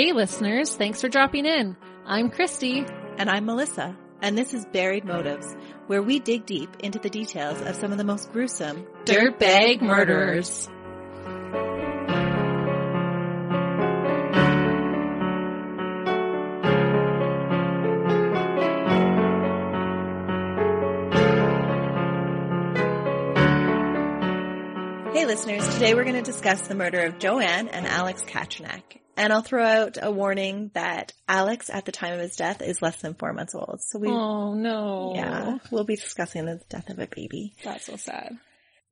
Hey 0.00 0.14
listeners, 0.14 0.74
thanks 0.74 1.02
for 1.02 1.10
dropping 1.10 1.44
in. 1.44 1.76
I'm 2.06 2.30
Christy. 2.30 2.86
And 3.18 3.28
I'm 3.28 3.44
Melissa. 3.44 3.94
And 4.22 4.38
this 4.38 4.54
is 4.54 4.64
Buried 4.64 5.04
Motives, 5.04 5.54
where 5.88 6.02
we 6.02 6.18
dig 6.20 6.46
deep 6.46 6.74
into 6.78 6.98
the 6.98 7.10
details 7.10 7.60
of 7.60 7.76
some 7.76 7.92
of 7.92 7.98
the 7.98 8.04
most 8.04 8.32
gruesome 8.32 8.86
dirtbag 9.04 9.82
murderers. 9.82 10.70
Hey 25.12 25.26
listeners, 25.26 25.68
today 25.74 25.92
we're 25.92 26.04
going 26.04 26.14
to 26.14 26.22
discuss 26.22 26.62
the 26.62 26.74
murder 26.74 27.02
of 27.02 27.18
Joanne 27.18 27.68
and 27.68 27.86
Alex 27.86 28.22
Katrinak. 28.22 29.00
And 29.20 29.34
I'll 29.34 29.42
throw 29.42 29.62
out 29.62 29.98
a 30.00 30.10
warning 30.10 30.70
that 30.72 31.12
Alex 31.28 31.68
at 31.68 31.84
the 31.84 31.92
time 31.92 32.14
of 32.14 32.20
his 32.20 32.36
death 32.36 32.62
is 32.62 32.80
less 32.80 32.96
than 33.02 33.12
four 33.12 33.34
months 33.34 33.54
old. 33.54 33.80
So 33.82 33.98
we, 33.98 34.08
Oh 34.08 34.54
no. 34.54 35.12
yeah, 35.14 35.58
we'll 35.70 35.84
be 35.84 35.96
discussing 35.96 36.46
the 36.46 36.58
death 36.70 36.88
of 36.88 36.98
a 36.98 37.06
baby. 37.06 37.52
That's 37.62 37.84
so 37.84 37.96
sad. 37.96 38.38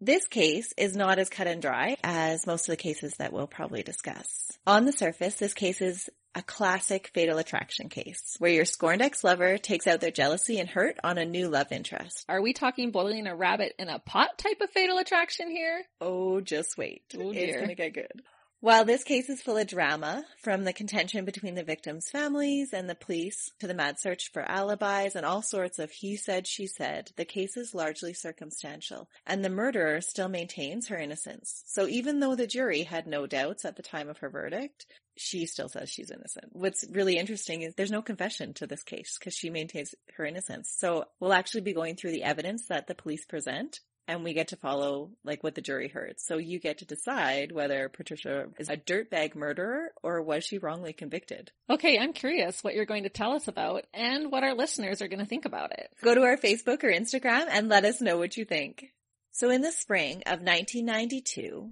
This 0.02 0.26
case 0.26 0.74
is 0.76 0.94
not 0.94 1.18
as 1.18 1.30
cut 1.30 1.46
and 1.46 1.62
dry 1.62 1.96
as 2.04 2.46
most 2.46 2.68
of 2.68 2.72
the 2.72 2.76
cases 2.76 3.14
that 3.16 3.32
we'll 3.32 3.46
probably 3.46 3.82
discuss. 3.82 4.52
On 4.66 4.84
the 4.84 4.92
surface, 4.92 5.36
this 5.36 5.54
case 5.54 5.80
is 5.80 6.10
a 6.34 6.42
classic 6.42 7.10
fatal 7.14 7.38
attraction 7.38 7.88
case 7.88 8.36
where 8.38 8.50
your 8.52 8.66
scorned 8.66 9.00
ex-lover 9.00 9.56
takes 9.56 9.86
out 9.86 10.00
their 10.02 10.10
jealousy 10.10 10.60
and 10.60 10.68
hurt 10.68 10.98
on 11.02 11.16
a 11.16 11.24
new 11.24 11.48
love 11.48 11.72
interest. 11.72 12.26
Are 12.28 12.42
we 12.42 12.52
talking 12.52 12.90
boiling 12.90 13.26
a 13.26 13.34
rabbit 13.34 13.74
in 13.78 13.88
a 13.88 13.98
pot 13.98 14.36
type 14.36 14.60
of 14.60 14.68
fatal 14.70 14.98
attraction 14.98 15.50
here? 15.50 15.82
Oh, 16.02 16.42
just 16.42 16.76
wait. 16.76 17.02
Oh, 17.16 17.32
it's 17.34 17.58
gonna 17.58 17.74
get 17.74 17.94
good. 17.94 18.22
While 18.60 18.84
this 18.84 19.04
case 19.04 19.28
is 19.28 19.40
full 19.40 19.56
of 19.56 19.68
drama, 19.68 20.24
from 20.42 20.64
the 20.64 20.72
contention 20.72 21.24
between 21.24 21.54
the 21.54 21.62
victims' 21.62 22.10
families 22.10 22.72
and 22.72 22.90
the 22.90 22.96
police 22.96 23.52
to 23.60 23.68
the 23.68 23.74
mad 23.74 24.00
search 24.00 24.32
for 24.32 24.42
alibis 24.42 25.14
and 25.14 25.24
all 25.24 25.42
sorts 25.42 25.78
of 25.78 25.92
he 25.92 26.16
said, 26.16 26.44
she 26.48 26.66
said, 26.66 27.12
the 27.14 27.24
case 27.24 27.56
is 27.56 27.72
largely 27.72 28.12
circumstantial, 28.12 29.08
and 29.24 29.44
the 29.44 29.48
murderer 29.48 30.00
still 30.00 30.28
maintains 30.28 30.88
her 30.88 30.98
innocence. 30.98 31.62
So 31.66 31.86
even 31.86 32.18
though 32.18 32.34
the 32.34 32.48
jury 32.48 32.82
had 32.82 33.06
no 33.06 33.28
doubts 33.28 33.64
at 33.64 33.76
the 33.76 33.82
time 33.82 34.08
of 34.08 34.18
her 34.18 34.28
verdict, 34.28 34.86
she 35.16 35.46
still 35.46 35.68
says 35.68 35.88
she's 35.88 36.10
innocent. 36.10 36.46
What's 36.50 36.84
really 36.90 37.16
interesting 37.16 37.62
is 37.62 37.74
there's 37.76 37.92
no 37.92 38.02
confession 38.02 38.54
to 38.54 38.66
this 38.66 38.82
case 38.82 39.18
because 39.20 39.34
she 39.34 39.50
maintains 39.50 39.94
her 40.16 40.24
innocence. 40.24 40.68
So 40.76 41.04
we'll 41.20 41.32
actually 41.32 41.60
be 41.60 41.74
going 41.74 41.94
through 41.94 42.12
the 42.12 42.24
evidence 42.24 42.66
that 42.66 42.88
the 42.88 42.96
police 42.96 43.24
present 43.24 43.78
and 44.08 44.24
we 44.24 44.32
get 44.32 44.48
to 44.48 44.56
follow 44.56 45.10
like 45.22 45.44
what 45.44 45.54
the 45.54 45.60
jury 45.60 45.88
heard. 45.88 46.14
So 46.18 46.38
you 46.38 46.58
get 46.58 46.78
to 46.78 46.86
decide 46.86 47.52
whether 47.52 47.88
Patricia 47.90 48.46
is 48.58 48.70
a 48.70 48.76
dirtbag 48.76 49.36
murderer 49.36 49.92
or 50.02 50.22
was 50.22 50.44
she 50.44 50.58
wrongly 50.58 50.94
convicted. 50.94 51.52
Okay, 51.70 51.98
I'm 51.98 52.14
curious 52.14 52.64
what 52.64 52.74
you're 52.74 52.86
going 52.86 53.02
to 53.04 53.10
tell 53.10 53.32
us 53.32 53.46
about 53.46 53.84
and 53.92 54.32
what 54.32 54.42
our 54.42 54.54
listeners 54.54 55.02
are 55.02 55.08
going 55.08 55.20
to 55.20 55.26
think 55.26 55.44
about 55.44 55.72
it. 55.72 55.90
Go 56.02 56.14
to 56.14 56.22
our 56.22 56.38
Facebook 56.38 56.82
or 56.82 56.90
Instagram 56.90 57.46
and 57.50 57.68
let 57.68 57.84
us 57.84 58.00
know 58.00 58.16
what 58.16 58.36
you 58.36 58.46
think. 58.46 58.86
So 59.30 59.50
in 59.50 59.60
the 59.60 59.70
spring 59.70 60.22
of 60.26 60.40
1992, 60.40 61.70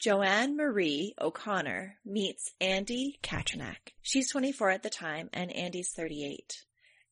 Joanne 0.00 0.56
Marie 0.56 1.14
O'Connor 1.20 1.96
meets 2.04 2.52
Andy 2.60 3.18
Katrinak. 3.22 3.92
She's 4.02 4.30
24 4.30 4.70
at 4.70 4.82
the 4.82 4.90
time 4.90 5.28
and 5.32 5.54
Andy's 5.54 5.92
38. 5.92 6.64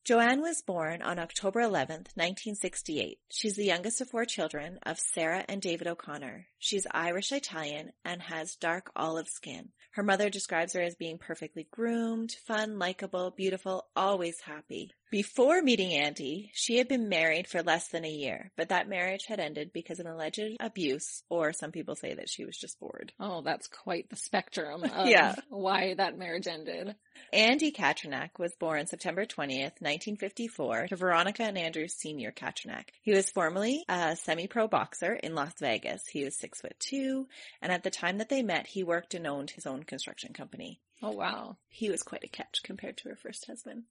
Joanne 0.05 0.41
was 0.41 0.61
born 0.61 1.01
on 1.01 1.17
October 1.17 1.61
11th, 1.61 2.11
1968. 2.17 3.19
She's 3.31 3.55
the 3.55 3.63
youngest 3.63 4.01
of 4.01 4.09
four 4.09 4.25
children 4.25 4.77
of 4.83 4.99
Sarah 4.99 5.45
and 5.47 5.61
David 5.61 5.87
O'Connor. 5.87 6.45
She's 6.59 6.85
Irish 6.91 7.31
Italian 7.31 7.93
and 8.03 8.21
has 8.21 8.57
dark 8.57 8.91
olive 8.97 9.29
skin. 9.29 9.69
Her 9.91 10.03
mother 10.03 10.29
describes 10.29 10.73
her 10.73 10.81
as 10.81 10.95
being 10.95 11.19
perfectly 11.19 11.69
groomed, 11.71 12.35
fun, 12.45 12.79
likable, 12.79 13.31
beautiful, 13.31 13.85
always 13.95 14.41
happy. 14.41 14.91
Before 15.13 15.61
meeting 15.61 15.93
Andy, 15.93 16.49
she 16.55 16.77
had 16.77 16.87
been 16.87 17.07
married 17.07 17.45
for 17.47 17.61
less 17.61 17.89
than 17.89 18.03
a 18.03 18.09
year, 18.09 18.51
but 18.57 18.69
that 18.69 18.89
marriage 18.89 19.27
had 19.27 19.39
ended 19.39 19.71
because 19.71 19.99
of 19.99 20.07
alleged 20.07 20.57
abuse, 20.59 21.21
or 21.29 21.53
some 21.53 21.71
people 21.71 21.95
say 21.95 22.15
that 22.15 22.29
she 22.29 22.45
was 22.45 22.57
just 22.57 22.79
bored. 22.79 23.13
Oh, 23.19 23.43
that's 23.43 23.67
quite 23.67 24.09
the 24.09 24.15
spectrum 24.15 24.83
of 24.83 25.05
Yeah. 25.07 25.35
why 25.49 25.93
that 25.93 26.17
marriage 26.17 26.47
ended. 26.47 26.95
Andy 27.31 27.71
Katrinak 27.71 28.39
was 28.39 28.55
born 28.59 28.87
September 28.87 29.27
20th, 29.27 29.79
1954 29.81 30.87
to 30.87 30.95
Veronica 30.95 31.43
and 31.43 31.59
Andrew 31.59 31.87
Sr. 31.87 32.31
Katrinak. 32.31 32.85
He 33.03 33.11
was 33.11 33.29
formerly 33.29 33.83
a 33.87 34.15
semi-pro 34.15 34.67
boxer 34.67 35.13
in 35.13 35.35
Las 35.35 35.53
Vegas. 35.59 36.01
He 36.07 36.23
was 36.23 36.39
six 36.39 36.59
foot 36.61 36.73
two, 36.79 37.27
and 37.61 37.71
at 37.71 37.83
the 37.83 37.91
time 37.91 38.17
that 38.17 38.29
they 38.29 38.41
met, 38.41 38.65
he 38.65 38.83
worked 38.83 39.13
and 39.13 39.27
owned 39.27 39.51
his 39.51 39.67
own 39.67 39.83
construction 39.83 40.33
company. 40.33 40.81
Oh 41.03 41.11
wow. 41.11 41.57
He 41.67 41.91
was 41.91 42.01
quite 42.01 42.23
a 42.23 42.27
catch 42.29 42.61
compared 42.63 42.97
to 42.97 43.09
her 43.09 43.15
first 43.15 43.45
husband. 43.45 43.83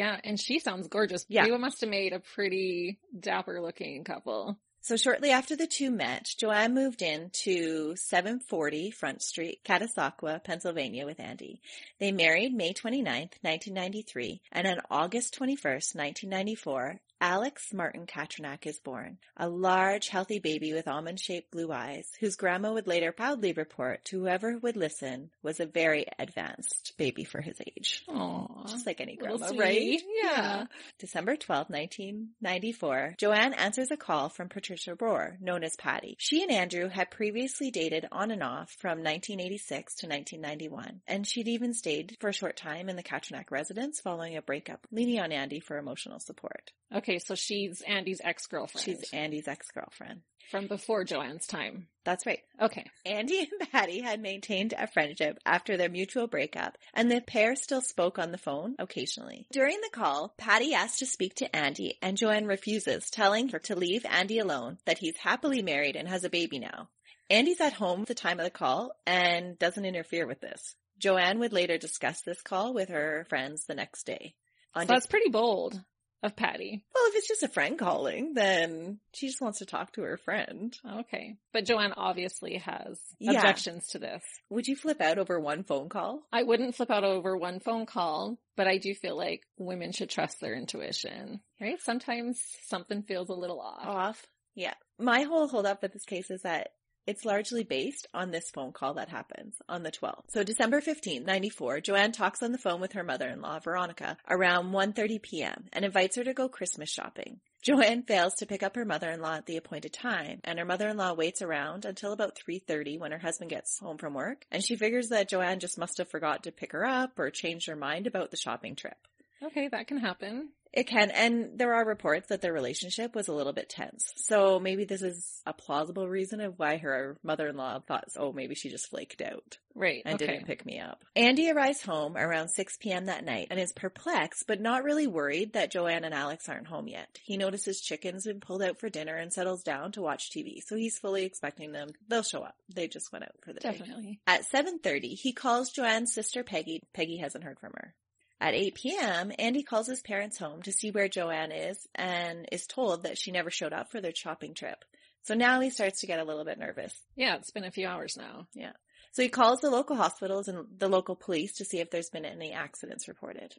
Yeah, 0.00 0.18
and 0.24 0.40
she 0.40 0.60
sounds 0.60 0.88
gorgeous. 0.88 1.26
Yeah. 1.28 1.44
They 1.44 1.54
must 1.58 1.82
have 1.82 1.90
made 1.90 2.14
a 2.14 2.20
pretty 2.20 2.98
dapper 3.18 3.60
looking 3.60 4.02
couple. 4.02 4.58
So 4.82 4.96
shortly 4.96 5.30
after 5.30 5.56
the 5.56 5.66
two 5.66 5.90
met, 5.90 6.26
Joanne 6.38 6.74
moved 6.74 7.02
in 7.02 7.30
to 7.44 7.94
740 7.96 8.90
Front 8.90 9.22
Street, 9.22 9.60
Catasauqua, 9.64 10.42
Pennsylvania 10.42 11.04
with 11.04 11.20
Andy. 11.20 11.60
They 11.98 12.12
married 12.12 12.54
May 12.54 12.72
29, 12.72 13.04
1993, 13.42 14.40
and 14.52 14.66
on 14.66 14.80
August 14.90 15.34
21, 15.34 15.60
1994, 15.62 16.98
Alex 17.22 17.74
Martin 17.74 18.06
Katrinak 18.06 18.66
is 18.66 18.78
born, 18.78 19.18
a 19.36 19.46
large, 19.46 20.08
healthy 20.08 20.38
baby 20.38 20.72
with 20.72 20.88
almond-shaped 20.88 21.50
blue 21.50 21.70
eyes, 21.70 22.06
whose 22.18 22.36
grandma 22.36 22.72
would 22.72 22.86
later 22.86 23.12
proudly 23.12 23.52
report 23.52 24.02
to 24.06 24.20
whoever 24.20 24.56
would 24.56 24.76
listen 24.76 25.28
was 25.42 25.60
a 25.60 25.66
very 25.66 26.06
advanced 26.18 26.94
baby 26.96 27.24
for 27.24 27.42
his 27.42 27.60
age. 27.60 28.02
Aww. 28.08 28.66
Just 28.70 28.86
like 28.86 29.02
any 29.02 29.16
grandma, 29.16 29.50
right? 29.54 30.00
Yeah. 30.22 30.64
December 30.98 31.36
twelfth, 31.36 31.68
1994, 31.68 33.16
Joanne 33.18 33.52
answers 33.52 33.90
a 33.90 33.98
call 33.98 34.30
from 34.30 34.48
Patricia 34.48 34.69
Rorrer, 34.76 35.40
known 35.40 35.64
as 35.64 35.76
Patty. 35.76 36.16
She 36.18 36.42
and 36.42 36.50
Andrew 36.50 36.88
had 36.88 37.10
previously 37.10 37.70
dated 37.70 38.06
on 38.12 38.30
and 38.30 38.42
off 38.42 38.70
from 38.78 38.98
1986 38.98 39.96
to 39.96 40.06
1991, 40.06 41.00
and 41.06 41.26
she'd 41.26 41.48
even 41.48 41.74
stayed 41.74 42.16
for 42.20 42.28
a 42.28 42.32
short 42.34 42.56
time 42.56 42.88
in 42.88 42.96
the 42.96 43.02
Katrinak 43.02 43.50
residence 43.50 44.00
following 44.00 44.36
a 44.36 44.42
breakup, 44.42 44.86
leaning 44.90 45.20
on 45.20 45.32
Andy 45.32 45.60
for 45.60 45.78
emotional 45.78 46.20
support. 46.20 46.72
Okay, 46.94 47.18
so 47.18 47.34
she's 47.34 47.82
Andy's 47.82 48.20
ex-girlfriend. 48.22 48.84
She's 48.84 49.10
Andy's 49.12 49.48
ex-girlfriend. 49.48 50.22
From 50.50 50.66
before 50.66 51.04
Joanne's 51.04 51.46
time. 51.46 51.86
That's 52.04 52.26
right. 52.26 52.40
Okay. 52.60 52.84
Andy 53.04 53.38
and 53.38 53.70
Patty 53.70 54.00
had 54.00 54.20
maintained 54.20 54.74
a 54.76 54.86
friendship 54.86 55.38
after 55.44 55.76
their 55.76 55.88
mutual 55.88 56.26
breakup, 56.26 56.76
and 56.94 57.10
the 57.10 57.20
pair 57.20 57.54
still 57.56 57.82
spoke 57.82 58.18
on 58.18 58.32
the 58.32 58.38
phone 58.38 58.74
occasionally. 58.78 59.46
During 59.52 59.80
the 59.80 59.90
call, 59.92 60.34
Patty 60.38 60.74
asks 60.74 60.98
to 61.00 61.06
speak 61.06 61.34
to 61.36 61.54
Andy, 61.54 61.98
and 62.02 62.16
Joanne 62.16 62.46
refuses, 62.46 63.10
telling 63.10 63.48
her 63.50 63.58
to 63.60 63.76
leave 63.76 64.06
Andy 64.08 64.38
alone, 64.38 64.78
that 64.86 64.98
he's 64.98 65.16
happily 65.16 65.62
married 65.62 65.96
and 65.96 66.08
has 66.08 66.24
a 66.24 66.30
baby 66.30 66.58
now. 66.58 66.88
Andy's 67.28 67.60
at 67.60 67.74
home 67.74 68.02
at 68.02 68.08
the 68.08 68.14
time 68.14 68.40
of 68.40 68.44
the 68.44 68.50
call 68.50 68.92
and 69.06 69.58
doesn't 69.58 69.84
interfere 69.84 70.26
with 70.26 70.40
this. 70.40 70.74
Joanne 70.98 71.38
would 71.38 71.52
later 71.52 71.78
discuss 71.78 72.22
this 72.22 72.42
call 72.42 72.74
with 72.74 72.88
her 72.88 73.24
friends 73.28 73.66
the 73.66 73.74
next 73.74 74.04
day. 74.04 74.34
So 74.76 74.84
that's 74.84 75.06
pretty 75.06 75.30
bold 75.30 75.80
of 76.22 76.36
Patty. 76.36 76.84
well, 76.94 77.04
if 77.08 77.14
it's 77.16 77.28
just 77.28 77.42
a 77.42 77.48
friend 77.48 77.78
calling, 77.78 78.34
then 78.34 79.00
she 79.14 79.26
just 79.28 79.40
wants 79.40 79.58
to 79.60 79.66
talk 79.66 79.92
to 79.92 80.02
her 80.02 80.16
friend. 80.18 80.76
Okay. 81.00 81.36
But 81.52 81.64
Joanne 81.64 81.94
obviously 81.96 82.58
has 82.58 83.00
Yeah. 83.18 83.32
objections 83.32 83.88
to 83.88 83.98
this. 83.98 84.22
Would 84.50 84.66
you 84.66 84.76
flip 84.76 85.00
out 85.00 85.18
over 85.18 85.40
one 85.40 85.64
phone 85.64 85.88
call? 85.88 86.22
I 86.32 86.42
wouldn't 86.42 86.74
flip 86.74 86.90
out 86.90 87.04
over 87.04 87.36
one 87.36 87.60
phone 87.60 87.86
call, 87.86 88.38
but 88.56 88.66
I 88.66 88.76
do 88.78 88.94
feel 88.94 89.16
like 89.16 89.42
women 89.56 89.92
should 89.92 90.10
trust 90.10 90.40
their 90.40 90.54
intuition, 90.54 91.40
right? 91.60 91.80
Sometimes 91.80 92.40
something 92.66 93.02
feels 93.02 93.28
a 93.30 93.34
little 93.34 93.60
off. 93.60 93.86
off. 93.86 94.26
Yeah. 94.54 94.74
My 94.98 95.22
whole 95.22 95.48
hold 95.48 95.64
up 95.64 95.80
with 95.82 95.92
this 95.92 96.04
case 96.04 96.30
is 96.30 96.42
that 96.42 96.68
it's 97.06 97.24
largely 97.24 97.64
based 97.64 98.06
on 98.14 98.30
this 98.30 98.50
phone 98.50 98.72
call 98.72 98.94
that 98.94 99.08
happens 99.08 99.56
on 99.68 99.82
the 99.82 99.90
12th. 99.90 100.24
So 100.28 100.42
December 100.42 100.80
15, 100.80 101.24
94, 101.24 101.80
Joanne 101.80 102.12
talks 102.12 102.42
on 102.42 102.52
the 102.52 102.58
phone 102.58 102.80
with 102.80 102.92
her 102.92 103.02
mother-in-law, 103.02 103.60
Veronica, 103.60 104.16
around 104.28 104.72
1.30 104.72 105.22
p.m. 105.22 105.64
and 105.72 105.84
invites 105.84 106.16
her 106.16 106.24
to 106.24 106.34
go 106.34 106.48
Christmas 106.48 106.90
shopping. 106.90 107.40
Joanne 107.62 108.04
fails 108.04 108.34
to 108.36 108.46
pick 108.46 108.62
up 108.62 108.74
her 108.76 108.86
mother-in-law 108.86 109.34
at 109.34 109.46
the 109.46 109.58
appointed 109.58 109.92
time, 109.92 110.40
and 110.44 110.58
her 110.58 110.64
mother-in-law 110.64 111.12
waits 111.12 111.42
around 111.42 111.84
until 111.84 112.12
about 112.12 112.38
3.30 112.48 112.98
when 112.98 113.12
her 113.12 113.18
husband 113.18 113.50
gets 113.50 113.78
home 113.78 113.98
from 113.98 114.14
work, 114.14 114.46
and 114.50 114.64
she 114.64 114.76
figures 114.76 115.08
that 115.10 115.28
Joanne 115.28 115.60
just 115.60 115.78
must 115.78 115.98
have 115.98 116.08
forgot 116.08 116.44
to 116.44 116.52
pick 116.52 116.72
her 116.72 116.86
up 116.86 117.18
or 117.18 117.28
changed 117.30 117.68
her 117.68 117.76
mind 117.76 118.06
about 118.06 118.30
the 118.30 118.38
shopping 118.38 118.76
trip. 118.76 118.96
Okay, 119.42 119.68
that 119.68 119.86
can 119.86 119.98
happen. 119.98 120.50
It 120.72 120.86
can, 120.86 121.10
and 121.10 121.58
there 121.58 121.74
are 121.74 121.84
reports 121.84 122.28
that 122.28 122.42
their 122.42 122.52
relationship 122.52 123.16
was 123.16 123.26
a 123.26 123.32
little 123.32 123.52
bit 123.52 123.68
tense. 123.68 124.04
So 124.14 124.60
maybe 124.60 124.84
this 124.84 125.02
is 125.02 125.42
a 125.44 125.52
plausible 125.52 126.08
reason 126.08 126.40
of 126.40 126.60
why 126.60 126.76
her 126.76 127.16
mother-in-law 127.24 127.80
thought, 127.88 128.04
oh, 128.16 128.32
maybe 128.32 128.54
she 128.54 128.68
just 128.68 128.88
flaked 128.88 129.20
out 129.20 129.58
Right. 129.74 130.02
and 130.04 130.14
okay. 130.14 130.26
didn't 130.34 130.46
pick 130.46 130.64
me 130.64 130.78
up. 130.78 131.02
Andy 131.16 131.50
arrives 131.50 131.82
home 131.82 132.16
around 132.16 132.50
6 132.50 132.76
p.m. 132.76 133.06
that 133.06 133.24
night 133.24 133.48
and 133.50 133.58
is 133.58 133.72
perplexed, 133.72 134.44
but 134.46 134.60
not 134.60 134.84
really 134.84 135.08
worried 135.08 135.54
that 135.54 135.72
Joanne 135.72 136.04
and 136.04 136.14
Alex 136.14 136.48
aren't 136.48 136.68
home 136.68 136.86
yet. 136.86 137.18
He 137.24 137.36
notices 137.36 137.80
chickens 137.80 138.24
been 138.24 138.38
pulled 138.38 138.62
out 138.62 138.78
for 138.78 138.88
dinner 138.88 139.16
and 139.16 139.32
settles 139.32 139.64
down 139.64 139.90
to 139.92 140.02
watch 140.02 140.30
TV. 140.30 140.60
So 140.64 140.76
he's 140.76 140.98
fully 140.98 141.24
expecting 141.24 141.72
them. 141.72 141.88
They'll 142.06 142.22
show 142.22 142.42
up. 142.42 142.54
They 142.72 142.86
just 142.86 143.10
went 143.10 143.24
out 143.24 143.34
for 143.42 143.52
the 143.52 143.58
day. 143.58 143.72
Definitely. 143.72 144.20
At 144.24 144.44
7.30, 144.48 145.18
he 145.18 145.32
calls 145.32 145.72
Joanne's 145.72 146.14
sister 146.14 146.44
Peggy. 146.44 146.82
Peggy 146.94 147.16
hasn't 147.16 147.42
heard 147.42 147.58
from 147.58 147.72
her. 147.74 147.94
At 148.40 148.54
8 148.54 148.74
p.m., 148.74 149.32
Andy 149.38 149.62
calls 149.62 149.86
his 149.86 150.00
parents 150.00 150.38
home 150.38 150.62
to 150.62 150.72
see 150.72 150.90
where 150.90 151.08
Joanne 151.08 151.52
is 151.52 151.86
and 151.94 152.48
is 152.50 152.66
told 152.66 153.02
that 153.02 153.18
she 153.18 153.32
never 153.32 153.50
showed 153.50 153.74
up 153.74 153.90
for 153.90 154.00
their 154.00 154.14
shopping 154.14 154.54
trip. 154.54 154.82
So 155.24 155.34
now 155.34 155.60
he 155.60 155.68
starts 155.68 156.00
to 156.00 156.06
get 156.06 156.20
a 156.20 156.24
little 156.24 156.46
bit 156.46 156.58
nervous. 156.58 156.98
Yeah, 157.16 157.36
it's 157.36 157.50
been 157.50 157.64
a 157.64 157.70
few 157.70 157.86
hours 157.86 158.16
now. 158.16 158.46
Yeah. 158.54 158.72
So 159.12 159.22
he 159.22 159.28
calls 159.28 159.60
the 159.60 159.68
local 159.68 159.96
hospitals 159.96 160.48
and 160.48 160.66
the 160.78 160.88
local 160.88 161.16
police 161.16 161.54
to 161.54 161.66
see 161.66 161.80
if 161.80 161.90
there's 161.90 162.08
been 162.08 162.24
any 162.24 162.52
accidents 162.52 163.08
reported. 163.08 163.54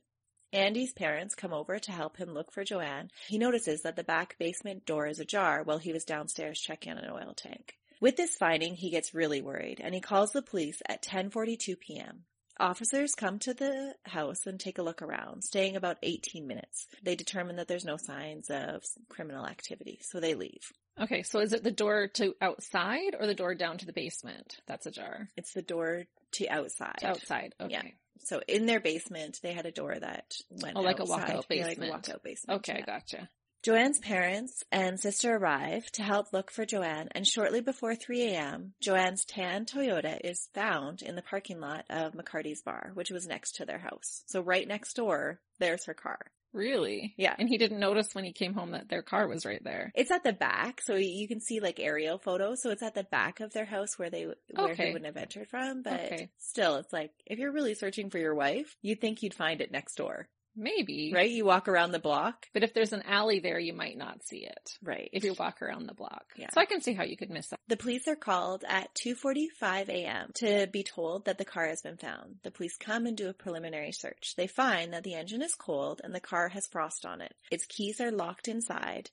Andy's 0.53 0.93
parents 0.93 1.35
come 1.35 1.53
over 1.53 1.77
to 1.77 1.91
help 1.91 2.17
him 2.17 2.33
look 2.33 2.51
for 2.51 2.63
Joanne. 2.63 3.11
He 3.27 3.37
notices 3.37 3.83
that 3.83 3.95
the 3.95 4.03
back 4.03 4.35
basement 4.39 4.85
door 4.85 5.05
is 5.05 5.19
ajar 5.19 5.61
while 5.63 5.77
he 5.77 5.93
was 5.93 6.05
downstairs 6.05 6.59
checking 6.59 6.93
an 6.93 7.09
oil 7.09 7.33
tank. 7.35 7.77
With 8.01 8.17
this 8.17 8.35
finding, 8.35 8.73
he 8.75 8.89
gets 8.89 9.13
really 9.13 9.41
worried 9.41 9.79
and 9.81 9.93
he 9.93 10.01
calls 10.01 10.31
the 10.31 10.41
police 10.41 10.81
at 10.89 11.03
10:42 11.03 11.79
p.m. 11.79 12.25
Officers 12.61 13.15
come 13.15 13.39
to 13.39 13.53
the 13.55 13.95
house 14.05 14.45
and 14.45 14.59
take 14.59 14.77
a 14.77 14.83
look 14.83 15.01
around, 15.01 15.43
staying 15.43 15.75
about 15.75 15.97
18 16.03 16.45
minutes. 16.45 16.87
They 17.03 17.15
determine 17.15 17.55
that 17.55 17.67
there's 17.67 17.85
no 17.85 17.97
signs 17.97 18.49
of 18.51 18.83
criminal 19.09 19.45
activity, 19.47 19.99
so 20.03 20.19
they 20.19 20.35
leave. 20.35 20.61
Okay, 20.99 21.23
so 21.23 21.39
is 21.39 21.53
it 21.53 21.63
the 21.63 21.71
door 21.71 22.07
to 22.15 22.35
outside 22.39 23.15
or 23.19 23.25
the 23.25 23.33
door 23.33 23.55
down 23.55 23.79
to 23.79 23.85
the 23.87 23.93
basement? 23.93 24.57
That's 24.67 24.85
ajar. 24.85 25.27
It's 25.35 25.53
the 25.53 25.63
door 25.63 26.03
to 26.33 26.47
outside. 26.49 26.97
To 26.99 27.07
outside. 27.07 27.55
Okay. 27.59 27.71
Yeah. 27.73 27.81
So 28.19 28.41
in 28.47 28.67
their 28.67 28.79
basement, 28.79 29.39
they 29.41 29.53
had 29.53 29.65
a 29.65 29.71
door 29.71 29.95
that 29.99 30.31
went 30.51 30.77
Oh, 30.77 30.81
like 30.81 30.99
a 30.99 31.01
outside. 31.03 31.29
walkout 31.37 31.45
Yeah, 31.49 31.65
like 31.67 31.77
a 31.77 31.81
basement. 31.81 32.03
walkout 32.05 32.23
basement. 32.23 32.59
Okay, 32.59 32.77
yeah. 32.79 32.85
gotcha. 32.85 33.29
Joanne's 33.63 33.99
parents 33.99 34.63
and 34.71 34.99
sister 34.99 35.35
arrive 35.35 35.85
to 35.91 36.01
help 36.01 36.33
look 36.33 36.49
for 36.49 36.65
Joanne, 36.65 37.09
and 37.11 37.27
shortly 37.27 37.61
before 37.61 37.93
3 37.93 38.23
a.m., 38.23 38.73
Joanne's 38.81 39.23
tan 39.23 39.65
Toyota 39.65 40.19
is 40.23 40.49
found 40.55 41.03
in 41.03 41.15
the 41.15 41.21
parking 41.21 41.59
lot 41.59 41.85
of 41.87 42.13
McCarty's 42.13 42.63
bar, 42.63 42.89
which 42.95 43.11
was 43.11 43.27
next 43.27 43.57
to 43.57 43.65
their 43.65 43.77
house. 43.77 44.23
So 44.25 44.41
right 44.41 44.67
next 44.67 44.95
door, 44.95 45.39
there's 45.59 45.85
her 45.85 45.93
car. 45.93 46.17
Really? 46.53 47.13
Yeah. 47.17 47.35
And 47.37 47.47
he 47.47 47.59
didn't 47.59 47.79
notice 47.79 48.15
when 48.15 48.23
he 48.25 48.33
came 48.33 48.55
home 48.55 48.71
that 48.71 48.89
their 48.89 49.03
car 49.03 49.27
was 49.27 49.45
right 49.45 49.63
there. 49.63 49.91
It's 49.95 50.11
at 50.11 50.23
the 50.23 50.33
back, 50.33 50.81
so 50.81 50.95
you 50.95 51.27
can 51.27 51.39
see 51.39 51.59
like 51.59 51.79
aerial 51.79 52.17
photos. 52.17 52.63
So 52.63 52.71
it's 52.71 52.83
at 52.83 52.95
the 52.95 53.03
back 53.05 53.41
of 53.41 53.53
their 53.53 53.63
house 53.65 53.97
where 53.97 54.09
they 54.09 54.25
where 54.25 54.71
Okay. 54.71 54.87
he 54.87 54.91
wouldn't 54.91 55.05
have 55.05 55.17
entered 55.21 55.49
from. 55.49 55.83
But 55.83 56.01
Okay. 56.01 56.29
still, 56.39 56.77
it's 56.77 56.91
like 56.91 57.11
if 57.27 57.37
you're 57.37 57.53
really 57.53 57.75
searching 57.75 58.09
for 58.09 58.17
your 58.17 58.33
wife, 58.35 58.75
you'd 58.81 58.99
think 58.99 59.21
you'd 59.21 59.33
find 59.35 59.61
it 59.61 59.71
next 59.71 59.95
door, 59.95 60.27
Maybe. 60.55 61.11
right? 61.13 61.29
You 61.29 61.45
walk 61.45 61.67
around 61.67 61.91
the 61.91 61.99
block, 61.99 62.47
But 62.53 62.63
if 62.63 62.73
there's 62.73 62.93
an 62.93 63.03
alley 63.07 63.39
there, 63.39 63.59
you 63.59 63.73
might 63.73 63.97
not 63.97 64.23
see 64.23 64.45
it. 64.45 64.77
right? 64.83 65.09
If 65.13 65.23
you 65.23 65.33
walk 65.37 65.61
around 65.61 65.87
the 65.87 65.93
block. 65.93 66.25
Yeah. 66.35 66.47
So 66.53 66.61
I 66.61 66.65
can 66.65 66.81
see 66.81 66.93
how 66.93 67.03
you 67.03 67.17
could 67.17 67.29
miss 67.29 67.47
that. 67.49 67.59
The 67.67 67.77
police 67.77 68.07
are 68.07 68.15
called 68.15 68.63
at 68.67 68.93
2:45 68.95 69.89
a.m. 69.89 70.31
to 70.35 70.67
be 70.71 70.83
told 70.83 71.25
that 71.25 71.37
the 71.37 71.45
car 71.45 71.67
has 71.67 71.81
been 71.81 71.97
found. 71.97 72.37
The 72.43 72.51
police 72.51 72.77
come 72.77 73.05
and 73.05 73.15
do 73.17 73.29
a 73.29 73.33
preliminary 73.33 73.91
search. 73.91 74.33
They 74.35 74.47
find 74.47 74.93
that 74.93 75.03
the 75.03 75.15
engine 75.15 75.41
is 75.41 75.55
cold 75.55 76.01
and 76.03 76.13
the 76.13 76.19
car 76.19 76.49
has 76.49 76.67
frost 76.67 77.05
on 77.05 77.21
it. 77.21 77.33
Its 77.51 77.65
keys 77.65 78.01
are 78.01 78.11
locked 78.11 78.47
inside. 78.47 79.09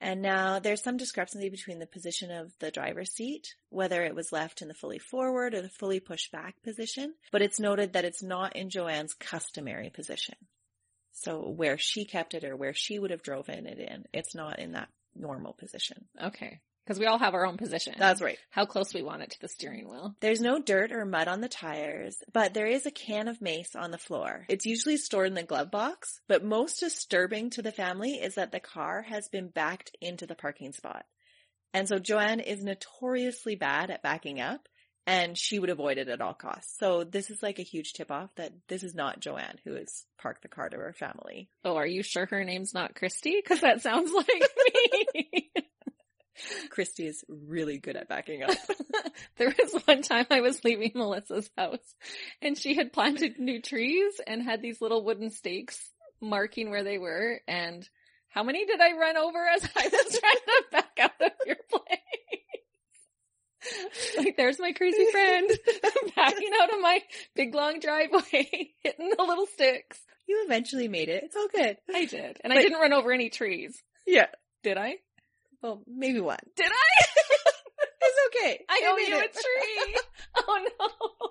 And 0.00 0.20
now 0.20 0.58
there's 0.58 0.82
some 0.82 0.96
discrepancy 0.96 1.48
between 1.48 1.78
the 1.78 1.86
position 1.86 2.32
of 2.32 2.52
the 2.58 2.72
driver's 2.72 3.12
seat, 3.12 3.54
whether 3.68 4.02
it 4.02 4.16
was 4.16 4.32
left 4.32 4.60
in 4.60 4.66
the 4.66 4.74
fully 4.74 4.98
forward 4.98 5.54
or 5.54 5.62
the 5.62 5.68
fully 5.68 6.00
pushed 6.00 6.32
back 6.32 6.60
position, 6.64 7.14
but 7.30 7.40
it's 7.40 7.60
noted 7.60 7.92
that 7.92 8.04
it's 8.04 8.20
not 8.22 8.56
in 8.56 8.68
Joanne's 8.68 9.14
customary 9.14 9.90
position. 9.90 10.34
So 11.12 11.48
where 11.48 11.78
she 11.78 12.04
kept 12.04 12.34
it 12.34 12.44
or 12.44 12.56
where 12.56 12.74
she 12.74 12.98
would 12.98 13.10
have 13.10 13.22
driven 13.22 13.66
it 13.66 13.78
in, 13.78 14.06
it's 14.12 14.34
not 14.34 14.58
in 14.58 14.72
that 14.72 14.88
normal 15.14 15.52
position. 15.52 16.04
Okay. 16.20 16.60
Because 16.84 16.98
we 16.98 17.06
all 17.06 17.18
have 17.18 17.34
our 17.34 17.46
own 17.46 17.58
position. 17.58 17.94
That's 17.96 18.20
right. 18.20 18.38
how 18.50 18.66
close 18.66 18.92
we 18.92 19.02
want 19.02 19.22
it 19.22 19.30
to 19.30 19.40
the 19.40 19.46
steering 19.46 19.88
wheel. 19.88 20.16
There's 20.20 20.40
no 20.40 20.58
dirt 20.58 20.90
or 20.90 21.04
mud 21.04 21.28
on 21.28 21.40
the 21.40 21.48
tires, 21.48 22.16
but 22.32 22.54
there 22.54 22.66
is 22.66 22.86
a 22.86 22.90
can 22.90 23.28
of 23.28 23.40
mace 23.40 23.76
on 23.76 23.92
the 23.92 23.98
floor. 23.98 24.46
It's 24.48 24.66
usually 24.66 24.96
stored 24.96 25.28
in 25.28 25.34
the 25.34 25.44
glove 25.44 25.70
box, 25.70 26.20
but 26.26 26.44
most 26.44 26.80
disturbing 26.80 27.50
to 27.50 27.62
the 27.62 27.70
family 27.70 28.14
is 28.14 28.34
that 28.34 28.50
the 28.50 28.58
car 28.58 29.02
has 29.02 29.28
been 29.28 29.46
backed 29.48 29.96
into 30.00 30.26
the 30.26 30.34
parking 30.34 30.72
spot. 30.72 31.04
And 31.72 31.88
so 31.88 31.98
Joanne 31.98 32.40
is 32.40 32.64
notoriously 32.64 33.54
bad 33.54 33.90
at 33.90 34.02
backing 34.02 34.40
up 34.40 34.68
and 35.06 35.36
she 35.36 35.58
would 35.58 35.70
avoid 35.70 35.98
it 35.98 36.08
at 36.08 36.20
all 36.20 36.34
costs. 36.34 36.76
So 36.78 37.04
this 37.04 37.30
is 37.30 37.42
like 37.42 37.58
a 37.58 37.64
huge 37.64 37.92
tip 37.92 38.10
off 38.10 38.30
that 38.36 38.52
this 38.68 38.82
is 38.82 38.94
not 38.94 39.20
Joanne 39.20 39.58
who 39.64 39.74
has 39.74 40.04
parked 40.20 40.42
the 40.42 40.48
car 40.48 40.68
to 40.68 40.76
her 40.76 40.92
family. 40.92 41.48
Oh, 41.64 41.76
are 41.76 41.86
you 41.86 42.02
sure 42.02 42.26
her 42.26 42.44
name's 42.44 42.74
not 42.74 42.94
Christy? 42.94 43.36
Because 43.42 43.60
that 43.60 43.82
sounds 43.82 44.12
like 44.16 44.28
me. 44.28 45.50
Christy 46.70 47.06
is 47.06 47.24
really 47.28 47.78
good 47.78 47.96
at 47.96 48.08
backing 48.08 48.42
up. 48.42 48.56
there 49.36 49.54
was 49.58 49.82
one 49.84 50.02
time 50.02 50.26
I 50.30 50.40
was 50.40 50.64
leaving 50.64 50.92
Melissa's 50.94 51.50
house 51.56 51.94
and 52.40 52.56
she 52.56 52.74
had 52.74 52.92
planted 52.92 53.38
new 53.38 53.60
trees 53.60 54.20
and 54.26 54.42
had 54.42 54.62
these 54.62 54.80
little 54.80 55.04
wooden 55.04 55.30
stakes 55.30 55.78
marking 56.20 56.70
where 56.70 56.84
they 56.84 56.98
were. 56.98 57.40
And 57.46 57.88
how 58.28 58.42
many 58.42 58.64
did 58.64 58.80
I 58.80 58.96
run 58.96 59.16
over 59.16 59.46
as 59.46 59.68
I 59.76 59.88
was 59.88 60.18
trying 60.20 60.34
to 60.46 60.64
back 60.70 60.98
out 61.00 61.20
of 61.20 61.32
your 61.46 61.56
place? 61.70 61.98
Like, 64.18 64.36
there's 64.36 64.58
my 64.58 64.72
crazy 64.72 65.04
friend 65.10 65.50
backing 66.16 66.50
out 66.60 66.72
of 66.72 66.80
my 66.80 67.00
big 67.34 67.54
long 67.54 67.80
driveway, 67.80 68.70
hitting 68.82 69.12
the 69.16 69.22
little 69.22 69.46
sticks. 69.46 69.98
you 70.26 70.42
eventually 70.46 70.88
made 70.88 71.08
it. 71.08 71.24
It's 71.24 71.36
all 71.36 71.48
good. 71.48 71.76
I 71.94 72.04
did. 72.06 72.38
And 72.44 72.52
I 72.52 72.56
didn't 72.60 72.78
run 72.80 72.92
over 72.92 73.12
any 73.12 73.30
trees. 73.30 73.80
Yeah. 74.06 74.26
Did 74.62 74.78
I? 74.78 74.96
Well, 75.62 75.82
maybe 75.86 76.20
one. 76.20 76.38
Did 76.56 76.66
I? 76.70 77.04
It's 78.04 78.36
okay. 78.36 78.60
I 78.68 78.80
You 78.82 78.88
owe 78.88 78.96
you 78.96 79.16
a 79.16 79.28
tree. 79.28 79.96
oh 80.48 80.66
no. 80.80 81.28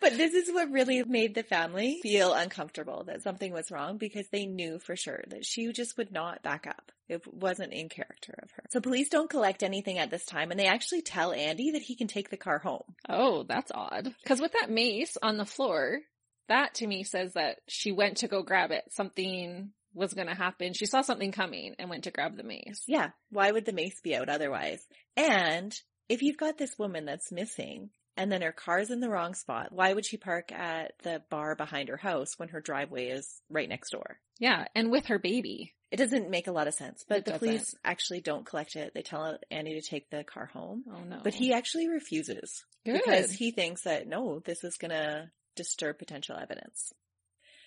But 0.00 0.16
this 0.16 0.32
is 0.32 0.52
what 0.52 0.70
really 0.70 1.02
made 1.04 1.34
the 1.34 1.42
family 1.42 2.00
feel 2.02 2.32
uncomfortable 2.32 3.04
that 3.04 3.22
something 3.22 3.52
was 3.52 3.70
wrong 3.70 3.98
because 3.98 4.26
they 4.28 4.46
knew 4.46 4.78
for 4.78 4.96
sure 4.96 5.22
that 5.28 5.44
she 5.44 5.70
just 5.72 5.98
would 5.98 6.10
not 6.10 6.42
back 6.42 6.66
up. 6.66 6.90
It 7.08 7.22
wasn't 7.32 7.72
in 7.72 7.88
character 7.88 8.34
of 8.42 8.50
her. 8.52 8.62
So 8.70 8.80
police 8.80 9.08
don't 9.08 9.28
collect 9.28 9.62
anything 9.62 9.98
at 9.98 10.10
this 10.10 10.24
time 10.24 10.50
and 10.50 10.58
they 10.58 10.66
actually 10.66 11.02
tell 11.02 11.32
Andy 11.32 11.72
that 11.72 11.82
he 11.82 11.96
can 11.96 12.06
take 12.06 12.30
the 12.30 12.36
car 12.36 12.58
home. 12.58 12.84
Oh, 13.08 13.42
that's 13.42 13.72
odd. 13.74 14.14
Cause 14.24 14.40
with 14.40 14.52
that 14.52 14.70
mace 14.70 15.18
on 15.22 15.36
the 15.36 15.44
floor, 15.44 16.00
that 16.48 16.74
to 16.76 16.86
me 16.86 17.04
says 17.04 17.34
that 17.34 17.58
she 17.68 17.92
went 17.92 18.18
to 18.18 18.28
go 18.28 18.42
grab 18.42 18.70
it. 18.70 18.84
Something 18.90 19.72
was 19.92 20.14
gonna 20.14 20.36
happen. 20.36 20.72
She 20.72 20.86
saw 20.86 21.02
something 21.02 21.32
coming 21.32 21.74
and 21.78 21.90
went 21.90 22.04
to 22.04 22.10
grab 22.10 22.36
the 22.36 22.42
mace. 22.42 22.82
Yeah. 22.86 23.10
Why 23.30 23.50
would 23.50 23.66
the 23.66 23.72
mace 23.72 24.00
be 24.00 24.16
out 24.16 24.28
otherwise? 24.28 24.80
And 25.16 25.78
if 26.08 26.22
you've 26.22 26.38
got 26.38 26.58
this 26.58 26.78
woman 26.78 27.04
that's 27.04 27.30
missing 27.32 27.90
and 28.20 28.30
then 28.30 28.42
her 28.42 28.52
car's 28.52 28.90
in 28.90 29.00
the 29.00 29.08
wrong 29.08 29.34
spot, 29.34 29.72
why 29.72 29.94
would 29.94 30.04
she 30.04 30.18
park 30.18 30.52
at 30.52 30.92
the 31.04 31.22
bar 31.30 31.54
behind 31.56 31.88
her 31.88 31.96
house 31.96 32.38
when 32.38 32.50
her 32.50 32.60
driveway 32.60 33.06
is 33.06 33.40
right 33.48 33.66
next 33.68 33.90
door? 33.92 34.18
Yeah, 34.38 34.66
and 34.74 34.90
with 34.90 35.06
her 35.06 35.18
baby. 35.18 35.72
It 35.90 35.96
doesn't 35.96 36.28
make 36.28 36.46
a 36.46 36.52
lot 36.52 36.68
of 36.68 36.74
sense, 36.74 37.02
but 37.08 37.18
It 37.20 37.24
the 37.24 37.30
doesn't. 37.32 37.48
police 37.48 37.74
actually 37.82 38.20
don't 38.20 38.44
collect 38.44 38.76
it. 38.76 38.92
They 38.94 39.00
tell 39.00 39.38
Andy 39.50 39.80
to 39.80 39.80
take 39.80 40.10
the 40.10 40.22
car 40.22 40.44
home. 40.46 40.84
Oh 40.92 41.00
no. 41.02 41.20
But 41.24 41.32
he 41.32 41.54
actually 41.54 41.88
refuses 41.88 42.62
Good. 42.84 43.00
because 43.02 43.32
he 43.32 43.52
thinks 43.52 43.84
that 43.84 44.06
no, 44.06 44.40
this 44.44 44.64
is 44.64 44.76
going 44.76 44.90
to 44.90 45.30
disturb 45.56 45.98
potential 45.98 46.36
evidence. 46.36 46.92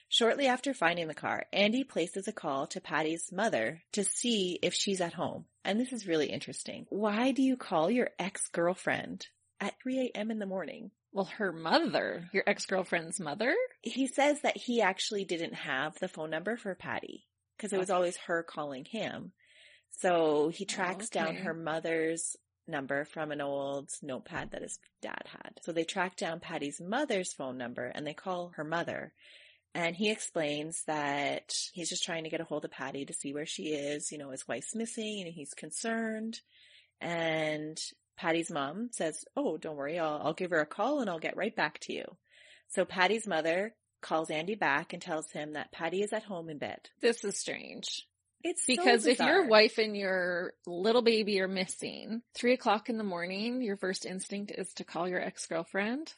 Shortly 0.09 0.45
after 0.45 0.75
finding 0.75 1.07
the 1.07 1.15
car, 1.15 1.45
Andy 1.51 1.83
places 1.83 2.27
a 2.27 2.31
call 2.31 2.67
to 2.67 2.79
Patty's 2.79 3.31
mother 3.31 3.81
to 3.93 4.03
see 4.03 4.59
if 4.61 4.75
she's 4.75 5.01
at 5.01 5.13
home. 5.13 5.45
And 5.65 5.79
this 5.79 5.91
is 5.91 6.05
really 6.07 6.27
interesting. 6.27 6.85
Why 6.89 7.31
do 7.31 7.41
you 7.41 7.57
call 7.57 7.89
your 7.89 8.11
ex-girlfriend 8.19 9.25
at 9.63 9.79
3 9.81 10.11
a.m. 10.13 10.31
in 10.31 10.39
the 10.39 10.45
morning? 10.45 10.91
well, 11.15 11.25
her 11.37 11.51
mother, 11.51 12.27
your 12.33 12.43
ex-girlfriend's 12.47 13.19
mother? 13.19 13.53
He 13.83 14.07
says 14.07 14.41
that 14.41 14.57
he 14.57 14.81
actually 14.81 15.25
didn't 15.25 15.53
have 15.53 15.93
the 15.99 16.07
phone 16.07 16.31
number 16.31 16.57
for 16.57 16.73
Patty 16.73 17.27
because 17.55 17.71
it 17.71 17.77
was 17.77 17.91
Okay. 17.91 17.95
always 17.95 18.17
her 18.25 18.41
calling 18.41 18.83
him. 18.85 19.31
So 19.99 20.49
he 20.51 20.65
tracks 20.65 21.09
oh, 21.11 21.13
down 21.13 21.27
okay. 21.35 21.43
her 21.43 21.53
mother's 21.53 22.35
number 22.67 23.05
from 23.05 23.31
an 23.31 23.41
old 23.41 23.89
notepad 24.01 24.51
that 24.51 24.63
his 24.63 24.79
dad 25.03 25.21
had. 25.27 25.59
So 25.61 25.71
they 25.71 25.83
track 25.83 26.15
down 26.15 26.39
Patty's 26.39 26.81
mother's 26.81 27.31
phone 27.31 27.57
number 27.59 27.85
and 27.85 28.07
they 28.07 28.15
call 28.15 28.53
her 28.55 28.63
mother. 28.63 29.13
And 29.75 29.95
he 29.95 30.09
explains 30.09 30.83
that 30.87 31.51
he's 31.73 31.89
just 31.89 32.03
trying 32.03 32.23
to 32.23 32.29
get 32.31 32.41
a 32.41 32.45
hold 32.45 32.65
of 32.65 32.71
Patty 32.71 33.05
to 33.05 33.13
see 33.13 33.33
where 33.35 33.45
she 33.45 33.67
is. 33.73 34.11
You 34.11 34.17
know, 34.17 34.31
his 34.31 34.47
wife's 34.47 34.73
missing 34.73 35.21
and 35.23 35.31
he's 35.31 35.53
concerned. 35.53 36.39
And 37.01 37.77
Patty's 38.17 38.51
mom 38.51 38.89
says, 38.91 39.25
Oh, 39.35 39.57
don't 39.57 39.75
worry. 39.75 39.99
I'll, 39.99 40.21
I'll 40.23 40.33
give 40.33 40.51
her 40.51 40.61
a 40.61 40.65
call 40.65 40.99
and 41.01 41.09
I'll 41.09 41.19
get 41.19 41.37
right 41.37 41.55
back 41.55 41.79
to 41.81 41.93
you. 41.93 42.05
So 42.69 42.85
Patty's 42.85 43.27
mother 43.27 43.75
calls 44.01 44.29
Andy 44.29 44.55
back 44.55 44.93
and 44.93 45.01
tells 45.01 45.31
him 45.31 45.53
that 45.53 45.71
Patty 45.71 46.01
is 46.01 46.13
at 46.13 46.23
home 46.23 46.49
in 46.49 46.57
bed. 46.57 46.79
This 47.01 47.23
is 47.23 47.37
strange. 47.37 48.07
It's 48.43 48.65
Because 48.65 49.03
so 49.05 49.09
if 49.11 49.19
your 49.19 49.47
wife 49.47 49.77
and 49.77 49.95
your 49.95 50.53
little 50.67 51.01
baby 51.01 51.39
are 51.39 51.47
missing, 51.47 52.21
three 52.35 52.53
o'clock 52.53 52.89
in 52.89 52.97
the 52.97 53.03
morning, 53.03 53.61
your 53.61 53.77
first 53.77 54.05
instinct 54.05 54.51
is 54.53 54.73
to 54.73 54.83
call 54.83 55.07
your 55.07 55.21
ex-girlfriend. 55.21 56.13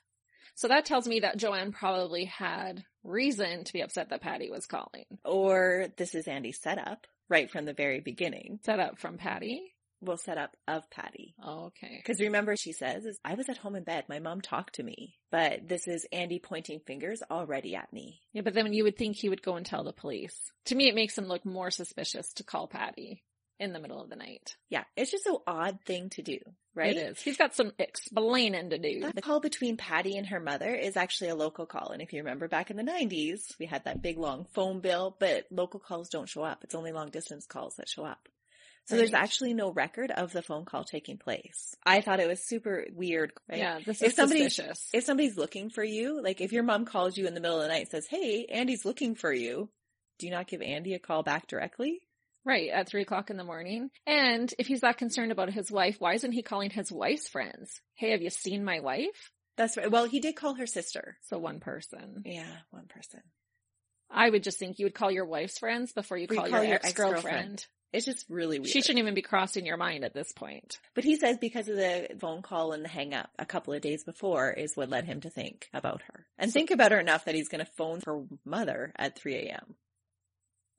So 0.56 0.70
that 0.70 0.86
tells 0.86 1.08
me 1.08 1.20
that 1.20 1.38
Joanne 1.38 1.72
probably 1.72 2.25
had 2.25 2.84
reason 3.04 3.64
to 3.66 3.74
be 3.74 3.82
upset 3.82 4.10
that 4.10 4.22
Patty 4.22 4.50
was 4.50 4.66
calling. 4.66 5.06
or 5.24 5.88
this 5.98 6.16
is 6.16 6.28
Andy's 6.28 6.60
setup 6.60 7.06
right 7.30 7.52
from 7.52 7.66
the 7.66 7.74
very 7.74 8.00
beginning. 8.00 8.60
Set 8.64 8.80
up 8.80 8.98
from 8.98 9.18
Patty. 9.18 9.75
Well, 10.06 10.18
setup 10.18 10.56
of 10.68 10.90
Patty. 10.92 11.36
Oh, 11.44 11.66
okay. 11.66 11.98
Because 11.98 12.20
remember, 12.22 12.56
she 12.56 12.72
says, 12.72 13.06
is, 13.06 13.20
I 13.26 13.34
was 13.34 13.50
at 13.50 13.58
home 13.58 13.76
in 13.76 13.84
bed. 13.84 14.06
My 14.08 14.20
mom 14.20 14.42
talked 14.42 14.76
to 14.76 14.84
me. 14.84 15.16
But 15.32 15.68
this 15.68 15.88
is 15.88 16.06
Andy 16.14 16.40
pointing 16.40 16.80
fingers 16.86 17.22
already 17.30 17.76
at 17.76 17.92
me. 17.92 18.22
Yeah, 18.34 18.44
but 18.44 18.54
then 18.54 18.72
you 18.72 18.84
would 18.84 18.98
think 18.98 19.16
he 19.16 19.30
would 19.30 19.42
go 19.42 19.56
and 19.56 19.66
tell 19.66 19.84
the 19.84 19.92
police. 19.92 20.52
To 20.66 20.76
me, 20.76 20.88
it 20.88 20.96
makes 20.96 21.18
him 21.18 21.26
look 21.26 21.46
more 21.46 21.72
suspicious 21.72 22.32
to 22.34 22.44
call 22.44 22.68
Patty 22.68 23.24
in 23.60 23.74
the 23.74 23.80
middle 23.80 24.02
of 24.02 24.10
the 24.10 24.16
night. 24.16 24.56
Yeah, 24.70 24.84
it's 24.96 25.12
just 25.12 25.26
an 25.28 25.38
odd 25.48 25.80
thing 25.86 26.10
to 26.12 26.22
do, 26.22 26.38
right? 26.74 26.96
It 26.96 27.12
is. 27.12 27.22
He's 27.22 27.38
got 27.38 27.56
some 27.56 27.72
explaining 27.80 28.70
to 28.70 28.78
do. 28.78 29.10
The 29.14 29.22
call 29.22 29.40
between 29.40 29.78
Patty 29.78 30.18
and 30.18 30.28
her 30.28 30.40
mother 30.40 30.74
is 30.74 30.98
actually 30.98 31.30
a 31.30 31.36
local 31.36 31.66
call. 31.66 31.92
And 31.92 32.02
if 32.02 32.14
you 32.14 32.20
remember 32.20 32.48
back 32.48 32.70
in 32.70 32.78
the 32.78 32.84
90s, 32.84 33.58
we 33.60 33.66
had 33.66 33.86
that 33.86 34.02
big 34.02 34.18
long 34.18 34.46
phone 34.54 34.82
bill, 34.82 35.16
but 35.20 35.46
local 35.52 35.80
calls 35.80 36.10
don't 36.10 36.30
show 36.30 36.44
up. 36.44 36.64
It's 36.64 36.76
only 36.76 36.92
long 36.92 37.10
distance 37.10 37.46
calls 37.46 37.76
that 37.78 37.90
show 37.90 38.04
up. 38.04 38.28
So 38.88 38.98
there's 38.98 39.13
actually 39.13 39.54
no 39.54 39.72
record 39.72 40.12
of 40.12 40.32
the 40.32 40.42
phone 40.44 40.65
call 40.65 40.84
taking 40.84 41.18
place. 41.18 41.75
I 41.86 42.01
thought 42.01 42.20
it 42.20 42.27
was 42.27 42.46
super 42.46 42.86
weird. 42.94 43.34
Right? 43.50 43.58
Yeah, 43.60 43.80
this 43.86 44.01
If 44.01 44.10
is 44.10 44.15
somebody- 44.15 44.44
suspicious. 44.50 44.89
If 44.94 45.04
somebody's 45.04 45.38
looking 45.38 45.70
for 45.70 45.84
you, 45.84 46.22
like 46.22 46.39
if 46.39 46.51
your 46.51 46.63
mom 46.63 46.86
calls 46.86 47.18
you 47.18 47.25
in 47.27 47.34
the 47.34 47.42
middle 47.42 47.58
of 47.58 47.63
the 47.63 47.70
night 47.70 47.82
and 47.82 47.89
says, 47.89 48.06
Hey, 48.08 48.46
Andy's 48.46 48.86
looking 48.86 49.15
for 49.15 49.34
you. 49.34 49.70
Do 50.20 50.27
you 50.27 50.32
not 50.32 50.48
give 50.48 50.62
Andy 50.62 50.94
a 50.94 51.00
call 51.00 51.24
back 51.24 51.48
directly? 51.48 52.00
Right, 52.46 52.70
at 52.70 52.88
three 52.88 53.01
o'clock 53.01 53.32
in 53.32 53.38
the 53.38 53.44
morning. 53.44 53.89
And 54.06 54.54
if 54.60 54.68
he's 54.68 54.82
that 54.82 55.00
concerned 55.00 55.32
about 55.32 55.51
his 55.51 55.72
wife, 55.72 55.96
why 55.98 56.13
isn't 56.13 56.32
he 56.32 56.44
calling 56.44 56.70
his 56.70 56.92
wife's 56.92 57.27
friends? 57.27 57.82
Hey, 57.96 58.12
have 58.12 58.22
you 58.22 58.30
seen 58.30 58.63
my 58.63 58.82
wife? 58.82 59.32
That's 59.58 59.77
right. 59.77 59.89
Well, 59.89 60.06
he 60.06 60.20
did 60.20 60.36
call 60.36 60.54
her 60.56 60.68
sister. 60.68 61.18
So 61.24 61.39
one 61.39 61.60
person. 61.60 62.22
Yeah, 62.24 62.46
one 62.70 62.86
person. 62.88 63.22
I 64.12 64.30
would 64.30 64.44
just 64.44 64.60
think 64.60 64.77
you 64.77 64.86
would 64.86 64.94
call 64.94 65.10
your 65.10 65.25
wife's 65.25 65.58
friends 65.58 65.92
before 65.92 66.18
you 66.18 66.27
call, 66.27 66.48
call 66.48 66.60
your, 66.60 66.63
your 66.65 66.75
ex-girlfriend. 66.75 67.15
ex-girlfriend. 67.25 67.65
It's 67.96 68.06
just 68.06 68.25
really 68.30 68.60
weird. 68.60 68.70
She 68.70 68.82
shouldn't 68.82 69.00
even 69.00 69.14
be 69.14 69.22
crossing 69.22 69.66
your 69.66 69.78
mind 69.78 70.04
at 70.04 70.14
this 70.14 70.32
point. 70.34 70.78
But 70.94 71.04
he 71.06 71.16
says 71.16 71.38
because 71.40 71.68
of 71.70 71.78
the 71.78 72.10
phone 72.20 72.42
call 72.42 72.74
and 72.74 72.84
the 72.84 72.90
hang 72.90 73.14
up 73.14 73.30
a 73.40 73.46
couple 73.46 73.74
of 73.74 73.82
days 73.82 74.04
before 74.04 74.52
is 74.52 74.75
what 74.75 74.90
led 74.90 75.06
him 75.06 75.22
to 75.22 75.30
think 75.30 75.70
about 75.74 76.02
her. 76.12 76.25
And 76.38 76.52
think 76.52 76.72
about 76.72 76.92
her 76.92 77.00
enough 77.00 77.25
that 77.25 77.36
he's 77.36 77.48
going 77.50 77.64
to 77.66 77.72
phone 77.78 78.02
her 78.06 78.24
mother 78.44 78.92
at 78.98 79.18
3 79.18 79.36
a.m. 79.48 79.75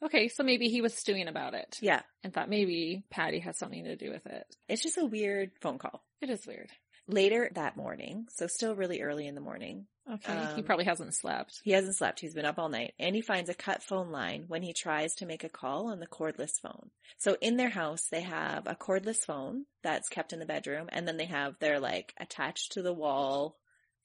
Okay, 0.04 0.28
so 0.28 0.42
maybe 0.42 0.68
he 0.68 0.82
was 0.82 0.92
stewing 0.94 1.26
about 1.26 1.54
it 1.54 1.78
Yeah. 1.80 2.02
and 2.22 2.32
thought 2.32 2.50
maybe 2.50 3.04
Patty 3.10 3.38
has 3.40 3.58
something 3.58 3.84
to 3.84 3.96
do 3.96 4.10
with 4.10 4.26
it. 4.26 4.44
It's 4.68 4.82
just 4.82 4.98
a 4.98 5.06
weird 5.06 5.52
phone 5.62 5.78
call. 5.78 6.02
It 6.20 6.28
is 6.28 6.46
weird. 6.46 6.68
Later 7.08 7.50
that 7.54 7.76
morning, 7.76 8.26
so 8.30 8.46
still 8.48 8.74
really 8.74 9.00
early 9.00 9.26
in 9.26 9.34
the 9.36 9.40
morning, 9.40 9.86
Okay, 10.08 10.32
he 10.54 10.60
Um, 10.60 10.62
probably 10.64 10.84
hasn't 10.84 11.14
slept. 11.14 11.60
he 11.64 11.72
hasn't 11.72 11.96
slept. 11.96 12.20
He's 12.20 12.34
been 12.34 12.44
up 12.44 12.58
all 12.58 12.68
night 12.68 12.94
and 12.98 13.14
he 13.16 13.20
finds 13.22 13.50
a 13.50 13.54
cut 13.54 13.82
phone 13.82 14.10
line 14.12 14.44
when 14.46 14.62
he 14.62 14.72
tries 14.72 15.14
to 15.16 15.26
make 15.26 15.42
a 15.42 15.48
call 15.48 15.88
on 15.88 15.98
the 15.98 16.06
cordless 16.06 16.60
phone. 16.60 16.90
So 17.18 17.36
in 17.40 17.56
their 17.56 17.70
house, 17.70 18.06
they 18.08 18.20
have 18.20 18.66
a 18.68 18.76
cordless 18.76 19.24
phone 19.24 19.66
that's 19.82 20.08
kept 20.08 20.32
in 20.32 20.38
the 20.38 20.46
bedroom 20.46 20.88
and 20.92 21.06
then 21.08 21.16
they 21.16 21.24
have 21.26 21.58
their 21.58 21.80
like 21.80 22.14
attached 22.18 22.72
to 22.72 22.82
the 22.82 22.92
wall 22.94 23.56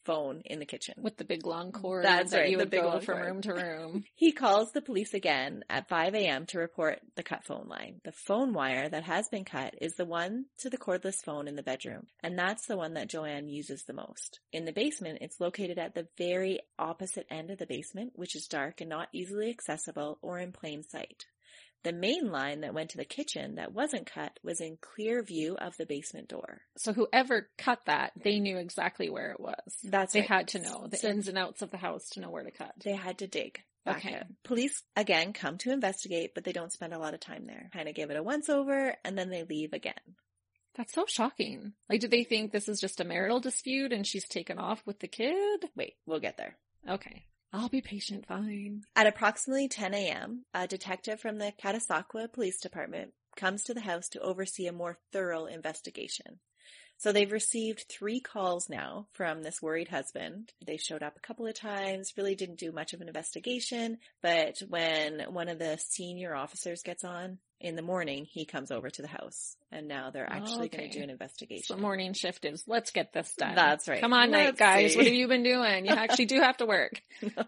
phone 0.06 0.42
in 0.46 0.60
the 0.60 0.66
kitchen. 0.66 0.96
With 1.02 1.18
the 1.18 1.24
big 1.24 1.46
long 1.46 1.72
cord 1.72 2.04
That's 2.04 2.32
that 2.32 2.42
right, 2.42 2.50
you 2.50 2.58
would 2.58 2.72
go 2.72 3.00
from 3.00 3.16
cord. 3.16 3.26
room 3.26 3.42
to 3.42 3.54
room. 3.54 4.04
He 4.16 4.32
calls 4.32 4.72
the 4.72 4.82
police 4.82 5.14
again 5.14 5.64
at 5.70 5.90
5 5.90 6.16
a.m. 6.16 6.46
to 6.48 6.60
report 6.60 7.00
the 7.16 7.24
cut 7.24 7.44
phone 7.44 7.68
line. 7.68 8.02
The 8.04 8.12
phone 8.12 8.54
wire 8.54 8.90
that 8.90 9.04
has 9.04 9.28
been 9.30 9.46
cut 9.46 9.76
is 9.82 9.96
the 9.96 10.06
one 10.06 10.46
to 10.60 10.70
the 10.70 10.78
cordless 10.78 11.24
phone 11.24 11.48
in 11.48 11.56
the 11.56 11.64
bedroom, 11.64 12.08
and 12.24 12.38
that's 12.38 12.68
the 12.68 12.78
one 12.78 12.94
that 12.96 13.10
Joanne 13.10 13.50
uses 13.50 13.84
the 13.84 13.94
most. 13.94 14.40
In 14.52 14.66
the 14.66 14.74
basement, 14.74 15.20
it's 15.22 15.40
located 15.40 15.78
at 15.78 15.96
the 15.96 16.08
very 16.18 16.60
opposite 16.80 17.26
end 17.30 17.52
of 17.52 17.58
the 17.58 17.66
basement, 17.66 18.14
which 18.16 18.36
is 18.36 18.48
dark 18.48 18.82
and 18.82 18.90
not 18.90 19.10
easily 19.14 19.50
accessible 19.50 20.18
or 20.22 20.40
in 20.40 20.52
plain 20.52 20.84
sight. 20.84 21.26
The 21.84 21.94
main 21.94 22.32
line 22.32 22.62
that 22.62 22.74
went 22.76 22.92
to 22.92 22.98
the 22.98 23.06
kitchen 23.06 23.56
that 23.56 23.74
wasn't 23.74 24.06
cut 24.12 24.40
was 24.44 24.62
in 24.62 24.78
clear 24.82 25.24
view 25.24 25.56
of 25.58 25.76
the 25.78 25.86
basement 25.86 26.28
door. 26.28 26.62
So 26.78 26.94
whoever 26.94 27.50
cut 27.58 27.80
that, 27.86 28.12
they 28.16 28.40
knew 28.40 28.58
exactly 28.58 29.10
where 29.10 29.32
it 29.32 29.40
was. 29.40 29.78
That's 29.84 30.14
They 30.14 30.20
right. 30.20 30.30
had 30.30 30.48
to 30.50 30.60
know 30.60 30.88
the 30.88 30.98
So- 30.98 31.10
ins 31.10 31.28
and 31.28 31.38
outs 31.40 31.62
of 31.64 31.72
the 31.72 31.78
house 31.78 32.10
to 32.12 32.20
know 32.20 32.30
where 32.30 32.44
to 32.44 32.52
cut. 32.52 32.74
They 32.84 32.94
had 32.94 33.18
to 33.20 33.28
dig. 33.28 33.64
Okay. 33.88 34.14
in. 34.14 34.38
Police 34.44 34.84
again 34.96 35.34
come 35.34 35.58
to 35.58 35.72
investigate, 35.72 36.36
but 36.36 36.44
they 36.44 36.52
don't 36.52 36.72
spend 36.72 36.94
a 36.94 37.00
lot 37.00 37.16
of 37.16 37.20
time 37.20 37.48
there. 37.48 37.68
Kind 37.74 37.90
of 37.90 37.96
give 37.96 38.12
it 38.12 38.16
a 38.18 38.22
once 38.22 38.48
over 38.48 38.96
and 39.04 39.18
then 39.18 39.32
they 39.32 39.42
leave 39.44 39.74
again. 39.74 39.96
That's 40.76 40.94
so 40.94 41.06
shocking. 41.08 41.74
Like, 41.90 42.00
did 42.00 42.12
they 42.12 42.24
think 42.24 42.52
this 42.52 42.70
is 42.70 42.80
just 42.80 43.00
a 43.02 43.04
marital 43.04 43.40
dispute 43.40 43.92
and 43.92 44.06
she's 44.06 44.28
taken 44.28 44.60
off 44.60 44.86
with 44.86 45.00
the 45.00 45.08
kid? 45.08 45.68
Wait, 45.76 45.96
we'll 46.06 46.20
get 46.20 46.38
there. 46.38 46.58
Okay. 46.88 47.26
I'll 47.54 47.70
be 47.70 47.82
patient, 47.82 48.26
fine. 48.28 48.84
At 48.96 49.08
approximately 49.08 49.68
10 49.68 49.94
a.m., 49.94 50.46
a 50.54 50.68
detective 50.68 51.20
from 51.20 51.38
the 51.38 51.52
Catasauqua 51.62 52.32
Police 52.32 52.62
Department 52.62 53.14
comes 53.36 53.64
to 53.64 53.74
the 53.74 53.82
house 53.82 54.08
to 54.10 54.22
oversee 54.22 54.68
a 54.68 54.72
more 54.72 54.98
thorough 55.12 55.46
investigation. 55.46 56.40
So 57.02 57.12
they've 57.12 57.32
received 57.32 57.86
three 57.90 58.20
calls 58.20 58.70
now 58.70 59.08
from 59.14 59.42
this 59.42 59.60
worried 59.60 59.88
husband. 59.88 60.52
They 60.64 60.78
showed 60.78 61.02
up 61.02 61.18
a 61.18 61.20
couple 61.20 61.48
of 61.48 61.56
times, 61.56 62.14
really 62.16 62.36
didn't 62.36 62.60
do 62.60 62.72
much 62.72 62.94
of 62.94 63.02
an 63.02 63.08
investigation, 63.08 63.98
but 64.22 64.62
when 64.70 65.22
one 65.30 65.50
of 65.50 65.58
the 65.58 65.80
senior 65.80 66.36
officers 66.36 66.84
gets 66.84 67.04
on 67.04 67.40
in 67.60 67.76
the 67.76 67.82
morning, 67.82 68.26
he 68.30 68.46
comes 68.46 68.70
over 68.70 68.92
to 68.92 69.02
the 69.02 69.08
house. 69.08 69.56
And 69.72 69.88
now 69.88 70.12
they're 70.12 70.30
oh, 70.32 70.36
actually 70.36 70.70
going 70.70 70.92
to 70.92 71.00
do 71.00 71.02
an 71.02 71.10
So 71.10 71.14
investigation. 71.14 71.82
morning 71.82 72.14
shift 72.14 72.46
is, 72.46 72.64
let's 72.68 72.92
get 72.92 73.14
this 73.14 73.34
done. 73.34 73.56
That's 73.56 73.88
right. 73.88 74.00
Come 74.00 74.14
on, 74.14 74.30
night 74.30 74.46
Let's 74.46 74.60
guys. 74.60 74.92
see. 74.92 74.98
What 74.98 75.08
have 75.08 75.16
you 75.16 75.28
been 75.28 75.44
doing? 75.44 75.88
You 75.88 75.94
actually 75.96 76.26
do 76.26 76.40
have 76.40 76.58
to 76.58 76.68
work. 76.68 77.02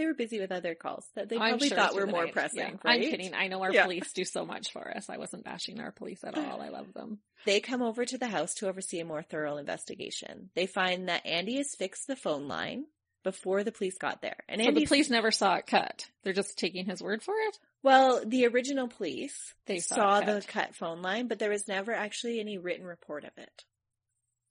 they 0.00 0.06
were 0.06 0.14
busy 0.14 0.40
with 0.40 0.50
other 0.50 0.74
calls 0.74 1.06
that 1.14 1.28
they 1.28 1.36
probably 1.36 1.68
sure 1.68 1.76
thought 1.76 1.94
were 1.94 2.06
more 2.06 2.24
night. 2.24 2.32
pressing. 2.32 2.58
Yeah, 2.58 2.70
right? 2.84 3.00
I'm 3.00 3.00
kidding. 3.02 3.34
I 3.34 3.48
know 3.48 3.62
our 3.62 3.72
Yeah. 3.72 3.84
police 3.84 4.12
do 4.12 4.24
so 4.24 4.46
much 4.46 4.72
for 4.72 4.90
us. 4.96 5.10
I 5.10 5.18
wasn't 5.18 5.44
bashing 5.44 5.78
our 5.80 5.92
police 5.92 6.24
at 6.24 6.36
all. 6.38 6.60
I 6.62 6.68
love 6.70 6.92
them. 6.94 7.20
They 7.44 7.60
come 7.60 7.82
over 7.82 8.04
to 8.04 8.16
the 8.18 8.26
house 8.28 8.54
to 8.56 8.68
oversee 8.68 9.00
a 9.00 9.04
more 9.04 9.22
thorough 9.22 9.58
investigation. 9.58 10.50
They 10.54 10.66
find 10.66 11.08
that 11.08 11.26
Andy 11.26 11.58
has 11.58 11.74
fixed 11.74 12.06
the 12.06 12.16
phone 12.16 12.48
line 12.48 12.86
before 13.22 13.62
the 13.64 13.72
police 13.72 13.98
got 13.98 14.22
there. 14.22 14.38
And 14.48 14.60
So 14.62 14.68
Andy, 14.68 14.80
the 14.80 14.86
police 14.86 15.10
never 15.10 15.30
saw 15.30 15.56
it 15.56 15.66
cut. 15.66 16.06
They're 16.22 16.32
just 16.32 16.56
taking 16.58 16.86
his 16.86 17.02
word 17.02 17.22
for 17.22 17.34
it? 17.48 17.58
well, 17.82 18.22
the 18.24 18.46
original 18.46 18.88
police 18.88 19.54
They 19.66 19.78
saw 19.80 19.94
saw, 19.94 20.18
it 20.20 20.26
the 20.26 20.32
cut. 20.40 20.48
cut 20.48 20.74
phone 20.76 21.02
line, 21.02 21.28
but 21.28 21.38
there 21.38 21.50
was 21.50 21.68
never 21.68 21.92
actually 21.92 22.40
any 22.40 22.56
written 22.58 22.86
report 22.86 23.24
of 23.24 23.32
it. 23.36 23.64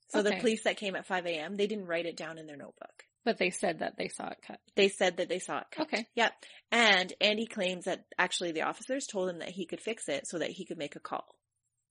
So 0.08 0.22
the 0.22 0.36
police 0.36 0.64
that 0.64 0.76
came 0.76 0.96
at 0.96 1.06
5 1.06 1.26
a.m., 1.26 1.56
they 1.56 1.68
didn't 1.68 1.86
write 1.86 2.06
it 2.06 2.16
down 2.16 2.38
in 2.38 2.46
their 2.46 2.56
notebook. 2.56 3.04
But 3.24 3.38
they 3.38 3.50
said 3.50 3.80
that 3.80 3.96
they 3.98 4.08
saw 4.08 4.28
it 4.28 4.38
cut. 4.46 4.60
They 4.76 4.88
said 4.88 5.18
that 5.18 5.28
they 5.28 5.38
saw 5.38 5.58
it 5.58 5.66
cut. 5.70 5.86
Okay. 5.86 6.06
Yep. 6.14 6.32
And 6.72 7.12
Andy 7.20 7.46
claims 7.46 7.84
that 7.84 8.04
actually 8.18 8.52
the 8.52 8.62
officers 8.62 9.06
told 9.06 9.28
him 9.28 9.40
that 9.40 9.50
he 9.50 9.66
could 9.66 9.80
fix 9.80 10.08
it 10.08 10.26
so 10.26 10.38
that 10.38 10.50
he 10.50 10.64
could 10.64 10.78
make 10.78 10.96
a 10.96 11.00
call. 11.00 11.26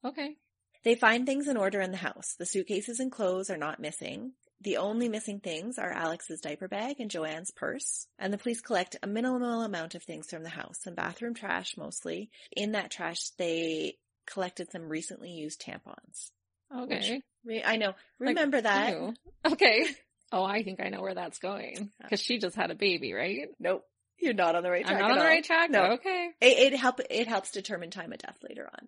Okay. 0.04 0.38
They 0.84 0.96
find 0.96 1.26
things 1.26 1.48
in 1.48 1.58
order 1.58 1.82
in 1.82 1.92
the 1.92 1.98
house. 1.98 2.36
The 2.40 2.46
suitcases 2.46 3.00
and 3.00 3.12
clothes 3.12 3.50
are 3.50 3.58
not 3.58 3.80
missing. 3.80 4.32
The 4.62 4.78
only 4.78 5.08
missing 5.08 5.40
things 5.40 5.78
are 5.78 5.92
Alex's 5.92 6.42
diaper 6.42 6.68
bag 6.68 6.98
and 7.00 7.12
Joanne's 7.12 7.52
purse. 7.52 8.08
And 8.18 8.34
the 8.34 8.38
police 8.38 8.62
collect 8.62 8.96
a 9.04 9.08
minimal 9.08 9.62
amount 9.62 9.96
of 9.96 10.04
things 10.04 10.30
from 10.30 10.44
the 10.44 10.50
house, 10.50 10.80
some 10.82 10.96
bathroom 10.96 11.34
trash 11.34 11.76
mostly. 11.78 12.30
In 12.52 12.74
that 12.74 12.92
trash, 12.92 13.30
they 13.38 13.98
collected 14.26 14.72
some 14.72 14.90
recently 14.90 15.32
used 15.32 15.62
tampons. 15.62 16.32
Okay. 16.76 17.22
Re- 17.46 17.64
I 17.66 17.78
know. 17.78 17.94
Like, 18.20 18.30
Remember 18.30 18.62
that? 18.62 18.92
Ew. 18.92 19.14
Okay. 19.46 19.86
Oh, 20.32 20.44
I 20.44 20.64
think 20.64 20.80
I 20.80 20.90
know 20.90 21.02
where 21.02 21.16
that's 21.16 21.40
going. 21.40 21.92
Cause 22.10 22.22
she 22.22 22.38
just 22.38 22.56
had 22.56 22.72
a 22.72 22.76
baby, 22.76 23.14
right? 23.14 23.48
Nope. 23.60 23.84
You're 24.20 24.34
not 24.34 24.56
on 24.56 24.64
the 24.64 24.70
right 24.70 24.86
track. 24.86 24.96
I'm 24.96 25.02
not 25.02 25.12
on 25.12 25.18
the 25.18 25.24
all. 25.24 25.30
right 25.30 25.44
track? 25.44 25.70
No. 25.72 25.84
Okay. 25.94 26.30
It, 26.42 26.74
it 26.74 26.78
help. 26.78 27.00
It 27.10 27.28
helps 27.28 27.52
determine 27.52 27.90
time 27.90 28.12
of 28.12 28.20
death 28.20 28.38
later 28.48 28.70
on. 28.72 28.88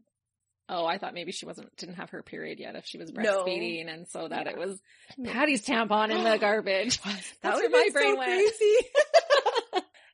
Oh, 0.69 0.85
I 0.85 0.97
thought 0.97 1.13
maybe 1.13 1.31
she 1.31 1.45
wasn't, 1.45 1.75
didn't 1.77 1.95
have 1.95 2.11
her 2.11 2.21
period 2.21 2.59
yet 2.59 2.75
if 2.75 2.85
she 2.85 2.97
was 2.97 3.11
No. 3.11 3.43
breastfeeding 3.43 3.93
and 3.93 4.07
so 4.07 4.27
that 4.27 4.45
Yeah. 4.45 4.51
it 4.53 4.57
was 4.57 4.79
Patty's 5.25 5.65
tampon 5.65 6.11
in 6.11 6.23
the 6.23 6.37
garbage. 6.39 7.01
That 7.01 7.23
That's 7.41 7.59
where 7.59 7.69
my 7.69 7.89
brain 7.91 8.13
so 8.15 8.19
went. 8.19 8.51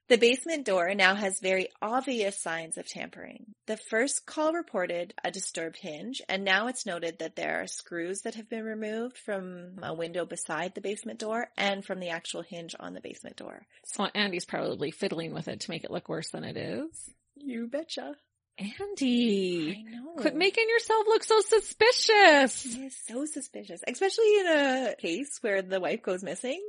crazy. 0.07 0.19
the 0.19 0.27
basement 0.27 0.65
door 0.65 0.93
now 0.95 1.15
has 1.15 1.39
very 1.39 1.69
obvious 1.81 2.39
signs 2.39 2.77
of 2.77 2.87
tampering. 2.87 3.45
The 3.67 3.77
first 3.77 4.25
call 4.25 4.53
reported 4.53 5.13
a 5.23 5.31
disturbed 5.31 5.77
hinge, 5.77 6.21
and 6.29 6.43
now 6.43 6.67
it's 6.67 6.85
noted 6.85 7.19
that 7.19 7.35
there 7.35 7.61
are 7.61 7.67
screws 7.67 8.21
that 8.21 8.35
have 8.35 8.49
been 8.49 8.63
removed 8.63 9.17
from 9.17 9.79
a 9.83 9.93
window 9.93 10.25
beside 10.25 10.73
the 10.73 10.81
basement 10.81 11.19
door 11.19 11.47
and 11.57 11.83
from 11.83 11.99
the 11.99 12.09
actual 12.09 12.41
hinge 12.41 12.75
on 12.79 12.93
the 12.93 13.01
basement 13.01 13.35
door. 13.35 13.65
So 13.85 14.05
Andy's 14.05 14.45
probably 14.45 14.91
fiddling 14.91 15.33
with 15.33 15.47
it 15.47 15.61
to 15.61 15.71
make 15.71 15.83
it 15.83 15.91
look 15.91 16.09
worse 16.09 16.29
than 16.29 16.43
it 16.43 16.57
is. 16.57 17.09
You 17.35 17.67
betcha. 17.67 18.15
Andy, 18.59 19.85
I 19.87 19.91
know. 19.91 20.13
quit 20.17 20.35
making 20.35 20.67
yourself 20.67 21.05
look 21.07 21.23
so 21.23 21.41
suspicious. 21.41 22.65
It 22.65 22.79
is 22.85 22.97
so 23.07 23.25
suspicious, 23.25 23.81
especially 23.87 24.39
in 24.39 24.47
a 24.47 24.95
case 24.97 25.37
where 25.41 25.61
the 25.61 25.79
wife 25.79 26.01
goes 26.01 26.23
missing. 26.23 26.59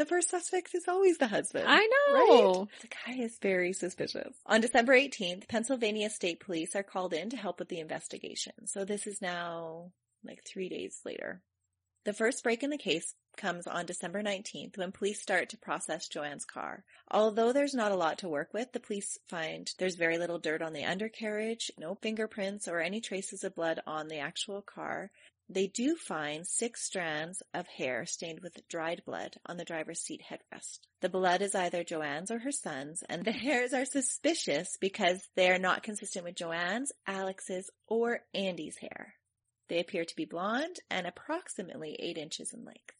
The 0.00 0.06
first 0.06 0.30
suspect 0.30 0.74
is 0.74 0.88
always 0.88 1.18
the 1.18 1.26
husband. 1.26 1.66
I 1.68 1.86
know. 1.86 2.60
Right? 2.60 2.68
The 2.80 2.88
guy 2.88 3.22
is 3.22 3.36
very 3.36 3.74
suspicious. 3.74 4.34
On 4.46 4.62
December 4.62 4.94
18th, 4.94 5.46
Pennsylvania 5.46 6.08
State 6.08 6.40
Police 6.40 6.74
are 6.74 6.82
called 6.82 7.12
in 7.12 7.28
to 7.28 7.36
help 7.36 7.58
with 7.58 7.68
the 7.68 7.80
investigation. 7.80 8.54
So 8.64 8.86
this 8.86 9.06
is 9.06 9.20
now 9.20 9.92
like 10.24 10.42
three 10.42 10.70
days 10.70 10.98
later. 11.04 11.42
The 12.04 12.14
first 12.14 12.42
break 12.42 12.62
in 12.62 12.70
the 12.70 12.78
case 12.78 13.14
comes 13.36 13.66
on 13.66 13.84
December 13.84 14.22
19th 14.22 14.78
when 14.78 14.90
police 14.90 15.20
start 15.20 15.50
to 15.50 15.58
process 15.58 16.08
Joanne's 16.08 16.46
car. 16.46 16.82
Although 17.10 17.52
there's 17.52 17.74
not 17.74 17.92
a 17.92 17.96
lot 17.96 18.18
to 18.18 18.28
work 18.28 18.54
with, 18.54 18.72
the 18.72 18.80
police 18.80 19.18
find 19.28 19.70
there's 19.78 19.96
very 19.96 20.16
little 20.16 20.38
dirt 20.38 20.62
on 20.62 20.72
the 20.72 20.84
undercarriage, 20.84 21.70
no 21.78 21.94
fingerprints 21.94 22.68
or 22.68 22.80
any 22.80 23.02
traces 23.02 23.44
of 23.44 23.54
blood 23.54 23.80
on 23.86 24.08
the 24.08 24.18
actual 24.18 24.62
car. 24.62 25.10
They 25.50 25.66
do 25.66 25.94
find 25.94 26.46
six 26.46 26.82
strands 26.82 27.42
of 27.52 27.66
hair 27.66 28.06
stained 28.06 28.40
with 28.40 28.66
dried 28.68 29.02
blood 29.04 29.36
on 29.44 29.58
the 29.58 29.64
driver's 29.64 30.00
seat 30.00 30.22
headrest. 30.22 30.78
The 31.02 31.10
blood 31.10 31.42
is 31.42 31.54
either 31.54 31.84
Joanne's 31.84 32.30
or 32.30 32.38
her 32.38 32.52
son's, 32.52 33.02
and 33.10 33.26
the 33.26 33.32
hairs 33.46 33.74
are 33.74 33.84
suspicious 33.84 34.78
because 34.80 35.28
they 35.34 35.50
are 35.50 35.58
not 35.58 35.82
consistent 35.82 36.24
with 36.24 36.36
Joanne's, 36.36 36.92
Alex's, 37.06 37.68
or 37.88 38.20
Andy's 38.32 38.78
hair. 38.78 39.14
They 39.70 39.78
appear 39.78 40.04
to 40.04 40.16
be 40.16 40.24
blonde 40.24 40.80
and 40.90 41.06
approximately 41.06 41.96
eight 42.00 42.18
inches 42.18 42.52
in 42.52 42.64
length. 42.64 42.94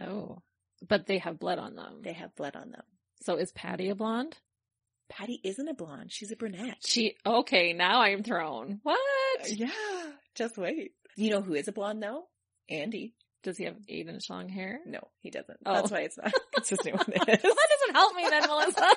Oh. 0.00 0.42
But 0.86 1.06
they 1.06 1.18
have 1.18 1.38
blood 1.38 1.60
on 1.60 1.76
them. 1.76 2.00
They 2.02 2.12
have 2.12 2.34
blood 2.34 2.56
on 2.56 2.72
them. 2.72 2.82
So 3.22 3.36
is 3.36 3.52
Patty 3.52 3.88
a 3.88 3.94
blonde? 3.94 4.36
Patty 5.08 5.40
isn't 5.44 5.68
a 5.68 5.74
blonde. 5.74 6.10
She's 6.10 6.32
a 6.32 6.36
brunette. 6.36 6.78
She, 6.84 7.14
okay, 7.24 7.72
now 7.72 8.00
I'm 8.00 8.24
thrown. 8.24 8.80
What? 8.82 8.98
Uh, 9.42 9.46
yeah, 9.48 9.70
just 10.34 10.58
wait. 10.58 10.92
You 11.16 11.30
know 11.30 11.40
who 11.40 11.54
is 11.54 11.68
a 11.68 11.72
blonde 11.72 12.02
though? 12.02 12.24
Andy. 12.68 13.14
Does 13.44 13.56
he 13.56 13.64
have 13.64 13.76
eight 13.88 14.08
inch 14.08 14.28
long 14.28 14.48
hair? 14.48 14.80
No, 14.86 15.08
he 15.20 15.30
doesn't. 15.30 15.58
Oh. 15.64 15.74
That's 15.74 15.90
why 15.90 16.00
it's 16.00 16.16
not 16.16 16.32
consistent 16.54 16.98
with 16.98 17.06
that 17.06 17.42
doesn't 17.42 17.94
help 17.94 18.14
me 18.16 18.26
then, 18.28 18.46
Melissa. 18.46 18.88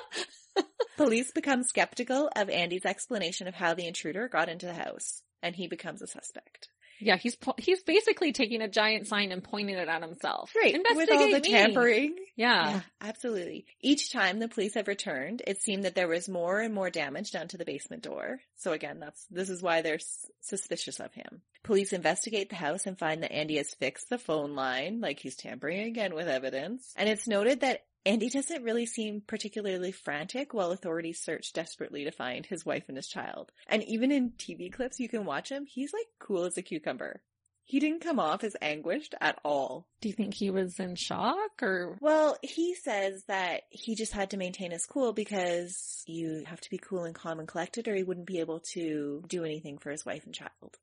Police 0.96 1.30
become 1.32 1.62
skeptical 1.62 2.30
of 2.34 2.48
Andy's 2.48 2.84
explanation 2.84 3.48
of 3.48 3.54
how 3.54 3.74
the 3.74 3.86
intruder 3.86 4.28
got 4.28 4.48
into 4.48 4.66
the 4.66 4.74
house, 4.74 5.22
and 5.42 5.54
he 5.54 5.68
becomes 5.68 6.00
a 6.00 6.06
suspect. 6.06 6.68
Yeah, 7.00 7.16
he's 7.16 7.36
po- 7.36 7.54
he's 7.58 7.82
basically 7.82 8.32
taking 8.32 8.62
a 8.62 8.68
giant 8.68 9.06
sign 9.06 9.32
and 9.32 9.42
pointing 9.42 9.76
it 9.76 9.88
at 9.88 10.02
himself. 10.02 10.50
with 10.96 11.10
all 11.10 11.30
the 11.30 11.40
me. 11.40 11.50
tampering. 11.50 12.16
Yeah. 12.36 12.70
Yeah, 12.70 12.80
absolutely. 13.00 13.66
Each 13.80 14.12
time 14.12 14.38
the 14.38 14.48
police 14.48 14.74
have 14.74 14.88
returned, 14.88 15.42
it 15.46 15.62
seemed 15.62 15.84
that 15.84 15.94
there 15.94 16.08
was 16.08 16.28
more 16.28 16.60
and 16.60 16.74
more 16.74 16.90
damage 16.90 17.30
done 17.32 17.48
to 17.48 17.56
the 17.56 17.64
basement 17.64 18.02
door. 18.02 18.40
So 18.56 18.72
again, 18.72 19.00
that's, 19.00 19.24
this 19.30 19.48
is 19.50 19.62
why 19.62 19.82
they're 19.82 19.94
s- 19.94 20.26
suspicious 20.40 21.00
of 21.00 21.12
him. 21.14 21.42
Police 21.64 21.92
investigate 21.92 22.48
the 22.50 22.56
house 22.56 22.86
and 22.86 22.98
find 22.98 23.22
that 23.22 23.32
Andy 23.32 23.56
has 23.56 23.70
fixed 23.74 24.08
the 24.08 24.18
phone 24.18 24.54
line, 24.54 25.00
like 25.00 25.18
he's 25.18 25.36
tampering 25.36 25.80
again 25.80 26.14
with 26.14 26.28
evidence. 26.28 26.92
And 26.96 27.08
it's 27.08 27.26
noted 27.26 27.60
that 27.60 27.80
Andy 28.06 28.30
doesn't 28.30 28.62
really 28.62 28.86
seem 28.86 29.20
particularly 29.20 29.90
frantic 29.92 30.54
while 30.54 30.70
authorities 30.70 31.20
search 31.20 31.52
desperately 31.52 32.04
to 32.04 32.12
find 32.12 32.46
his 32.46 32.64
wife 32.64 32.84
and 32.88 32.96
his 32.96 33.08
child. 33.08 33.50
And 33.66 33.82
even 33.82 34.12
in 34.12 34.30
TV 34.38 34.72
clips 34.72 35.00
you 35.00 35.08
can 35.08 35.24
watch 35.24 35.50
him, 35.50 35.66
he's 35.66 35.92
like 35.92 36.06
cool 36.20 36.44
as 36.44 36.56
a 36.56 36.62
cucumber. 36.62 37.20
He 37.64 37.80
didn't 37.80 38.02
come 38.02 38.20
off 38.20 38.44
as 38.44 38.54
anguished 38.62 39.16
at 39.20 39.40
all. 39.44 39.88
Do 40.00 40.08
you 40.08 40.14
think 40.14 40.34
he 40.34 40.50
was 40.50 40.78
in 40.78 40.94
shock 40.94 41.60
or? 41.60 41.98
Well, 42.00 42.36
he 42.40 42.76
says 42.76 43.24
that 43.26 43.62
he 43.70 43.96
just 43.96 44.12
had 44.12 44.30
to 44.30 44.36
maintain 44.36 44.70
his 44.70 44.86
cool 44.86 45.12
because 45.12 46.04
you 46.06 46.44
have 46.46 46.60
to 46.60 46.70
be 46.70 46.78
cool 46.78 47.02
and 47.02 47.12
calm 47.14 47.40
and 47.40 47.48
collected 47.48 47.88
or 47.88 47.94
he 47.96 48.04
wouldn't 48.04 48.28
be 48.28 48.38
able 48.38 48.60
to 48.74 49.24
do 49.26 49.44
anything 49.44 49.78
for 49.78 49.90
his 49.90 50.06
wife 50.06 50.24
and 50.26 50.32
child. 50.32 50.76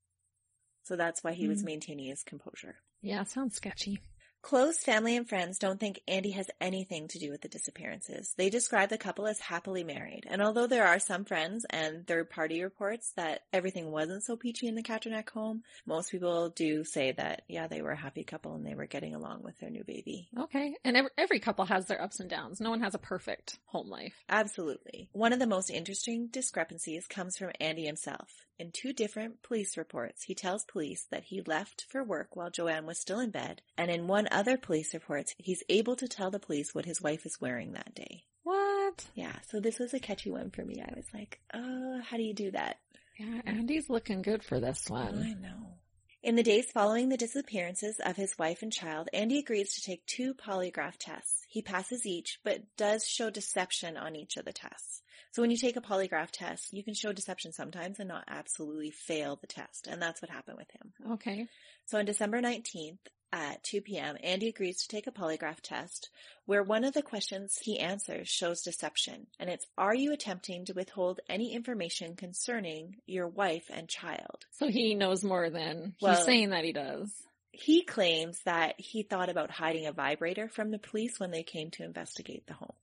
So 0.83 0.97
that's 0.97 1.23
why 1.23 1.31
he 1.31 1.47
was 1.47 1.61
Hmm. 1.61 1.67
maintaining 1.67 2.07
his 2.07 2.23
composure. 2.23 2.75
Yeah, 3.01 3.23
sounds 3.23 3.55
sketchy. 3.55 3.99
Close 4.43 4.77
family 4.79 5.15
and 5.15 5.27
friends 5.27 5.57
don't 5.57 5.79
think 5.79 6.01
Andy 6.05 6.31
has 6.31 6.51
anything 6.59 7.07
to 7.07 7.17
do 7.17 7.31
with 7.31 7.39
the 7.39 7.47
disappearances. 7.47 8.33
They 8.35 8.49
describe 8.49 8.89
the 8.89 8.97
couple 8.97 9.25
as 9.25 9.39
happily 9.39 9.85
married. 9.85 10.25
And 10.29 10.41
although 10.41 10.67
there 10.67 10.85
are 10.85 10.99
some 10.99 11.23
friends 11.23 11.65
and 11.69 12.05
third 12.05 12.29
party 12.29 12.61
reports 12.61 13.13
that 13.15 13.43
everything 13.53 13.89
wasn't 13.89 14.21
so 14.21 14.35
peachy 14.35 14.67
in 14.67 14.75
the 14.75 14.83
Katrinak 14.83 15.29
home, 15.29 15.63
most 15.85 16.11
people 16.11 16.49
do 16.49 16.83
say 16.83 17.13
that, 17.13 17.43
yeah, 17.47 17.67
they 17.67 17.81
were 17.81 17.91
a 17.91 17.97
happy 17.97 18.25
couple 18.25 18.53
and 18.55 18.65
they 18.65 18.75
were 18.75 18.85
getting 18.85 19.15
along 19.15 19.43
with 19.43 19.57
their 19.59 19.69
new 19.69 19.85
baby. 19.85 20.27
Okay. 20.37 20.75
And 20.83 20.97
every, 20.97 21.11
every 21.17 21.39
couple 21.39 21.63
has 21.63 21.85
their 21.85 22.01
ups 22.01 22.19
and 22.19 22.29
downs. 22.29 22.59
No 22.59 22.69
one 22.69 22.81
has 22.81 22.95
a 22.95 22.99
perfect 22.99 23.59
home 23.67 23.89
life. 23.89 24.25
Absolutely. 24.27 25.07
One 25.13 25.31
of 25.31 25.39
the 25.39 25.47
most 25.47 25.69
interesting 25.69 26.27
discrepancies 26.27 27.07
comes 27.07 27.37
from 27.37 27.51
Andy 27.61 27.85
himself. 27.85 28.29
In 28.59 28.71
two 28.71 28.93
different 28.93 29.41
police 29.41 29.77
reports, 29.77 30.23
he 30.23 30.35
tells 30.35 30.63
police 30.63 31.07
that 31.09 31.23
he 31.23 31.41
left 31.41 31.85
for 31.89 32.03
work 32.03 32.35
while 32.35 32.51
Joanne 32.51 32.85
was 32.85 32.99
still 32.99 33.19
in 33.19 33.31
bed, 33.31 33.63
and 33.77 33.89
in 33.89 34.07
one 34.07 34.27
other 34.33 34.57
police 34.57 34.93
reports, 34.93 35.35
he's 35.37 35.63
able 35.69 35.95
to 35.97 36.07
tell 36.07 36.31
the 36.31 36.39
police 36.39 36.73
what 36.73 36.85
his 36.85 37.01
wife 37.01 37.25
is 37.25 37.39
wearing 37.39 37.73
that 37.73 37.95
day. 37.95 38.23
What? 38.43 39.05
Yeah, 39.15 39.35
so 39.49 39.59
this 39.59 39.79
was 39.79 39.93
a 39.93 39.99
catchy 39.99 40.31
one 40.31 40.49
for 40.49 40.63
me. 40.63 40.81
I 40.81 40.93
was 40.95 41.07
like, 41.13 41.39
oh, 41.53 42.01
how 42.03 42.17
do 42.17 42.23
you 42.23 42.33
do 42.33 42.51
that? 42.51 42.77
Yeah, 43.17 43.41
Andy's 43.45 43.89
looking 43.89 44.21
good 44.21 44.43
for 44.43 44.59
this 44.59 44.89
one. 44.89 45.19
I 45.19 45.33
know. 45.39 45.77
In 46.23 46.35
the 46.35 46.43
days 46.43 46.71
following 46.71 47.09
the 47.09 47.17
disappearances 47.17 47.99
of 48.03 48.15
his 48.15 48.37
wife 48.37 48.61
and 48.61 48.71
child, 48.71 49.09
Andy 49.11 49.39
agrees 49.39 49.73
to 49.75 49.81
take 49.81 50.05
two 50.05 50.33
polygraph 50.33 50.95
tests. 50.97 51.45
He 51.49 51.61
passes 51.61 52.05
each, 52.05 52.39
but 52.45 52.61
does 52.77 53.05
show 53.05 53.29
deception 53.29 53.97
on 53.97 54.15
each 54.15 54.37
of 54.37 54.45
the 54.45 54.53
tests. 54.53 55.01
So 55.33 55.41
when 55.41 55.51
you 55.51 55.57
take 55.57 55.75
a 55.75 55.81
polygraph 55.81 56.31
test, 56.31 56.71
you 56.71 56.83
can 56.83 56.93
show 56.93 57.11
deception 57.11 57.51
sometimes 57.51 57.99
and 57.99 58.07
not 58.07 58.23
absolutely 58.27 58.91
fail 58.91 59.35
the 59.35 59.47
test. 59.47 59.87
And 59.87 60.01
that's 60.01 60.21
what 60.21 60.31
happened 60.31 60.57
with 60.57 60.71
him. 60.71 61.13
Okay. 61.13 61.47
So 61.87 61.97
on 61.97 62.05
December 62.05 62.41
19th 62.41 62.99
at 63.33 63.63
2 63.63 63.81
p.m., 63.81 64.15
Andy 64.23 64.47
agrees 64.49 64.83
to 64.83 64.87
take 64.87 65.07
a 65.07 65.11
polygraph 65.11 65.59
test 65.61 66.09
where 66.45 66.61
one 66.61 66.83
of 66.83 66.93
the 66.93 67.01
questions 67.01 67.57
he 67.59 67.79
answers 67.79 68.29
shows 68.29 68.61
deception. 68.61 69.25
And 69.39 69.49
it's, 69.49 69.65
are 69.75 69.95
you 69.95 70.13
attempting 70.13 70.65
to 70.65 70.73
withhold 70.73 71.19
any 71.27 71.53
information 71.53 72.15
concerning 72.15 72.97
your 73.07 73.27
wife 73.27 73.65
and 73.73 73.89
child? 73.89 74.45
So 74.51 74.67
he 74.67 74.93
knows 74.93 75.23
more 75.23 75.49
than 75.49 75.95
he's 75.97 76.23
saying 76.23 76.51
that 76.51 76.63
he 76.63 76.73
does. 76.73 77.11
He 77.51 77.83
claims 77.83 78.39
that 78.45 78.75
he 78.77 79.03
thought 79.03 79.29
about 79.29 79.51
hiding 79.51 79.87
a 79.87 79.91
vibrator 79.91 80.47
from 80.47 80.69
the 80.69 80.79
police 80.79 81.19
when 81.19 81.31
they 81.31 81.43
came 81.43 81.71
to 81.71 81.83
investigate 81.83 82.45
the 82.45 82.53
home. 82.53 82.73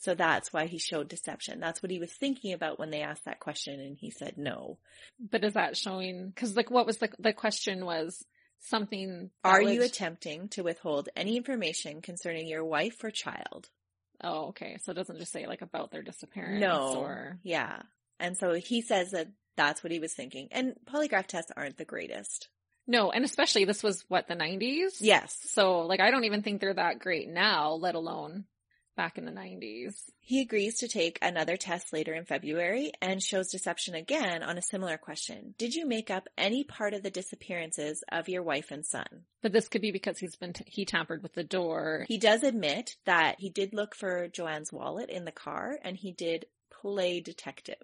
So 0.00 0.14
that's 0.14 0.52
why 0.52 0.66
he 0.66 0.78
showed 0.78 1.08
deception. 1.08 1.60
That's 1.60 1.82
what 1.82 1.92
he 1.92 2.00
was 2.00 2.12
thinking 2.12 2.52
about 2.52 2.78
when 2.78 2.90
they 2.90 3.02
asked 3.02 3.24
that 3.24 3.40
question 3.40 3.80
and 3.80 3.96
he 3.96 4.10
said 4.10 4.36
no. 4.36 4.78
But 5.30 5.44
is 5.44 5.54
that 5.54 5.76
showing, 5.76 6.32
cause 6.34 6.56
like 6.56 6.70
what 6.70 6.86
was 6.86 6.98
the, 6.98 7.08
the 7.18 7.32
question 7.32 7.84
was 7.86 8.24
something. 8.62 9.30
Are 9.44 9.62
you 9.62 9.82
attempting 9.82 10.48
to 10.50 10.62
withhold 10.62 11.08
any 11.16 11.36
information 11.36 12.00
concerning 12.00 12.48
your 12.48 12.64
wife 12.64 13.02
or 13.04 13.10
child? 13.10 13.68
Oh, 14.22 14.48
okay. 14.48 14.78
So 14.82 14.92
it 14.92 14.94
doesn't 14.96 15.18
just 15.18 15.32
say 15.32 15.46
like 15.46 15.62
about 15.62 15.90
their 15.90 16.02
disappearance 16.02 16.60
No. 16.60 16.96
or. 16.96 17.38
Yeah. 17.42 17.82
And 18.20 18.36
so 18.36 18.54
he 18.54 18.80
says 18.82 19.10
that 19.10 19.28
that's 19.56 19.82
what 19.82 19.92
he 19.92 19.98
was 19.98 20.14
thinking. 20.14 20.48
And 20.52 20.74
polygraph 20.86 21.26
tests 21.26 21.52
aren't 21.56 21.76
the 21.76 21.84
greatest. 21.84 22.48
No, 22.86 23.10
and 23.12 23.24
especially 23.24 23.64
this 23.64 23.82
was 23.82 24.04
what, 24.08 24.26
the 24.28 24.34
90s? 24.34 24.96
Yes. 25.00 25.36
So 25.46 25.80
like 25.80 26.00
I 26.00 26.10
don't 26.10 26.24
even 26.24 26.42
think 26.42 26.60
they're 26.60 26.74
that 26.74 26.98
great 26.98 27.28
now, 27.28 27.72
let 27.72 27.94
alone 27.94 28.44
back 28.96 29.18
in 29.18 29.24
the 29.24 29.32
90s. 29.32 29.94
He 30.20 30.40
agrees 30.40 30.78
to 30.78 30.88
take 30.88 31.18
another 31.22 31.56
test 31.56 31.92
later 31.92 32.14
in 32.14 32.24
February 32.24 32.92
and 33.00 33.22
shows 33.22 33.50
deception 33.50 33.94
again 33.94 34.42
on 34.42 34.58
a 34.58 34.62
similar 34.62 34.98
question. 34.98 35.54
Did 35.58 35.74
you 35.74 35.86
make 35.86 36.10
up 36.10 36.28
any 36.36 36.64
part 36.64 36.94
of 36.94 37.02
the 37.02 37.10
disappearances 37.10 38.04
of 38.10 38.28
your 38.28 38.42
wife 38.42 38.70
and 38.70 38.84
son? 38.84 39.24
But 39.42 39.52
this 39.52 39.68
could 39.68 39.82
be 39.82 39.92
because 39.92 40.18
he's 40.18 40.36
been, 40.36 40.52
t- 40.52 40.64
he 40.66 40.84
tampered 40.84 41.22
with 41.22 41.34
the 41.34 41.44
door. 41.44 42.04
He 42.08 42.18
does 42.18 42.42
admit 42.42 42.96
that 43.04 43.36
he 43.38 43.50
did 43.50 43.74
look 43.74 43.94
for 43.94 44.28
Joanne's 44.28 44.72
wallet 44.72 45.10
in 45.10 45.24
the 45.24 45.32
car 45.32 45.78
and 45.82 45.96
he 45.96 46.12
did 46.12 46.46
play 46.70 47.20
detective. 47.20 47.82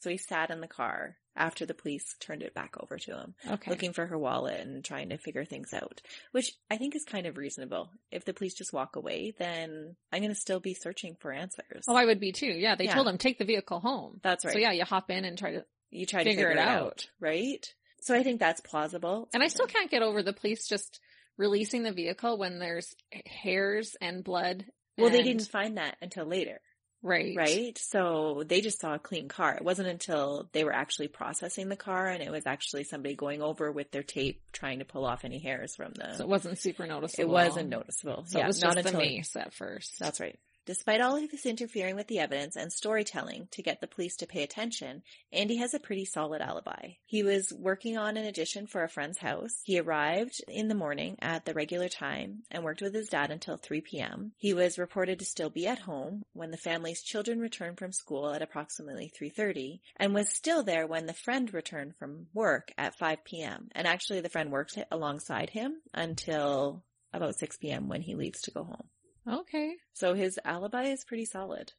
So 0.00 0.10
he 0.10 0.16
sat 0.16 0.50
in 0.50 0.60
the 0.60 0.68
car 0.68 1.16
after 1.38 1.64
the 1.64 1.72
police 1.74 2.14
turned 2.20 2.42
it 2.42 2.52
back 2.52 2.74
over 2.80 2.98
to 2.98 3.16
him, 3.16 3.34
Okay. 3.48 3.70
looking 3.70 3.92
for 3.92 4.04
her 4.06 4.18
wallet 4.18 4.60
and 4.60 4.84
trying 4.84 5.08
to 5.10 5.16
figure 5.18 5.44
things 5.44 5.72
out, 5.72 6.02
which 6.32 6.52
I 6.70 6.76
think 6.76 6.94
is 6.96 7.04
kind 7.04 7.26
of 7.26 7.36
reasonable. 7.38 7.90
If 8.10 8.24
the 8.24 8.34
police 8.34 8.54
just 8.54 8.72
walk 8.72 8.96
away, 8.96 9.34
then 9.38 9.96
I'm 10.12 10.20
going 10.20 10.34
to 10.34 10.38
still 10.40 10.60
be 10.60 10.74
searching 10.74 11.16
for 11.20 11.32
answers. 11.32 11.84
Oh, 11.88 11.94
I 11.96 12.04
would 12.04 12.20
be 12.20 12.32
too. 12.32 12.46
Yeah, 12.46 12.74
they 12.74 12.84
Yeah. 12.84 12.94
told 12.94 13.08
him 13.08 13.16
take 13.18 13.38
the 13.38 13.44
vehicle 13.44 13.80
home. 13.80 14.20
That's 14.22 14.44
right. 14.44 14.52
So 14.52 14.58
yeah, 14.58 14.72
you 14.72 14.84
hop 14.84 15.10
in 15.10 15.24
and 15.24 15.38
try 15.38 15.52
to, 15.52 15.64
you 15.90 16.04
try 16.04 16.24
to 16.24 16.28
figure 16.30 16.48
figure, 16.48 16.62
it 16.62 16.68
out. 16.68 16.82
out, 16.82 17.06
right? 17.20 17.74
So 18.00 18.14
I 18.14 18.22
think 18.22 18.40
that's 18.40 18.60
plausible. 18.60 19.28
and 19.32 19.42
I 19.42 19.48
still 19.48 19.66
can't 19.66 19.90
get 19.90 20.02
over 20.02 20.22
the 20.22 20.32
police 20.32 20.66
just 20.68 21.00
releasing 21.36 21.82
the 21.84 21.92
vehicle 21.92 22.36
when 22.38 22.58
there's 22.58 22.94
hairs 23.26 23.96
and 24.00 24.24
blood. 24.24 24.64
Well, 24.96 25.10
they 25.10 25.22
didn't 25.22 25.46
find 25.48 25.76
that 25.78 25.96
until 26.02 26.24
later, 26.26 26.60
Right. 27.02 27.34
right? 27.36 27.78
So 27.78 28.42
they 28.46 28.60
just 28.60 28.80
saw 28.80 28.94
a 28.94 28.98
clean 28.98 29.28
car. 29.28 29.54
It 29.54 29.64
wasn't 29.64 29.88
until 29.88 30.48
they 30.52 30.64
were 30.64 30.72
actually 30.72 31.08
processing 31.08 31.68
the 31.68 31.76
car 31.76 32.08
and 32.08 32.22
it 32.22 32.30
was 32.30 32.46
actually 32.46 32.84
somebody 32.84 33.14
going 33.14 33.40
over 33.40 33.70
with 33.70 33.90
their 33.90 34.02
tape 34.02 34.42
trying 34.52 34.80
to 34.80 34.84
pull 34.84 35.04
off 35.04 35.24
any 35.24 35.38
hairs 35.38 35.76
from 35.76 35.92
the. 35.94 36.14
So 36.16 36.24
it 36.24 36.28
wasn't 36.28 36.58
super 36.58 36.86
noticeable. 36.86 37.24
it 37.24 37.32
wasn't 37.32 37.68
noticeable. 37.68 38.24
So 38.26 38.38
yeah, 38.38 38.44
it 38.44 38.48
was 38.48 38.62
not 38.62 38.74
just 38.74 38.82
the 38.82 38.88
until 38.88 39.00
mace 39.00 39.36
at 39.36 39.54
first. 39.54 39.98
That's 39.98 40.20
right. 40.20 40.38
Despite 40.68 41.00
all 41.00 41.16
of 41.16 41.30
his 41.30 41.46
interfering 41.46 41.96
with 41.96 42.08
the 42.08 42.18
evidence 42.18 42.54
and 42.54 42.70
storytelling 42.70 43.48
to 43.52 43.62
get 43.62 43.80
the 43.80 43.86
police 43.86 44.16
to 44.16 44.26
pay 44.26 44.42
attention, 44.42 45.02
Andy 45.32 45.56
has 45.56 45.72
a 45.72 45.80
pretty 45.80 46.04
solid 46.04 46.42
alibi. 46.42 46.90
He 47.06 47.22
was 47.22 47.54
working 47.54 47.96
on 47.96 48.18
an 48.18 48.26
addition 48.26 48.66
for 48.66 48.84
a 48.84 48.88
friend's 48.90 49.16
house. 49.16 49.62
He 49.64 49.80
arrived 49.80 50.44
in 50.46 50.68
the 50.68 50.74
morning 50.74 51.16
at 51.22 51.46
the 51.46 51.54
regular 51.54 51.88
time 51.88 52.42
and 52.50 52.62
worked 52.62 52.82
with 52.82 52.92
his 52.92 53.08
dad 53.08 53.30
until 53.30 53.56
3 53.56 53.80
p.m. 53.80 54.32
He 54.36 54.52
was 54.52 54.78
reported 54.78 55.20
to 55.20 55.24
still 55.24 55.48
be 55.48 55.66
at 55.66 55.78
home 55.78 56.26
when 56.34 56.50
the 56.50 56.58
family's 56.58 57.00
children 57.00 57.40
returned 57.40 57.78
from 57.78 57.92
school 57.92 58.30
at 58.34 58.42
approximately 58.42 59.10
3.30 59.18 59.80
and 59.96 60.12
was 60.12 60.28
still 60.28 60.62
there 60.62 60.86
when 60.86 61.06
the 61.06 61.14
friend 61.14 61.54
returned 61.54 61.96
from 61.96 62.26
work 62.34 62.72
at 62.76 62.98
5 62.98 63.24
p.m. 63.24 63.70
And 63.72 63.86
actually 63.86 64.20
the 64.20 64.28
friend 64.28 64.52
worked 64.52 64.76
alongside 64.90 65.48
him 65.48 65.80
until 65.94 66.84
about 67.14 67.36
6 67.36 67.56
p.m. 67.56 67.88
when 67.88 68.02
he 68.02 68.14
leaves 68.14 68.42
to 68.42 68.50
go 68.50 68.64
home. 68.64 68.88
Okay. 69.28 69.74
So 69.92 70.14
his 70.14 70.38
alibi 70.44 70.84
is 70.84 71.04
pretty 71.04 71.24
solid. 71.24 71.72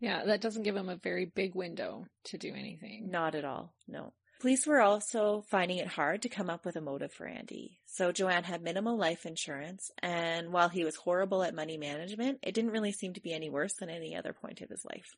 Yeah, 0.00 0.24
that 0.24 0.40
doesn't 0.40 0.64
give 0.64 0.76
him 0.76 0.88
a 0.88 0.96
very 0.96 1.26
big 1.26 1.54
window 1.54 2.06
to 2.24 2.38
do 2.38 2.52
anything. 2.54 3.08
Not 3.10 3.34
at 3.34 3.44
all. 3.44 3.72
No. 3.86 4.12
Police 4.40 4.66
were 4.66 4.80
also 4.80 5.44
finding 5.48 5.78
it 5.78 5.86
hard 5.86 6.22
to 6.22 6.28
come 6.28 6.50
up 6.50 6.64
with 6.64 6.74
a 6.74 6.80
motive 6.80 7.12
for 7.12 7.28
Andy. 7.28 7.78
So 7.86 8.10
Joanne 8.10 8.42
had 8.42 8.60
minimal 8.60 8.96
life 8.96 9.24
insurance, 9.24 9.92
and 10.02 10.52
while 10.52 10.68
he 10.68 10.84
was 10.84 10.96
horrible 10.96 11.44
at 11.44 11.54
money 11.54 11.76
management, 11.76 12.40
it 12.42 12.52
didn't 12.52 12.72
really 12.72 12.90
seem 12.90 13.14
to 13.14 13.20
be 13.20 13.32
any 13.32 13.48
worse 13.48 13.74
than 13.74 13.88
any 13.88 14.16
other 14.16 14.32
point 14.32 14.60
of 14.60 14.68
his 14.68 14.84
life. 14.84 15.14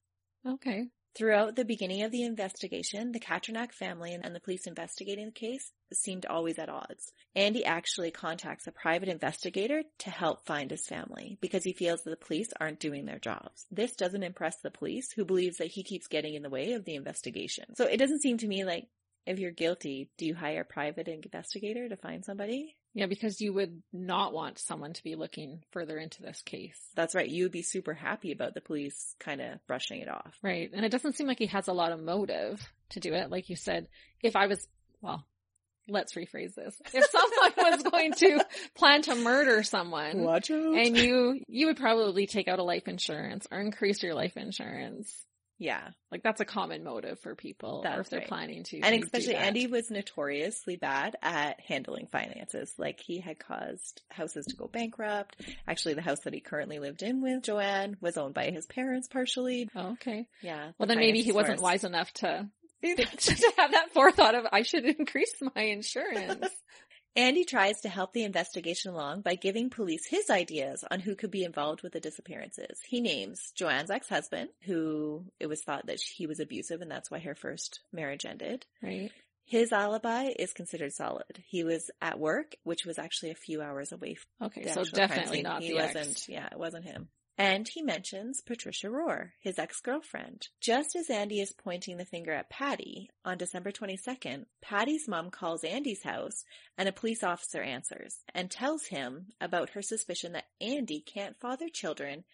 Okay. 0.46 0.88
Throughout 1.14 1.54
the 1.54 1.64
beginning 1.64 2.02
of 2.02 2.10
the 2.10 2.24
investigation, 2.24 3.12
the 3.12 3.20
Katrinak 3.20 3.72
family 3.72 4.18
and 4.20 4.34
the 4.34 4.40
police 4.40 4.66
investigating 4.66 5.26
the 5.26 5.30
case 5.30 5.70
seemed 5.92 6.26
always 6.26 6.58
at 6.58 6.68
odds. 6.68 7.12
Andy 7.36 7.64
actually 7.64 8.10
contacts 8.10 8.66
a 8.66 8.72
private 8.72 9.08
investigator 9.08 9.84
to 9.98 10.10
help 10.10 10.44
find 10.44 10.72
his 10.72 10.88
family 10.88 11.38
because 11.40 11.62
he 11.62 11.72
feels 11.72 12.02
that 12.02 12.10
the 12.10 12.26
police 12.26 12.48
aren't 12.58 12.80
doing 12.80 13.04
their 13.04 13.20
jobs. 13.20 13.66
This 13.70 13.94
doesn't 13.94 14.24
impress 14.24 14.56
the 14.60 14.72
police 14.72 15.12
who 15.12 15.24
believes 15.24 15.58
that 15.58 15.70
he 15.70 15.84
keeps 15.84 16.08
getting 16.08 16.34
in 16.34 16.42
the 16.42 16.50
way 16.50 16.72
of 16.72 16.84
the 16.84 16.96
investigation. 16.96 17.76
So 17.76 17.84
it 17.84 17.98
doesn't 17.98 18.22
seem 18.22 18.38
to 18.38 18.48
me 18.48 18.64
like 18.64 18.88
if 19.24 19.38
you're 19.38 19.52
guilty, 19.52 20.10
do 20.18 20.26
you 20.26 20.34
hire 20.34 20.62
a 20.62 20.64
private 20.64 21.06
investigator 21.06 21.88
to 21.88 21.96
find 21.96 22.24
somebody? 22.24 22.76
Yeah, 22.94 23.06
because 23.06 23.40
you 23.40 23.52
would 23.52 23.82
not 23.92 24.32
want 24.32 24.58
someone 24.60 24.92
to 24.92 25.02
be 25.02 25.16
looking 25.16 25.62
further 25.72 25.98
into 25.98 26.22
this 26.22 26.40
case. 26.42 26.78
That's 26.94 27.14
right. 27.16 27.28
You 27.28 27.44
would 27.44 27.52
be 27.52 27.62
super 27.62 27.92
happy 27.92 28.30
about 28.30 28.54
the 28.54 28.60
police 28.60 29.16
kind 29.18 29.40
of 29.40 29.58
brushing 29.66 30.00
it 30.00 30.08
off. 30.08 30.32
Right. 30.42 30.70
And 30.72 30.84
it 30.84 30.92
doesn't 30.92 31.16
seem 31.16 31.26
like 31.26 31.40
he 31.40 31.46
has 31.46 31.66
a 31.66 31.72
lot 31.72 31.90
of 31.90 32.00
motive 32.00 32.60
to 32.90 33.00
do 33.00 33.12
it. 33.14 33.30
Like 33.30 33.50
you 33.50 33.56
said, 33.56 33.88
if 34.22 34.36
I 34.36 34.46
was, 34.46 34.64
well, 35.02 35.26
let's 35.88 36.14
rephrase 36.14 36.54
this. 36.54 36.80
If 36.92 37.04
someone 37.10 37.72
was 37.72 37.82
going 37.82 38.12
to 38.12 38.46
plan 38.76 39.02
to 39.02 39.16
murder 39.16 39.64
someone, 39.64 40.22
Watch 40.22 40.52
out. 40.52 40.74
and 40.76 40.96
you, 40.96 41.40
you 41.48 41.66
would 41.66 41.76
probably 41.76 42.26
take 42.28 42.46
out 42.46 42.60
a 42.60 42.64
life 42.64 42.86
insurance 42.86 43.46
or 43.50 43.58
increase 43.60 44.04
your 44.04 44.14
life 44.14 44.36
insurance. 44.36 45.12
Yeah. 45.58 45.88
Like 46.10 46.22
that's 46.22 46.40
a 46.40 46.44
common 46.44 46.84
motive 46.84 47.20
for 47.20 47.34
people, 47.34 47.84
or 47.84 48.00
if 48.00 48.10
they're 48.10 48.20
right. 48.20 48.28
planning 48.28 48.64
to. 48.64 48.80
And 48.80 49.02
especially. 49.02 49.34
Andy 49.34 49.66
was 49.66 49.90
notoriously 49.90 50.76
bad 50.76 51.16
at 51.22 51.60
handling 51.60 52.06
finances. 52.06 52.72
Like 52.78 53.00
he 53.00 53.20
had 53.20 53.38
caused 53.38 54.02
houses 54.10 54.46
to 54.46 54.56
go 54.56 54.68
bankrupt. 54.68 55.40
Actually, 55.66 55.94
the 55.94 56.02
house 56.02 56.20
that 56.20 56.34
he 56.34 56.40
currently 56.40 56.78
lived 56.78 57.02
in 57.02 57.22
with 57.22 57.42
Joanne 57.42 57.96
was 58.00 58.16
owned 58.16 58.34
by 58.34 58.50
his 58.50 58.66
parents 58.66 59.08
partially. 59.08 59.68
Oh, 59.74 59.92
okay. 59.92 60.26
Yeah. 60.42 60.70
Well, 60.78 60.86
then 60.86 60.98
maybe 60.98 61.22
he 61.22 61.32
finances 61.32 61.32
wasn't 61.32 61.60
wise 61.60 61.84
enough 61.84 62.12
to 62.14 62.48
to 62.84 63.52
have 63.56 63.70
that 63.72 63.92
forethought 63.92 64.34
of 64.34 64.46
I 64.52 64.62
should 64.62 64.84
increase 64.84 65.34
my 65.54 65.62
insurance. 65.62 66.46
Andy 67.16 67.44
tries 67.44 67.80
to 67.82 67.88
help 67.88 68.12
the 68.12 68.24
investigation 68.24 68.90
along 68.92 69.20
by 69.20 69.36
giving 69.36 69.70
police 69.70 70.04
his 70.06 70.30
ideas 70.30 70.84
on 70.90 70.98
who 71.00 71.14
could 71.14 71.30
be 71.30 71.44
involved 71.44 71.82
with 71.82 71.92
the 71.92 72.00
disappearances. 72.00 72.80
He 72.88 73.00
names 73.00 73.52
Joanne's 73.54 73.90
ex-husband, 73.90 74.48
who 74.62 75.24
it 75.38 75.46
was 75.46 75.62
thought 75.62 75.86
that 75.86 76.00
he 76.00 76.26
was 76.26 76.40
abusive 76.40 76.80
and 76.80 76.90
that's 76.90 77.10
why 77.12 77.20
her 77.20 77.34
first 77.36 77.80
marriage 77.92 78.24
ended. 78.26 78.66
right. 78.82 79.12
His 79.46 79.72
alibi 79.72 80.30
is 80.38 80.54
considered 80.54 80.94
solid. 80.94 81.44
He 81.46 81.64
was 81.64 81.90
at 82.00 82.18
work, 82.18 82.56
which 82.64 82.86
was 82.86 82.98
actually 82.98 83.30
a 83.30 83.34
few 83.34 83.60
hours 83.60 83.92
away 83.92 84.14
from 84.14 84.46
Okay. 84.46 84.62
the 84.64 84.70
So 84.72 84.84
definitely 84.84 85.42
not 85.42 85.60
He 85.62 85.68
the 85.68 85.74
wasn't, 85.74 86.08
ex. 86.08 86.28
yeah, 86.30 86.48
it 86.50 86.58
wasn't 86.58 86.86
him. 86.86 87.08
And 87.36 87.66
he 87.66 87.82
mentions 87.82 88.40
Patricia 88.40 88.88
Rorrer, 88.88 89.30
his 89.40 89.58
ex-girlfriend. 89.58 90.48
Just 90.60 90.94
as 90.94 91.10
Andy 91.10 91.40
is 91.40 91.52
pointing 91.52 91.96
the 91.96 92.04
finger 92.04 92.32
at 92.32 92.48
Patty, 92.48 93.10
on 93.24 93.38
December 93.38 93.72
22nd, 93.72 94.44
Patty's 94.62 95.08
mom 95.08 95.30
calls 95.30 95.64
Andy's 95.64 96.02
house 96.04 96.44
and 96.78 96.88
a 96.88 96.92
police 96.92 97.24
officer 97.24 97.60
answers 97.60 98.16
and 98.34 98.50
tells 98.50 98.86
him 98.86 99.26
about 99.40 99.70
her 99.70 99.82
suspicion 99.82 100.32
that 100.32 100.46
Andy 100.60 101.00
can't 101.00 101.36
father 101.40 101.66
children 101.68 102.24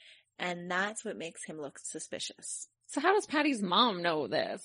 and 0.40 0.70
that's 0.70 1.04
what 1.04 1.18
makes 1.18 1.44
him 1.44 1.60
look 1.60 1.78
suspicious. 1.78 2.66
So 2.86 3.00
how 3.00 3.14
does 3.14 3.26
Patty's 3.26 3.62
mom 3.62 4.02
know 4.02 4.26
this? 4.26 4.62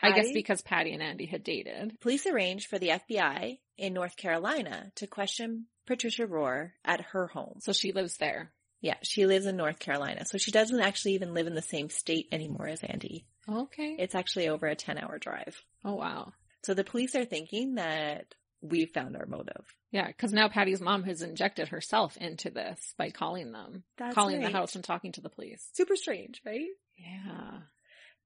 I 0.00 0.12
guess 0.12 0.32
because 0.32 0.60
Patty 0.60 0.92
and 0.92 1.02
Andy 1.02 1.24
had 1.24 1.42
dated. 1.42 1.98
Police 2.00 2.26
arranged 2.26 2.68
for 2.68 2.78
the 2.78 2.90
FBI 2.90 3.58
in 3.78 3.94
North 3.94 4.16
Carolina 4.16 4.92
to 4.96 5.06
question 5.06 5.66
Patricia 5.86 6.26
Rorrer 6.26 6.72
at 6.84 7.00
her 7.12 7.26
home. 7.26 7.58
So 7.60 7.72
she 7.72 7.92
lives 7.92 8.18
there. 8.18 8.52
Yeah, 8.84 8.96
she 9.02 9.24
lives 9.24 9.46
in 9.46 9.56
North 9.56 9.78
Carolina, 9.78 10.26
so 10.26 10.36
she 10.36 10.50
doesn't 10.50 10.78
actually 10.78 11.14
even 11.14 11.32
live 11.32 11.46
in 11.46 11.54
the 11.54 11.62
same 11.62 11.88
state 11.88 12.28
anymore 12.30 12.68
as 12.68 12.82
Andy. 12.82 13.24
Okay. 13.50 13.96
It's 13.98 14.14
actually 14.14 14.48
over 14.50 14.66
a 14.66 14.76
10 14.76 14.98
hour 14.98 15.18
drive. 15.18 15.56
oh 15.86 15.94
wow. 15.94 16.34
So 16.64 16.74
the 16.74 16.84
police 16.84 17.14
are 17.14 17.24
thinking 17.24 17.76
that 17.76 18.34
we've 18.60 18.90
found 18.90 19.16
our 19.16 19.24
motive. 19.24 19.64
Yeah, 19.90 20.06
because 20.06 20.34
now 20.34 20.48
Patty's 20.48 20.82
mom 20.82 21.02
has 21.04 21.22
injected 21.22 21.68
herself 21.68 22.18
into 22.18 22.50
this 22.50 22.94
by 22.98 23.08
calling 23.10 23.52
them, 23.52 23.84
That's 23.96 24.14
calling 24.14 24.40
right. 24.40 24.46
the 24.52 24.52
house 24.58 24.74
and 24.74 24.84
talking 24.84 25.12
to 25.12 25.22
the 25.22 25.30
police. 25.30 25.66
Super 25.72 25.96
strange, 25.96 26.42
right? 26.44 26.68
Yeah. 26.98 27.60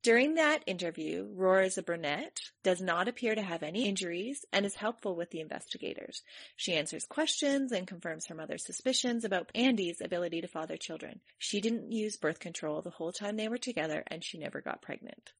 During 0.05 0.35
that 0.35 0.63
interview, 0.67 1.27
Rorrer 1.35 1.67
is 1.67 1.77
a 1.77 1.83
brunette, 1.83 2.39
does 2.63 2.81
not 2.81 3.09
appear 3.09 3.35
to 3.35 3.43
have 3.43 3.65
any 3.65 3.89
injuries, 3.89 4.45
and 4.53 4.65
is 4.65 4.77
helpful 4.77 5.17
with 5.17 5.31
the 5.31 5.41
investigators. 5.41 6.23
She 6.57 6.75
answers 6.75 7.05
questions 7.05 7.73
and 7.73 7.85
confirms 7.87 8.27
her 8.27 8.35
mother's 8.37 8.65
suspicions 8.65 9.25
about 9.25 9.51
Andy's 9.57 10.01
ability 10.01 10.41
to 10.43 10.49
father 10.49 10.77
children. 10.77 11.21
She 11.39 11.61
didn't 11.61 11.91
use 11.91 12.17
birth 12.17 12.39
control 12.39 12.81
the 12.81 12.91
whole 12.91 13.13
time 13.13 13.37
they 13.37 13.49
were 13.49 13.59
together, 13.59 14.05
and 14.07 14.23
she 14.23 14.39
never 14.39 14.61
got 14.61 14.83
pregnant. 14.83 15.33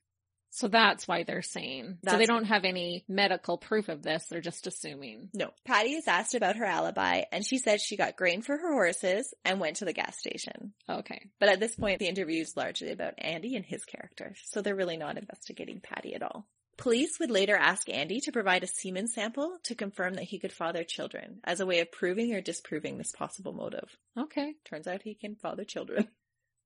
So 0.59 0.67
that's 0.67 1.07
why 1.07 1.23
they're 1.23 1.41
saying. 1.41 1.99
so 2.09 2.19
they 2.19 2.27
don't 2.27 2.47
have 2.47 2.65
any 2.65 3.05
medical 3.09 3.59
proof 3.59 3.89
of 3.89 4.03
this. 4.03 4.27
They're 4.27 4.41
just 4.41 4.67
assuming. 4.67 5.29
No. 5.33 5.53
Patty 5.65 5.93
is 5.93 6.09
asked 6.09 6.35
about 6.35 6.57
her 6.57 6.65
alibi, 6.65 7.23
and 7.31 7.47
she 7.47 7.59
says 7.59 7.81
she 7.81 7.97
got 7.97 8.17
grain 8.17 8.43
for 8.43 8.57
her 8.57 8.73
horses 8.73 9.33
and 9.45 9.61
went 9.61 9.77
to 9.77 9.85
the 9.85 9.93
gas 9.93 10.19
station. 10.19 10.73
Okay. 10.89 11.31
But 11.39 11.49
at 11.49 11.61
this 11.61 11.77
point, 11.77 12.01
the 12.01 12.09
interview 12.09 12.43
is 12.43 12.57
largely 12.57 12.91
about 12.91 13.15
Andy 13.19 13.55
and 13.55 13.65
his 13.65 13.85
character, 13.85 14.35
so 14.47 14.61
they're 14.61 14.75
really 14.75 14.97
not 14.97 15.17
investigating 15.17 15.81
Patty 15.81 16.17
at 16.17 16.25
all. 16.25 16.45
Police 16.77 17.21
would 17.21 17.31
later 17.31 17.57
ask 17.57 17.89
Andy 17.89 18.21
to 18.23 18.33
provide 18.33 18.65
a 18.65 18.69
semen 18.69 19.07
sample 19.07 19.59
to 19.65 19.77
confirm 19.77 20.15
that 20.15 20.25
he 20.25 20.41
could 20.41 20.53
father 20.53 20.83
children 20.83 21.39
as 21.45 21.61
a 21.61 21.67
way 21.67 21.79
of 21.79 21.93
proving 21.93 22.35
or 22.35 22.41
disproving 22.41 22.99
this 22.99 23.13
possible 23.13 23.53
motive. 23.53 23.97
Okay. 24.17 24.55
Turns 24.65 24.89
out 24.89 25.03
he 25.03 25.15
can 25.15 25.37
father 25.37 25.65
children. 25.65 26.09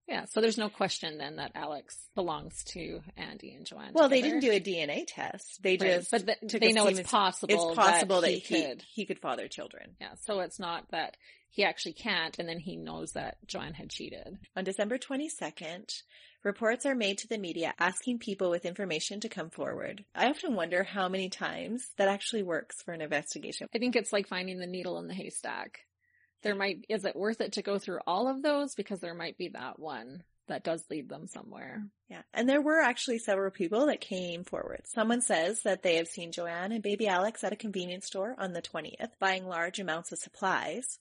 Yeah. 0.09 0.25
So 0.27 0.41
there's 0.41 0.59
no 0.59 0.69
question 0.69 1.19
then 1.19 1.37
that 1.37 1.53
Alex 1.55 1.97
belongs 2.15 2.65
to 2.73 3.01
Andy 3.17 3.55
and 3.55 3.65
Joanne. 3.65 3.93
Well, 3.93 4.09
they 4.09 4.21
didn't 4.23 4.41
do 4.41 4.51
a 4.51 4.61
DNA 4.61 5.05
test. 5.07 5.63
They 5.63 5.73
Right, 5.73 5.81
just 5.81 6.11
but 6.11 6.27
th- 6.27 6.39
took 6.49 6.61
they 6.61 6.73
know 6.73 6.87
it's 6.87 7.09
possible. 7.09 7.55
It's 7.71 7.79
possible 7.79 8.21
that, 8.21 8.31
he, 8.31 8.39
he 8.39 8.63
could. 8.63 8.83
he 8.93 9.07
could 9.07 9.21
father 9.21 9.49
children. 9.49 9.97
Yeah. 10.01 10.15
So 10.27 10.41
it's 10.41 10.59
not 10.59 10.91
that 10.91 11.17
he 11.51 11.65
actually 11.65 11.93
can't, 11.93 12.39
and 12.39 12.49
then 12.49 12.59
he 12.59 12.77
knows 12.77 13.13
that 13.13 13.37
Joanne 13.47 13.75
had 13.75 13.91
cheated. 13.91 14.39
On 14.57 14.65
December 14.65 14.97
22nd, 14.99 15.93
reports 16.45 16.87
are 16.87 16.95
made 16.95 17.19
to 17.19 17.29
the 17.29 17.39
media 17.39 17.75
asking 17.79 18.19
people 18.19 18.51
with 18.51 18.65
information 18.65 19.21
to 19.21 19.29
come 19.29 19.51
forward. 19.51 20.05
I 20.15 20.31
often 20.31 20.55
wonder 20.55 20.83
how 20.83 21.09
many 21.09 21.29
times 21.29 21.87
that 21.99 22.09
actually 22.09 22.43
works 22.43 22.83
for 22.83 22.93
an 22.93 23.03
investigation. 23.03 23.69
I 23.75 23.79
think 23.79 23.97
it's 23.97 24.13
like 24.13 24.29
finding 24.29 24.59
the 24.59 24.67
needle 24.67 24.99
in 24.99 25.09
the 25.09 25.15
haystack. 25.15 25.81
There 26.43 26.55
might, 26.55 26.85
is 26.89 27.05
it 27.05 27.17
worth 27.17 27.41
it 27.41 27.53
to 27.53 27.63
go 27.63 27.79
through 27.79 28.01
all 28.07 28.29
of 28.29 28.43
those? 28.43 28.75
Because 28.75 29.01
there 29.01 29.15
might 29.15 29.39
be 29.39 29.49
that 29.49 29.79
one 29.79 30.23
that 30.49 30.65
does 30.65 30.85
lead 30.91 31.09
them 31.09 31.27
somewhere. 31.27 31.83
Yeah. 32.09 32.23
And 32.35 32.49
there 32.49 32.61
were 32.61 32.81
actually 32.81 33.19
several 33.19 33.51
people 33.51 33.87
that 33.87 34.01
came 34.01 34.45
forward. 34.45 34.83
Someone 34.85 35.23
says 35.23 35.63
that 35.63 35.83
they 35.83 35.97
have 35.97 36.09
seen 36.09 36.33
Joanne 36.33 36.73
and 36.73 36.83
baby 36.83 37.07
Alex 37.09 37.45
at 37.45 37.53
a 37.53 37.57
convenience 37.57 38.07
store 38.07 38.35
on 38.39 38.53
the 38.53 38.63
20th, 38.63 39.11
buying 39.19 39.47
large 39.47 39.79
amounts 39.79 40.13
of 40.13 40.19
supplies. 40.19 40.99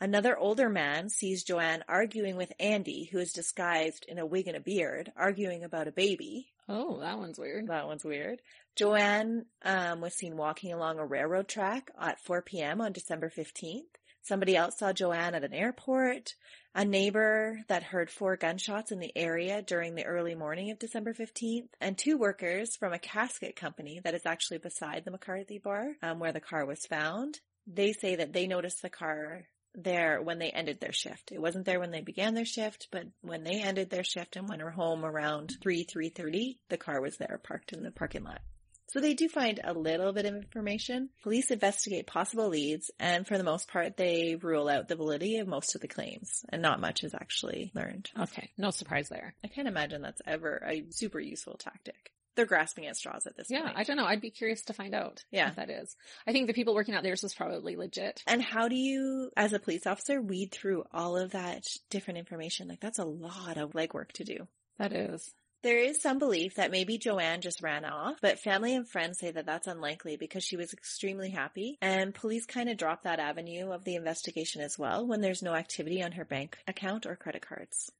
Another 0.00 0.36
older 0.36 0.68
man 0.68 1.08
sees 1.08 1.42
Joanne 1.42 1.82
arguing 1.88 2.36
with 2.36 2.52
Andy, 2.60 3.08
who 3.10 3.18
is 3.18 3.32
disguised 3.32 4.04
in 4.08 4.18
a 4.18 4.26
wig 4.26 4.46
and 4.46 4.56
a 4.56 4.60
beard, 4.60 5.10
arguing 5.16 5.64
about 5.64 5.88
a 5.88 5.92
baby. 5.92 6.48
Oh, 6.68 7.00
that 7.00 7.18
one's 7.18 7.38
weird. 7.38 7.68
That 7.68 7.86
one's 7.86 8.04
weird. 8.04 8.40
Joanne 8.76 9.46
um, 9.62 10.00
was 10.02 10.12
seen 10.14 10.36
walking 10.36 10.72
along 10.72 10.98
a 10.98 11.06
railroad 11.06 11.48
track 11.48 11.90
at 11.98 12.20
4 12.20 12.42
p.m. 12.42 12.80
on 12.80 12.92
December 12.92 13.30
15th. 13.30 13.84
Somebody 14.26 14.56
else 14.56 14.78
saw 14.78 14.92
Joanne 14.92 15.36
at 15.36 15.44
an 15.44 15.54
airport. 15.54 16.34
A 16.74 16.84
neighbor 16.84 17.60
that 17.68 17.84
heard 17.84 18.10
four 18.10 18.36
gunshots 18.36 18.90
in 18.90 18.98
the 18.98 19.16
area 19.16 19.62
during 19.62 19.94
the 19.94 20.04
early 20.04 20.34
morning 20.34 20.72
of 20.72 20.80
December 20.80 21.14
15th. 21.14 21.68
And 21.80 21.96
two 21.96 22.18
workers 22.18 22.74
from 22.76 22.92
a 22.92 22.98
casket 22.98 23.54
company 23.54 24.00
that 24.02 24.14
is 24.14 24.26
actually 24.26 24.58
beside 24.58 25.04
the 25.04 25.12
McCarthy 25.12 25.58
bar 25.58 25.92
um, 26.02 26.18
where 26.18 26.32
the 26.32 26.40
car 26.40 26.66
was 26.66 26.84
found. 26.86 27.38
They 27.68 27.92
say 27.92 28.16
that 28.16 28.32
they 28.32 28.48
noticed 28.48 28.82
the 28.82 28.90
car 28.90 29.46
there 29.76 30.20
when 30.20 30.40
they 30.40 30.50
ended 30.50 30.80
their 30.80 30.92
shift. 30.92 31.30
It 31.30 31.40
wasn't 31.40 31.64
there 31.64 31.78
when 31.78 31.92
they 31.92 32.00
began 32.00 32.34
their 32.34 32.44
shift, 32.44 32.88
but 32.90 33.04
when 33.20 33.44
they 33.44 33.60
ended 33.62 33.90
their 33.90 34.04
shift 34.04 34.34
and 34.34 34.48
went 34.48 34.62
home 34.62 35.04
around 35.04 35.52
3, 35.62 35.84
3.30, 35.84 36.56
the 36.68 36.78
car 36.78 37.00
was 37.00 37.16
there 37.16 37.40
parked 37.44 37.72
in 37.72 37.84
the 37.84 37.92
parking 37.92 38.24
lot. 38.24 38.40
So 38.88 39.00
they 39.00 39.14
do 39.14 39.28
find 39.28 39.60
a 39.64 39.72
little 39.72 40.12
bit 40.12 40.26
of 40.26 40.34
information. 40.34 41.10
Police 41.22 41.50
investigate 41.50 42.06
possible 42.06 42.48
leads, 42.48 42.90
and 43.00 43.26
for 43.26 43.36
the 43.36 43.44
most 43.44 43.68
part, 43.68 43.96
they 43.96 44.36
rule 44.40 44.68
out 44.68 44.88
the 44.88 44.96
validity 44.96 45.38
of 45.38 45.48
most 45.48 45.74
of 45.74 45.80
the 45.80 45.88
claims, 45.88 46.44
and 46.50 46.62
not 46.62 46.80
much 46.80 47.02
is 47.02 47.12
actually 47.14 47.72
learned. 47.74 48.10
Okay, 48.18 48.50
no 48.56 48.70
surprise 48.70 49.08
there. 49.08 49.34
I 49.44 49.48
can't 49.48 49.68
imagine 49.68 50.02
that's 50.02 50.22
ever 50.26 50.62
a 50.66 50.84
super 50.90 51.18
useful 51.20 51.56
tactic. 51.58 52.12
They're 52.36 52.44
grasping 52.46 52.84
at 52.86 52.96
straws 52.96 53.26
at 53.26 53.34
this 53.36 53.46
Yeah, 53.50 53.62
point. 53.62 53.78
I 53.78 53.82
don't 53.82 53.96
know. 53.96 54.04
I'd 54.04 54.20
be 54.20 54.30
curious 54.30 54.60
to 54.64 54.74
find 54.74 54.94
out 54.94 55.24
Yeah. 55.30 55.48
if 55.48 55.56
that 55.56 55.70
is. 55.70 55.96
I 56.26 56.32
think 56.32 56.46
the 56.46 56.52
people 56.52 56.74
working 56.74 56.94
out 56.94 57.02
theirs 57.02 57.22
was 57.22 57.34
probably 57.34 57.76
legit. 57.76 58.22
And 58.26 58.42
how 58.42 58.68
do 58.68 58.76
you, 58.76 59.30
as 59.38 59.54
a 59.54 59.58
police 59.58 59.86
officer, 59.86 60.20
weed 60.20 60.52
through 60.52 60.84
all 60.92 61.16
of 61.16 61.30
that 61.32 61.64
different 61.88 62.18
information? 62.18 62.68
Like 62.68 62.80
that's 62.80 62.98
a 62.98 63.04
lot 63.06 63.56
of 63.56 63.72
legwork 63.72 64.12
to 64.12 64.24
do. 64.24 64.46
That 64.78 64.92
is. 64.92 65.32
There 65.66 65.80
is 65.80 66.00
some 66.00 66.20
belief 66.20 66.54
that 66.54 66.70
maybe 66.70 66.96
Joanne 66.96 67.40
just 67.40 67.60
ran 67.60 67.84
off, 67.84 68.18
but 68.22 68.38
family 68.38 68.76
and 68.76 68.88
friends 68.88 69.18
say 69.18 69.32
that 69.32 69.46
that's 69.46 69.66
unlikely 69.66 70.16
because 70.16 70.44
she 70.44 70.56
was 70.56 70.72
extremely 70.72 71.30
happy 71.30 71.76
and 71.82 72.14
police 72.14 72.46
kind 72.46 72.68
of 72.68 72.76
dropped 72.76 73.02
that 73.02 73.18
avenue 73.18 73.72
of 73.72 73.82
the 73.82 73.96
investigation 73.96 74.62
as 74.62 74.78
well 74.78 75.04
when 75.04 75.22
there's 75.22 75.42
no 75.42 75.56
activity 75.56 76.04
on 76.04 76.12
her 76.12 76.24
bank 76.24 76.56
account 76.68 77.04
or 77.04 77.16
credit 77.16 77.44
cards. 77.44 77.90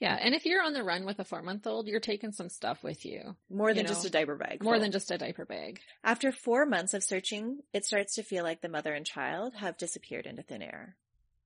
Yeah, 0.00 0.16
and 0.18 0.34
if 0.34 0.46
you're 0.46 0.62
on 0.62 0.72
the 0.72 0.82
run 0.82 1.04
with 1.04 1.18
a 1.18 1.24
four 1.24 1.42
month 1.42 1.66
old, 1.66 1.86
you're 1.86 2.00
taking 2.00 2.32
some 2.32 2.48
stuff 2.48 2.82
with 2.82 3.04
you. 3.04 3.36
More 3.50 3.74
than 3.74 3.84
You 3.84 3.88
just 3.88 4.06
a 4.06 4.10
diaper 4.10 4.36
bag. 4.36 4.64
More 4.64 4.78
than 4.78 4.90
just 4.90 5.10
a 5.10 5.18
diaper 5.18 5.44
bag. 5.44 5.80
After 6.02 6.32
four 6.32 6.64
months 6.64 6.94
of 6.94 7.04
searching, 7.04 7.58
it 7.74 7.84
starts 7.84 8.14
to 8.14 8.22
feel 8.22 8.42
like 8.42 8.62
the 8.62 8.70
mother 8.70 8.94
and 8.94 9.04
child 9.04 9.52
have 9.56 9.76
disappeared 9.76 10.24
into 10.24 10.42
thin 10.42 10.62
air. 10.62 10.96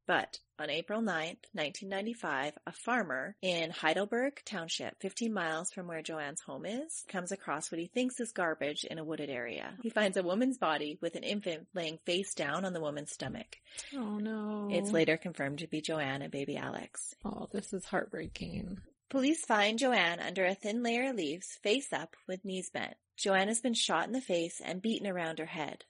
But 0.06 0.38
on 0.58 0.70
April 0.70 1.00
9th, 1.00 1.44
1995, 1.52 2.52
a 2.66 2.72
farmer 2.72 3.34
in 3.42 3.70
Heidelberg 3.70 4.40
Township, 4.44 4.94
15 5.00 5.32
miles 5.32 5.70
from 5.72 5.88
where 5.88 6.00
Joanne's 6.00 6.40
home 6.40 6.64
is, 6.64 7.04
comes 7.08 7.32
across 7.32 7.70
what 7.70 7.80
he 7.80 7.88
thinks 7.88 8.20
is 8.20 8.32
garbage 8.32 8.84
in 8.84 8.98
a 8.98 9.04
wooded 9.04 9.28
area. 9.30 9.74
He 9.82 9.90
finds 9.90 10.16
a 10.16 10.22
woman's 10.22 10.58
body 10.58 10.98
with 11.02 11.16
an 11.16 11.24
infant 11.24 11.66
laying 11.74 11.98
face 12.06 12.34
down 12.34 12.64
on 12.64 12.72
the 12.72 12.80
woman's 12.80 13.12
stomach. 13.12 13.58
Oh 13.94 14.18
no. 14.18 14.68
It's 14.70 14.92
later 14.92 15.16
confirmed 15.16 15.58
to 15.58 15.66
be 15.66 15.80
Joanne 15.80 16.22
and 16.22 16.30
baby 16.30 16.56
Alex. 16.56 17.14
Oh, 17.24 17.48
this 17.52 17.72
is 17.72 17.84
heartbreaking. 17.84 18.78
Police 19.08 19.44
find 19.44 19.78
Joanne 19.78 20.20
under 20.20 20.44
a 20.44 20.54
thin 20.54 20.82
layer 20.82 21.10
of 21.10 21.16
leaves, 21.16 21.58
face 21.62 21.92
up, 21.92 22.16
with 22.26 22.44
knees 22.44 22.70
bent. 22.70 22.94
Joanne 23.16 23.48
has 23.48 23.60
been 23.60 23.74
shot 23.74 24.06
in 24.06 24.12
the 24.12 24.20
face 24.20 24.60
and 24.64 24.82
beaten 24.82 25.06
around 25.06 25.38
her 25.38 25.46
head. 25.46 25.84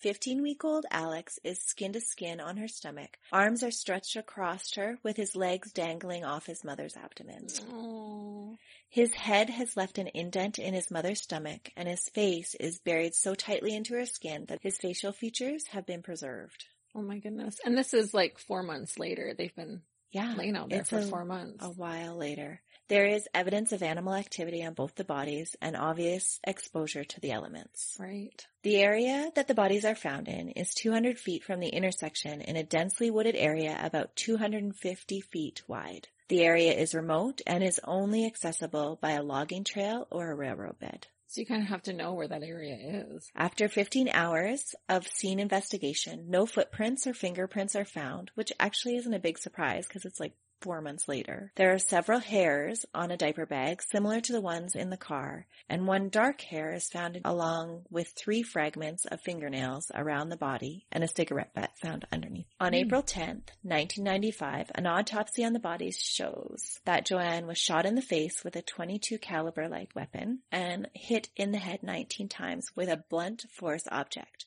15 0.00 0.42
week 0.42 0.64
old 0.64 0.86
Alex 0.90 1.38
is 1.44 1.60
skin 1.60 1.92
to 1.92 2.00
skin 2.00 2.40
on 2.40 2.56
her 2.56 2.68
stomach. 2.68 3.18
Arms 3.32 3.62
are 3.62 3.70
stretched 3.70 4.16
across 4.16 4.74
her 4.74 4.98
with 5.02 5.16
his 5.16 5.36
legs 5.36 5.72
dangling 5.72 6.24
off 6.24 6.46
his 6.46 6.64
mother's 6.64 6.96
abdomen. 6.96 7.46
Oh. 7.70 8.56
His 8.88 9.12
head 9.12 9.50
has 9.50 9.76
left 9.76 9.98
an 9.98 10.08
indent 10.14 10.58
in 10.58 10.72
his 10.72 10.90
mother's 10.90 11.20
stomach 11.20 11.70
and 11.76 11.86
his 11.86 12.08
face 12.08 12.54
is 12.54 12.78
buried 12.78 13.14
so 13.14 13.34
tightly 13.34 13.74
into 13.74 13.94
her 13.94 14.06
skin 14.06 14.46
that 14.48 14.62
his 14.62 14.78
facial 14.78 15.12
features 15.12 15.66
have 15.68 15.84
been 15.84 16.02
preserved. 16.02 16.64
Oh 16.94 17.02
my 17.02 17.18
goodness. 17.18 17.58
And 17.64 17.76
this 17.76 17.92
is 17.92 18.14
like 18.14 18.38
four 18.38 18.62
months 18.62 18.98
later. 18.98 19.34
They've 19.36 19.54
been 19.54 19.82
Yeah. 20.10 20.34
laying 20.36 20.56
out 20.56 20.70
there 20.70 20.84
for 20.84 20.98
a- 20.98 21.02
four 21.02 21.24
months. 21.24 21.64
A 21.64 21.68
while 21.70 22.16
later. 22.16 22.60
There 22.88 23.06
is 23.06 23.28
evidence 23.32 23.70
of 23.70 23.84
animal 23.84 24.14
activity 24.14 24.64
on 24.64 24.74
both 24.74 24.96
the 24.96 25.04
bodies 25.04 25.54
and 25.62 25.76
obvious 25.76 26.40
exposure 26.44 27.04
to 27.04 27.20
the 27.20 27.30
elements. 27.30 27.96
Right. 28.00 28.44
The 28.64 28.78
area 28.78 29.30
that 29.36 29.46
the 29.46 29.54
bodies 29.54 29.84
are 29.84 29.94
found 29.94 30.26
in 30.26 30.48
is 30.48 30.74
200 30.74 31.16
feet 31.16 31.44
from 31.44 31.60
the 31.60 31.68
intersection 31.68 32.40
in 32.40 32.56
a 32.56 32.64
densely 32.64 33.08
wooded 33.08 33.36
area 33.36 33.78
about 33.80 34.16
250 34.16 35.20
feet 35.20 35.62
wide. 35.68 36.08
The 36.28 36.42
area 36.42 36.72
is 36.72 36.92
remote 36.94 37.40
and 37.46 37.62
is 37.62 37.80
only 37.84 38.26
accessible 38.26 38.98
by 39.00 39.12
a 39.12 39.22
logging 39.22 39.62
trail 39.64 40.08
or 40.10 40.30
a 40.30 40.34
railroad 40.34 40.80
bed. 40.80 41.06
So 41.30 41.40
you 41.40 41.46
kind 41.46 41.62
of 41.62 41.68
have 41.68 41.84
to 41.84 41.92
know 41.92 42.14
where 42.14 42.26
that 42.26 42.42
area 42.42 42.76
is. 43.08 43.30
After 43.36 43.68
15 43.68 44.08
hours 44.08 44.74
of 44.88 45.06
scene 45.06 45.38
investigation, 45.38 46.24
no 46.28 46.44
footprints 46.44 47.06
or 47.06 47.14
fingerprints 47.14 47.76
are 47.76 47.84
found, 47.84 48.32
which 48.34 48.52
actually 48.58 48.96
isn't 48.96 49.14
a 49.14 49.20
big 49.20 49.38
surprise 49.38 49.86
because 49.86 50.04
it's 50.04 50.18
like 50.18 50.32
four 50.60 50.80
months 50.80 51.08
later. 51.08 51.52
There 51.56 51.72
are 51.72 51.78
several 51.78 52.20
hairs 52.20 52.84
on 52.94 53.10
a 53.10 53.16
diaper 53.16 53.46
bag 53.46 53.82
similar 53.82 54.20
to 54.20 54.32
the 54.32 54.40
ones 54.40 54.74
in 54.74 54.90
the 54.90 54.96
car, 54.96 55.46
and 55.68 55.86
one 55.86 56.08
dark 56.08 56.40
hair 56.40 56.72
is 56.72 56.88
found 56.88 57.20
along 57.24 57.82
with 57.90 58.08
three 58.08 58.42
fragments 58.42 59.04
of 59.06 59.20
fingernails 59.20 59.90
around 59.94 60.28
the 60.28 60.36
body 60.36 60.86
and 60.92 61.02
a 61.04 61.08
cigarette 61.08 61.54
butt 61.54 61.70
found 61.76 62.06
underneath. 62.12 62.46
On 62.60 62.72
hmm. 62.72 62.76
April 62.76 63.02
10th, 63.02 63.50
1995, 63.62 64.70
an 64.74 64.86
autopsy 64.86 65.44
on 65.44 65.52
the 65.52 65.58
bodies 65.58 65.98
shows 65.98 66.80
that 66.84 67.06
Joanne 67.06 67.46
was 67.46 67.58
shot 67.58 67.86
in 67.86 67.94
the 67.94 68.02
face 68.02 68.44
with 68.44 68.56
a 68.56 68.62
22 68.62 69.18
caliber 69.18 69.68
light 69.68 69.94
weapon 69.94 70.40
and 70.50 70.88
hit 70.94 71.28
in 71.36 71.52
the 71.52 71.58
head 71.58 71.82
19 71.82 72.28
times 72.28 72.66
with 72.74 72.88
a 72.88 73.04
blunt 73.08 73.44
force 73.50 73.84
object. 73.90 74.46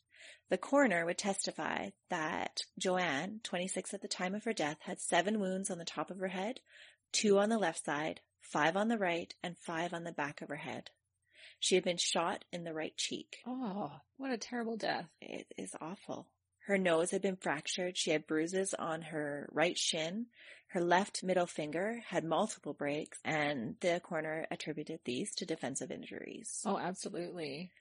The 0.54 0.60
coroner 0.60 1.04
would 1.04 1.18
testify 1.18 1.90
that 2.12 2.62
Joanne, 2.78 3.40
26 3.42 3.92
at 3.92 4.04
the 4.04 4.08
time 4.08 4.36
of 4.36 4.44
her 4.44 4.54
death, 4.54 4.78
had 4.82 5.00
seven 5.00 5.40
wounds 5.40 5.72
on 5.72 5.80
the 5.80 5.84
top 5.84 6.12
of 6.12 6.20
her 6.20 6.28
head, 6.28 6.60
two 7.12 7.40
on 7.40 7.50
the 7.50 7.58
left 7.58 7.84
side, 7.84 8.22
five 8.40 8.78
on 8.78 8.88
the 8.88 9.00
right, 9.00 9.34
and 9.42 9.58
five 9.58 9.96
on 9.96 10.04
the 10.04 10.12
back 10.12 10.44
of 10.44 10.50
her 10.50 10.58
head. 10.58 10.92
She 11.60 11.74
had 11.74 11.84
been 11.84 11.98
shot 11.98 12.46
in 12.52 12.66
the 12.66 12.74
right 12.76 12.96
cheek. 12.96 13.38
Oh, 13.48 13.94
what 14.18 14.32
a 14.32 14.38
terrible 14.38 14.78
death. 14.78 15.08
It 15.20 15.48
is 15.58 15.76
awful. 15.82 16.28
Her 16.68 16.78
nose 16.78 17.10
had 17.10 17.24
been 17.24 17.38
fractured. 17.38 17.98
She 17.98 18.12
had 18.12 18.28
bruises 18.28 18.76
on 18.76 19.02
her 19.02 19.50
right 19.52 19.76
shin. 19.76 20.28
Her 20.68 20.82
left 20.82 21.24
middle 21.24 21.48
finger 21.48 22.04
had 22.10 22.24
multiple 22.24 22.76
breaks, 22.76 23.18
and 23.26 23.76
the 23.80 24.00
coroner 24.04 24.46
attributed 24.52 25.00
these 25.04 25.34
to 25.38 25.48
defensive 25.48 25.90
injuries. 25.90 26.62
Oh, 26.64 26.78
absolutely. 26.78 27.72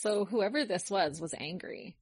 So 0.00 0.24
whoever 0.24 0.64
this 0.64 0.90
was 0.90 1.20
was 1.20 1.34
angry. 1.36 1.96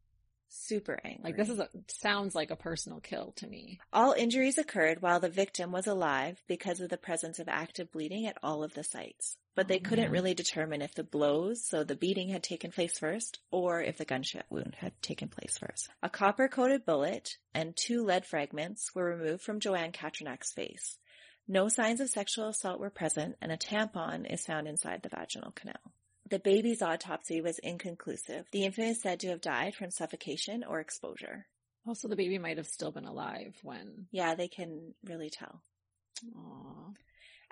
Super 0.49 1.01
angry. 1.03 1.23
Like 1.25 1.37
this 1.37 1.49
is 1.49 1.59
a 1.59 1.69
sounds 1.89 2.35
like 2.35 2.51
a 2.51 2.57
personal 2.57 3.01
kill 3.01 3.33
to 3.37 3.47
me. 3.47 3.81
All 3.93 4.13
injuries 4.13 4.59
occurred 4.59 5.01
while 5.01 5.19
the 5.19 5.31
victim 5.31 5.73
was 5.73 5.87
alive 5.87 6.43
because 6.47 6.81
of 6.81 6.91
the 6.91 6.99
presence 6.99 7.39
of 7.39 7.49
active 7.49 7.91
bleeding 7.91 8.27
at 8.27 8.37
all 8.43 8.63
of 8.63 8.75
the 8.75 8.85
sites. 8.85 9.37
But 9.55 9.67
they 9.69 9.79
Oh, 9.79 9.89
couldn't 9.89 10.05
man. 10.05 10.13
really 10.13 10.35
determine 10.35 10.83
if 10.83 10.95
the 10.95 11.05
blows, 11.05 11.65
so 11.65 11.85
the 11.85 11.97
beating 11.97 12.29
had 12.29 12.43
taken 12.43 12.71
place 12.71 12.99
first, 12.99 13.41
or 13.51 13.81
if 13.83 13.97
the 13.97 14.05
gunshot 14.05 14.45
wound 14.51 14.75
had 14.79 14.93
taken 15.01 15.29
place 15.29 15.57
first. 15.59 15.89
A 16.03 16.11
copper 16.11 16.49
coated 16.49 16.85
bullet 16.85 17.39
and 17.55 17.75
two 17.75 18.05
lead 18.05 18.27
fragments 18.27 18.95
were 18.95 19.05
removed 19.17 19.43
from 19.43 19.59
Joanne 19.61 19.93
Katrinak's 19.93 20.53
face. 20.53 20.99
No 21.49 21.69
signs 21.71 22.01
of 22.03 22.11
sexual 22.11 22.49
assault 22.49 22.79
were 22.79 22.91
present, 22.91 23.37
and 23.41 23.51
a 23.51 23.57
tampon 23.57 24.31
is 24.31 24.45
found 24.45 24.69
inside 24.69 25.03
the 25.03 25.09
vaginal 25.09 25.53
canal. 25.53 25.81
The 26.29 26.39
baby's 26.41 26.83
autopsy 26.83 27.41
was 27.41 27.59
inconclusive. 27.61 28.47
The 28.51 28.65
infant 28.65 28.89
is 28.89 29.01
said 29.01 29.21
to 29.21 29.29
have 29.29 29.41
died 29.41 29.75
from 29.75 29.91
suffocation 29.91 30.65
or 30.65 30.81
exposure. 30.81 31.47
Also, 31.87 32.09
the 32.09 32.17
baby 32.17 32.39
might 32.39 32.57
have 32.57 32.67
still 32.67 32.91
been 32.91 33.05
alive 33.05 33.55
when. 33.63 34.07
Yeah, 34.11 34.35
they 34.35 34.49
can 34.49 34.95
really 35.05 35.31
tell. 35.31 35.63
Aw. 36.37 36.93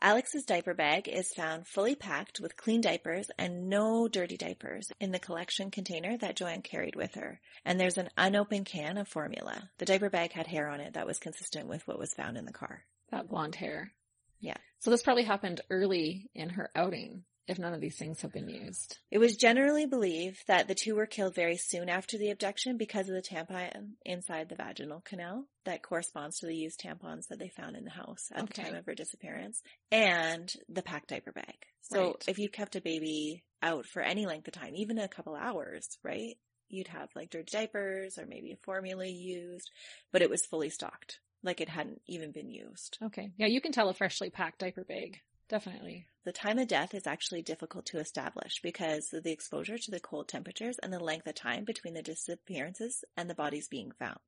Alex's 0.00 0.44
diaper 0.44 0.74
bag 0.74 1.08
is 1.08 1.32
found 1.34 1.68
fully 1.68 1.94
packed 1.94 2.40
with 2.40 2.56
clean 2.56 2.80
diapers 2.80 3.30
and 3.38 3.68
no 3.68 4.08
dirty 4.08 4.36
diapers 4.36 4.90
in 5.00 5.12
the 5.12 5.20
collection 5.20 5.70
container 5.70 6.18
that 6.18 6.36
Joanne 6.36 6.62
carried 6.62 6.96
with 6.96 7.14
her. 7.14 7.40
And 7.64 7.78
there's 7.78 7.96
an 7.96 8.10
unopened 8.16 8.66
can 8.66 8.98
of 8.98 9.06
formula. 9.08 9.70
The 9.78 9.86
diaper 9.86 10.10
bag 10.10 10.32
had 10.32 10.48
hair 10.48 10.68
on 10.68 10.80
it 10.80 10.94
that 10.94 11.06
was 11.06 11.18
consistent 11.18 11.68
with 11.68 11.86
what 11.86 11.98
was 11.98 12.12
found 12.12 12.36
in 12.36 12.44
the 12.44 12.52
car. 12.52 12.82
That 13.12 13.28
blonde 13.28 13.54
hair. 13.54 13.92
Yeah. 14.40 14.56
So 14.80 14.90
this 14.90 15.02
probably 15.02 15.22
happened 15.22 15.60
early 15.70 16.28
in 16.34 16.50
her 16.50 16.70
outing, 16.74 17.24
if 17.46 17.58
none 17.58 17.74
of 17.74 17.80
these 17.80 17.96
things 17.98 18.22
have 18.22 18.32
been 18.32 18.48
used. 18.48 18.98
It 19.10 19.18
was 19.18 19.36
generally 19.36 19.86
believed 19.86 20.46
that 20.46 20.66
the 20.66 20.74
two 20.74 20.94
were 20.94 21.06
killed 21.06 21.34
very 21.34 21.56
soon 21.56 21.88
after 21.88 22.16
the 22.16 22.30
abduction 22.30 22.76
because 22.78 23.08
of 23.08 23.14
the 23.14 23.22
tampon 23.22 23.92
inside 24.04 24.48
the 24.48 24.54
vaginal 24.54 25.00
canal 25.02 25.46
that 25.64 25.82
corresponds 25.82 26.38
to 26.38 26.46
the 26.46 26.56
used 26.56 26.80
tampons 26.80 27.28
that 27.28 27.38
they 27.38 27.48
found 27.48 27.76
in 27.76 27.84
the 27.84 27.90
house 27.90 28.30
at 28.34 28.46
the 28.46 28.52
time 28.54 28.74
of 28.74 28.86
her 28.86 28.94
disappearance 28.94 29.62
and 29.92 30.52
the 30.68 30.82
packed 30.82 31.08
diaper 31.08 31.32
bag. 31.32 31.66
So 31.82 32.00
Right. 32.00 32.24
if 32.28 32.38
you 32.38 32.48
kept 32.48 32.76
a 32.76 32.80
baby 32.80 33.44
out 33.62 33.86
for 33.86 34.00
any 34.00 34.26
length 34.26 34.48
of 34.48 34.54
time, 34.54 34.74
even 34.74 34.98
a 34.98 35.08
couple 35.08 35.34
hours, 35.34 35.98
right? 36.02 36.36
You'd 36.68 36.88
have 36.88 37.10
like 37.14 37.30
dirty 37.30 37.50
diapers 37.52 38.18
or 38.18 38.26
maybe 38.26 38.52
a 38.52 38.56
formula 38.56 39.06
used, 39.06 39.70
but 40.12 40.22
it 40.22 40.30
was 40.30 40.46
fully 40.46 40.70
stocked. 40.70 41.20
Like 41.42 41.60
it 41.60 41.68
hadn't 41.68 42.00
even 42.06 42.32
been 42.32 42.48
used. 42.48 42.96
Okay. 43.02 43.30
Yeah, 43.36 43.48
you 43.48 43.60
can 43.60 43.72
tell 43.72 43.90
a 43.90 43.94
freshly 43.94 44.30
packed 44.30 44.60
diaper 44.60 44.82
bag 44.84 45.20
definitely. 45.54 46.04
The 46.24 46.32
time 46.32 46.58
of 46.58 46.66
death 46.66 46.94
is 46.94 47.06
actually 47.06 47.42
difficult 47.42 47.86
to 47.86 47.98
establish 47.98 48.60
because 48.60 49.12
of 49.12 49.22
the 49.22 49.30
exposure 49.30 49.78
to 49.78 49.90
the 49.92 50.00
cold 50.00 50.26
temperatures 50.26 50.78
and 50.82 50.92
the 50.92 50.98
length 50.98 51.28
of 51.28 51.36
time 51.36 51.64
between 51.64 51.94
the 51.94 52.02
disappearances 52.02 53.04
and 53.16 53.30
the 53.30 53.36
bodies 53.36 53.68
being 53.68 53.92
found. 53.96 54.18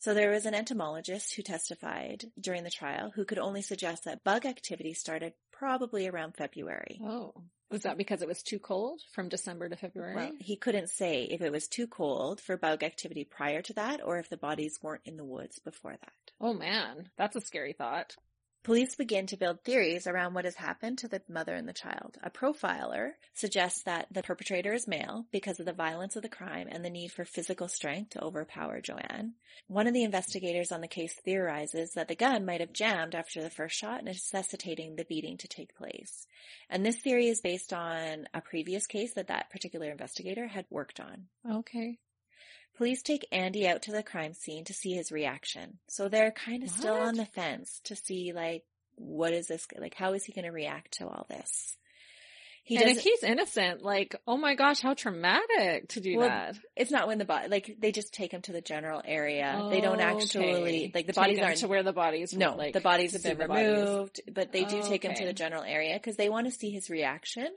So 0.00 0.12
there 0.12 0.30
was 0.30 0.44
an 0.44 0.54
entomologist 0.54 1.34
who 1.34 1.42
testified 1.42 2.26
during 2.38 2.62
the 2.64 2.70
trial 2.70 3.10
who 3.14 3.24
could 3.24 3.38
only 3.38 3.62
suggest 3.62 4.04
that 4.04 4.22
bug 4.22 4.44
activity 4.44 4.92
started 4.92 5.32
probably 5.50 6.06
around 6.06 6.36
February. 6.36 7.00
Oh. 7.02 7.32
Was 7.70 7.82
that 7.82 7.96
because 7.96 8.20
it 8.20 8.28
was 8.28 8.42
too 8.42 8.58
cold 8.58 9.00
from 9.14 9.30
December 9.30 9.68
to 9.68 9.76
February? 9.76 10.14
Well, 10.14 10.32
he 10.40 10.56
couldn't 10.56 10.90
say 10.90 11.22
if 11.22 11.40
it 11.40 11.52
was 11.52 11.68
too 11.68 11.86
cold 11.86 12.38
for 12.38 12.58
bug 12.58 12.82
activity 12.82 13.24
prior 13.24 13.62
to 13.62 13.72
that 13.74 14.00
or 14.04 14.18
if 14.18 14.28
the 14.28 14.36
bodies 14.36 14.78
weren't 14.82 15.06
in 15.06 15.16
the 15.16 15.24
woods 15.24 15.58
before 15.58 15.96
that. 15.98 16.32
oh 16.38 16.52
man, 16.52 17.08
that's 17.16 17.36
a 17.36 17.40
scary 17.40 17.72
thought. 17.72 18.16
Police 18.62 18.94
begin 18.94 19.26
to 19.28 19.38
build 19.38 19.64
theories 19.64 20.06
around 20.06 20.34
what 20.34 20.44
has 20.44 20.56
happened 20.56 20.98
to 20.98 21.08
the 21.08 21.22
mother 21.28 21.54
and 21.54 21.66
the 21.66 21.72
child. 21.72 22.18
A 22.22 22.28
profiler 22.28 23.12
suggests 23.32 23.82
that 23.84 24.08
the 24.10 24.22
perpetrator 24.22 24.74
is 24.74 24.86
male 24.86 25.24
because 25.32 25.60
of 25.60 25.66
the 25.66 25.72
violence 25.72 26.14
of 26.14 26.22
the 26.22 26.28
crime 26.28 26.68
and 26.70 26.84
the 26.84 26.90
need 26.90 27.10
for 27.10 27.24
physical 27.24 27.68
strength 27.68 28.10
to 28.10 28.22
overpower 28.22 28.82
Joanne. 28.82 29.32
One 29.66 29.86
of 29.86 29.94
the 29.94 30.04
investigators 30.04 30.72
on 30.72 30.82
the 30.82 30.88
case 30.88 31.14
theorizes 31.24 31.94
that 31.94 32.08
the 32.08 32.14
gun 32.14 32.44
might 32.44 32.60
have 32.60 32.74
jammed 32.74 33.14
after 33.14 33.42
the 33.42 33.48
first 33.48 33.78
shot, 33.78 34.04
necessitating 34.04 34.94
the 34.94 35.06
beating 35.06 35.38
to 35.38 35.48
take 35.48 35.74
place. 35.74 36.26
And 36.68 36.84
this 36.84 37.00
theory 37.00 37.28
is 37.28 37.40
based 37.40 37.72
on 37.72 38.26
a 38.34 38.42
previous 38.42 38.86
case 38.86 39.14
that 39.14 39.28
that 39.28 39.48
particular 39.48 39.90
investigator 39.90 40.46
had 40.46 40.66
worked 40.68 41.00
on. 41.00 41.28
Okay. 41.50 41.98
Police 42.80 43.02
take 43.02 43.26
Andy 43.30 43.68
out 43.68 43.82
to 43.82 43.92
the 43.92 44.02
crime 44.02 44.32
scene 44.32 44.64
to 44.64 44.72
see 44.72 44.94
his 44.94 45.12
reaction. 45.12 45.76
So 45.88 46.08
they're 46.08 46.30
kind 46.30 46.62
of 46.62 46.70
still 46.70 46.94
on 46.94 47.14
the 47.14 47.26
fence 47.26 47.78
to 47.84 47.94
see 47.94 48.32
like 48.34 48.64
what 48.94 49.34
is 49.34 49.48
this 49.48 49.66
like 49.78 49.92
how 49.94 50.14
is 50.14 50.24
he 50.24 50.32
going 50.32 50.46
to 50.46 50.50
react 50.50 50.92
to 50.92 51.06
all 51.06 51.26
this? 51.28 51.76
He 52.64 52.76
and 52.78 52.88
if 52.88 53.00
he's 53.00 53.22
innocent, 53.22 53.82
like, 53.82 54.14
oh 54.26 54.38
my 54.38 54.54
gosh, 54.54 54.80
how 54.80 54.94
traumatic 54.94 55.88
to 55.88 56.00
do 56.00 56.16
Well, 56.18 56.28
that. 56.28 56.56
it's 56.74 56.90
not 56.90 57.06
when 57.06 57.18
the 57.18 57.24
body 57.26 57.48
like 57.48 57.76
they 57.78 57.92
just 57.92 58.14
take 58.14 58.32
him 58.32 58.40
to 58.42 58.52
the 58.52 58.62
general 58.62 59.02
area. 59.04 59.66
they 59.68 59.82
don't 59.82 60.00
Oh, 60.00 60.02
actually 60.02 60.54
okay. 60.54 60.90
like 60.94 61.06
the 61.06 61.12
bodies 61.12 61.38
aren't 61.40 61.58
to 61.58 61.68
where 61.68 61.82
the 61.82 61.92
bodies. 61.92 62.32
no, 62.32 62.54
like, 62.56 62.72
the 62.72 62.80
bodies 62.80 63.12
have 63.12 63.22
been 63.24 63.36
the 63.36 63.46
bodies. 63.46 63.66
removed, 63.78 64.20
but 64.32 64.52
they 64.52 64.64
do 64.64 64.78
Oh, 64.78 64.88
take 64.88 65.04
him 65.04 65.12
to 65.16 65.26
the 65.26 65.34
general 65.34 65.64
area 65.64 65.94
because 65.94 66.16
they 66.16 66.30
want 66.30 66.46
to 66.46 66.50
see 66.50 66.70
his 66.70 66.88
reaction 66.88 67.48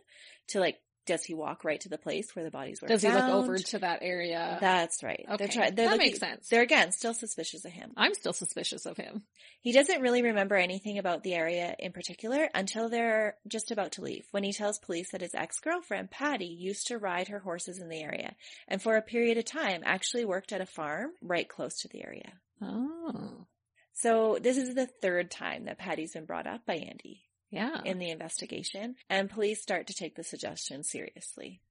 to 0.47 0.59
like 0.59 0.79
does 1.05 1.23
he 1.23 1.33
walk 1.33 1.63
right 1.63 1.79
to 1.81 1.89
the 1.89 1.97
place 1.97 2.35
where 2.35 2.45
the 2.45 2.51
bodies 2.51 2.81
were 2.81 2.87
Does 2.87 3.01
he 3.01 3.09
look 3.09 3.23
over 3.23 3.57
to 3.57 3.79
that 3.79 3.99
area? 4.01 4.57
That's 4.61 5.03
right. 5.03 5.25
okay, 5.27 5.35
They're 5.37 5.47
trying. 5.47 5.75
They're 5.75 5.85
that 5.87 5.91
looking- 5.93 6.07
makes 6.07 6.19
sense. 6.19 6.47
They're 6.49 6.61
again 6.61 6.91
still 6.91 7.13
suspicious 7.13 7.65
of 7.65 7.71
him. 7.71 7.91
I'm 7.97 8.13
still 8.13 8.33
suspicious 8.33 8.85
of 8.85 8.95
him. 8.97 9.23
He 9.61 9.71
doesn't 9.71 10.01
really 10.01 10.21
remember 10.21 10.55
anything 10.55 10.97
about 10.97 11.23
the 11.23 11.33
area 11.33 11.75
in 11.79 11.91
particular 11.91 12.49
until 12.53 12.89
they're 12.89 13.35
just 13.47 13.71
about 13.71 13.93
to 13.93 14.01
leave, 14.01 14.25
when 14.31 14.43
he 14.43 14.53
tells 14.53 14.79
police 14.79 15.11
that 15.11 15.21
his 15.21 15.33
ex-girlfriend, 15.35 16.11
Patty, 16.11 16.45
used 16.47 16.87
to 16.87 16.97
ride 16.97 17.27
her 17.29 17.39
horses 17.39 17.79
in 17.79 17.89
the 17.89 18.01
area, 18.01 18.35
and 18.67 18.81
for 18.81 18.95
a 18.95 19.01
period 19.01 19.37
of 19.37 19.45
time 19.45 19.81
actually 19.85 20.25
worked 20.25 20.51
at 20.53 20.61
a 20.61 20.65
farm 20.65 21.11
right 21.21 21.47
close 21.47 21.79
to 21.79 21.87
the 21.89 22.03
area. 22.03 22.31
Oh, 22.61 23.45
So 23.93 24.37
this 24.41 24.57
is 24.57 24.73
the 24.73 24.87
third 25.01 25.29
time 25.31 25.65
that 25.65 25.77
Patty's 25.77 26.13
been 26.13 26.25
brought 26.25 26.47
up 26.47 26.65
by 26.65 26.75
Andy 26.75 27.21
yeah. 27.53 27.81
in 27.85 27.99
the 27.99 28.09
investigation, 28.09 28.95
and 29.09 29.29
police 29.29 29.61
start 29.61 29.87
to 29.87 29.93
take 29.93 30.15
the 30.15 30.23
suggestion 30.23 30.83
seriously. 30.83 31.61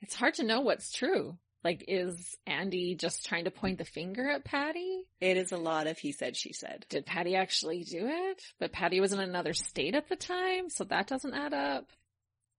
it's 0.00 0.14
hard 0.14 0.34
to 0.34 0.44
know 0.44 0.60
what's 0.60 0.92
true. 0.92 1.36
Like, 1.64 1.84
is 1.86 2.36
Andy 2.46 2.96
just 2.96 3.26
trying 3.26 3.44
to 3.44 3.50
point 3.52 3.78
the 3.78 3.84
finger 3.84 4.28
at 4.28 4.44
Patty? 4.44 5.04
It 5.20 5.36
is 5.36 5.52
a 5.52 5.56
lot 5.56 5.86
of 5.86 5.96
he 5.96 6.10
said, 6.10 6.36
she 6.36 6.52
said. 6.52 6.86
Did 6.88 7.06
Patty 7.06 7.36
actually 7.36 7.84
do 7.84 8.08
it? 8.08 8.42
But 8.58 8.72
Patty 8.72 9.00
was 9.00 9.12
in 9.12 9.20
another 9.20 9.52
state 9.54 9.94
at 9.94 10.08
the 10.08 10.16
time, 10.16 10.70
so 10.70 10.84
that 10.84 11.06
doesn't 11.06 11.34
add 11.34 11.54
up. 11.54 11.86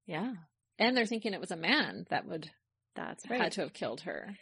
Yeah. 0.05 0.33
And 0.79 0.95
they're 0.95 1.05
thinking 1.05 1.33
it 1.33 1.41
was 1.41 1.51
a 1.51 1.57
man 1.57 2.05
that 2.09 2.25
would 2.27 2.49
That's 2.95 3.29
right. 3.29 3.41
had 3.41 3.51
to 3.53 3.61
have 3.61 3.73
killed 3.73 4.01
her. 4.01 4.35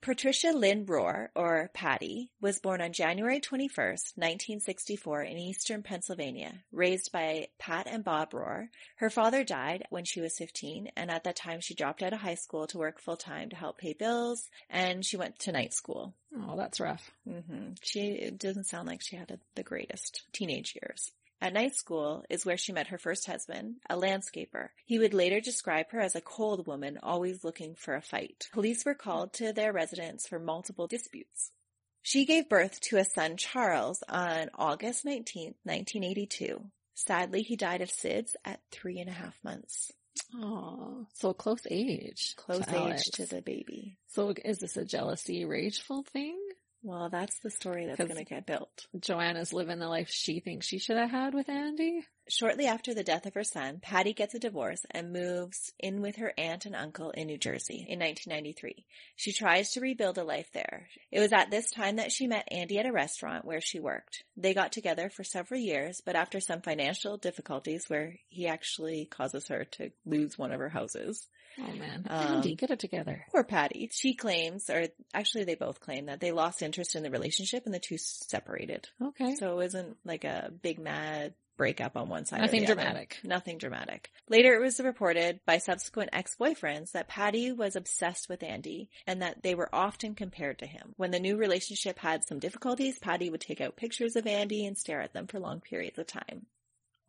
Patricia 0.00 0.52
Lynn 0.52 0.86
Rohr, 0.86 1.28
or 1.34 1.70
Patty, 1.74 2.30
was 2.40 2.60
born 2.60 2.80
on 2.80 2.92
January 2.92 3.40
21st, 3.40 4.16
1964 4.16 5.22
in 5.22 5.38
eastern 5.38 5.82
Pennsylvania, 5.82 6.62
raised 6.70 7.10
by 7.10 7.48
Pat 7.58 7.86
and 7.88 8.04
Bob 8.04 8.30
Rohr. 8.30 8.68
Her 8.96 9.10
father 9.10 9.42
died 9.42 9.86
when 9.90 10.04
she 10.04 10.20
was 10.20 10.38
15, 10.38 10.92
and 10.96 11.10
at 11.10 11.24
that 11.24 11.36
time 11.36 11.60
she 11.60 11.74
dropped 11.74 12.02
out 12.02 12.12
of 12.12 12.20
high 12.20 12.36
school 12.36 12.66
to 12.68 12.78
work 12.78 13.00
full 13.00 13.16
time 13.16 13.50
to 13.50 13.56
help 13.56 13.78
pay 13.78 13.92
bills, 13.92 14.48
and 14.70 15.04
she 15.04 15.16
went 15.16 15.38
to 15.40 15.52
night 15.52 15.74
school. 15.74 16.14
Oh, 16.36 16.56
that's 16.56 16.80
rough. 16.80 17.10
Mm-hmm. 17.28 17.72
She 17.82 18.00
it 18.00 18.38
doesn't 18.38 18.66
sound 18.66 18.86
like 18.86 19.02
she 19.02 19.16
had 19.16 19.30
a, 19.30 19.38
the 19.56 19.62
greatest 19.62 20.22
teenage 20.32 20.76
years. 20.80 21.10
At 21.40 21.52
night 21.52 21.76
school 21.76 22.24
is 22.28 22.44
where 22.44 22.56
she 22.56 22.72
met 22.72 22.88
her 22.88 22.98
first 22.98 23.26
husband, 23.26 23.76
a 23.88 23.96
landscaper. 23.96 24.70
He 24.84 24.98
would 24.98 25.14
later 25.14 25.40
describe 25.40 25.90
her 25.90 26.00
as 26.00 26.16
a 26.16 26.20
cold 26.20 26.66
woman, 26.66 26.98
always 27.00 27.44
looking 27.44 27.76
for 27.76 27.94
a 27.94 28.02
fight. 28.02 28.48
Police 28.52 28.84
were 28.84 28.94
called 28.94 29.32
to 29.34 29.52
their 29.52 29.72
residence 29.72 30.26
for 30.26 30.40
multiple 30.40 30.88
disputes. 30.88 31.52
She 32.02 32.24
gave 32.24 32.48
birth 32.48 32.80
to 32.82 32.96
a 32.96 33.04
son, 33.04 33.36
Charles, 33.36 34.02
on 34.08 34.50
August 34.54 35.04
19th, 35.04 35.54
1982. 35.62 36.60
Sadly, 36.94 37.42
he 37.42 37.54
died 37.54 37.82
of 37.82 37.90
SIDS 37.90 38.34
at 38.44 38.60
three 38.72 38.98
and 38.98 39.08
a 39.08 39.12
half 39.12 39.38
months. 39.44 39.92
Oh, 40.34 41.06
so 41.14 41.30
a 41.30 41.34
close 41.34 41.66
age. 41.70 42.34
Close 42.36 42.66
to 42.66 42.74
age 42.74 42.76
Alex. 42.76 43.10
to 43.10 43.26
the 43.26 43.42
baby. 43.42 43.98
So 44.08 44.34
is 44.44 44.58
this 44.58 44.76
a 44.76 44.84
jealousy, 44.84 45.44
rageful 45.44 46.02
thing? 46.02 46.36
Well, 46.88 47.10
that's 47.10 47.38
the 47.40 47.50
story 47.50 47.84
that's 47.84 47.98
going 47.98 48.16
to 48.16 48.24
get 48.24 48.46
built. 48.46 48.86
Joanna's 48.98 49.52
living 49.52 49.78
the 49.78 49.88
life 49.88 50.08
she 50.08 50.40
thinks 50.40 50.66
she 50.66 50.78
should 50.78 50.96
have 50.96 51.10
had 51.10 51.34
with 51.34 51.50
Andy? 51.50 52.06
Shortly 52.30 52.64
after 52.64 52.94
the 52.94 53.04
death 53.04 53.26
of 53.26 53.34
her 53.34 53.44
son, 53.44 53.80
Patty 53.82 54.14
gets 54.14 54.32
a 54.32 54.38
divorce 54.38 54.86
and 54.90 55.12
moves 55.12 55.74
in 55.78 56.00
with 56.00 56.16
her 56.16 56.32
aunt 56.38 56.64
and 56.64 56.74
uncle 56.74 57.10
in 57.10 57.26
New 57.26 57.36
Jersey 57.36 57.84
in 57.86 57.98
1993. 57.98 58.86
She 59.16 59.32
tries 59.34 59.72
to 59.72 59.82
rebuild 59.82 60.16
a 60.16 60.24
life 60.24 60.50
there. 60.54 60.88
It 61.12 61.20
was 61.20 61.34
at 61.34 61.50
this 61.50 61.70
time 61.70 61.96
that 61.96 62.10
she 62.10 62.26
met 62.26 62.48
Andy 62.50 62.78
at 62.78 62.86
a 62.86 62.92
restaurant 62.92 63.44
where 63.44 63.60
she 63.60 63.80
worked. 63.80 64.24
They 64.38 64.54
got 64.54 64.72
together 64.72 65.10
for 65.10 65.24
several 65.24 65.60
years, 65.60 66.00
but 66.02 66.16
after 66.16 66.40
some 66.40 66.62
financial 66.62 67.18
difficulties 67.18 67.84
where 67.88 68.14
he 68.28 68.46
actually 68.46 69.04
causes 69.04 69.48
her 69.48 69.64
to 69.72 69.90
lose 70.06 70.38
one 70.38 70.52
of 70.52 70.60
her 70.60 70.70
houses. 70.70 71.28
Oh 71.58 71.72
man. 71.72 72.06
Um, 72.08 72.36
Andy, 72.36 72.54
get 72.54 72.70
it 72.70 72.78
together. 72.78 73.24
Poor 73.30 73.44
Patty. 73.44 73.88
She 73.92 74.14
claims, 74.14 74.70
or 74.70 74.86
actually 75.14 75.44
they 75.44 75.54
both 75.54 75.80
claim 75.80 76.06
that 76.06 76.20
they 76.20 76.32
lost 76.32 76.62
interest 76.62 76.94
in 76.94 77.02
the 77.02 77.10
relationship 77.10 77.64
and 77.64 77.74
the 77.74 77.78
two 77.78 77.98
separated. 77.98 78.88
Okay. 79.02 79.34
So 79.36 79.52
it 79.52 79.56
wasn't 79.56 79.96
like 80.04 80.24
a 80.24 80.50
big 80.62 80.78
mad 80.78 81.34
breakup 81.58 81.96
on 81.96 82.08
one 82.08 82.24
side. 82.24 82.40
Nothing 82.40 82.60
the 82.60 82.72
other. 82.72 82.74
dramatic. 82.76 83.18
Nothing 83.24 83.58
dramatic. 83.58 84.10
Later 84.28 84.54
it 84.54 84.62
was 84.62 84.80
reported 84.80 85.40
by 85.44 85.58
subsequent 85.58 86.10
ex-boyfriends 86.12 86.92
that 86.92 87.08
Patty 87.08 87.52
was 87.52 87.76
obsessed 87.76 88.28
with 88.28 88.42
Andy 88.42 88.88
and 89.06 89.20
that 89.22 89.42
they 89.42 89.54
were 89.54 89.68
often 89.74 90.14
compared 90.14 90.60
to 90.60 90.66
him. 90.66 90.94
When 90.96 91.10
the 91.10 91.18
new 91.18 91.36
relationship 91.36 91.98
had 91.98 92.24
some 92.24 92.38
difficulties, 92.38 92.98
Patty 93.00 93.28
would 93.28 93.40
take 93.40 93.60
out 93.60 93.76
pictures 93.76 94.14
of 94.16 94.26
Andy 94.26 94.64
and 94.64 94.78
stare 94.78 95.02
at 95.02 95.12
them 95.12 95.26
for 95.26 95.40
long 95.40 95.60
periods 95.60 95.98
of 95.98 96.06
time. 96.06 96.46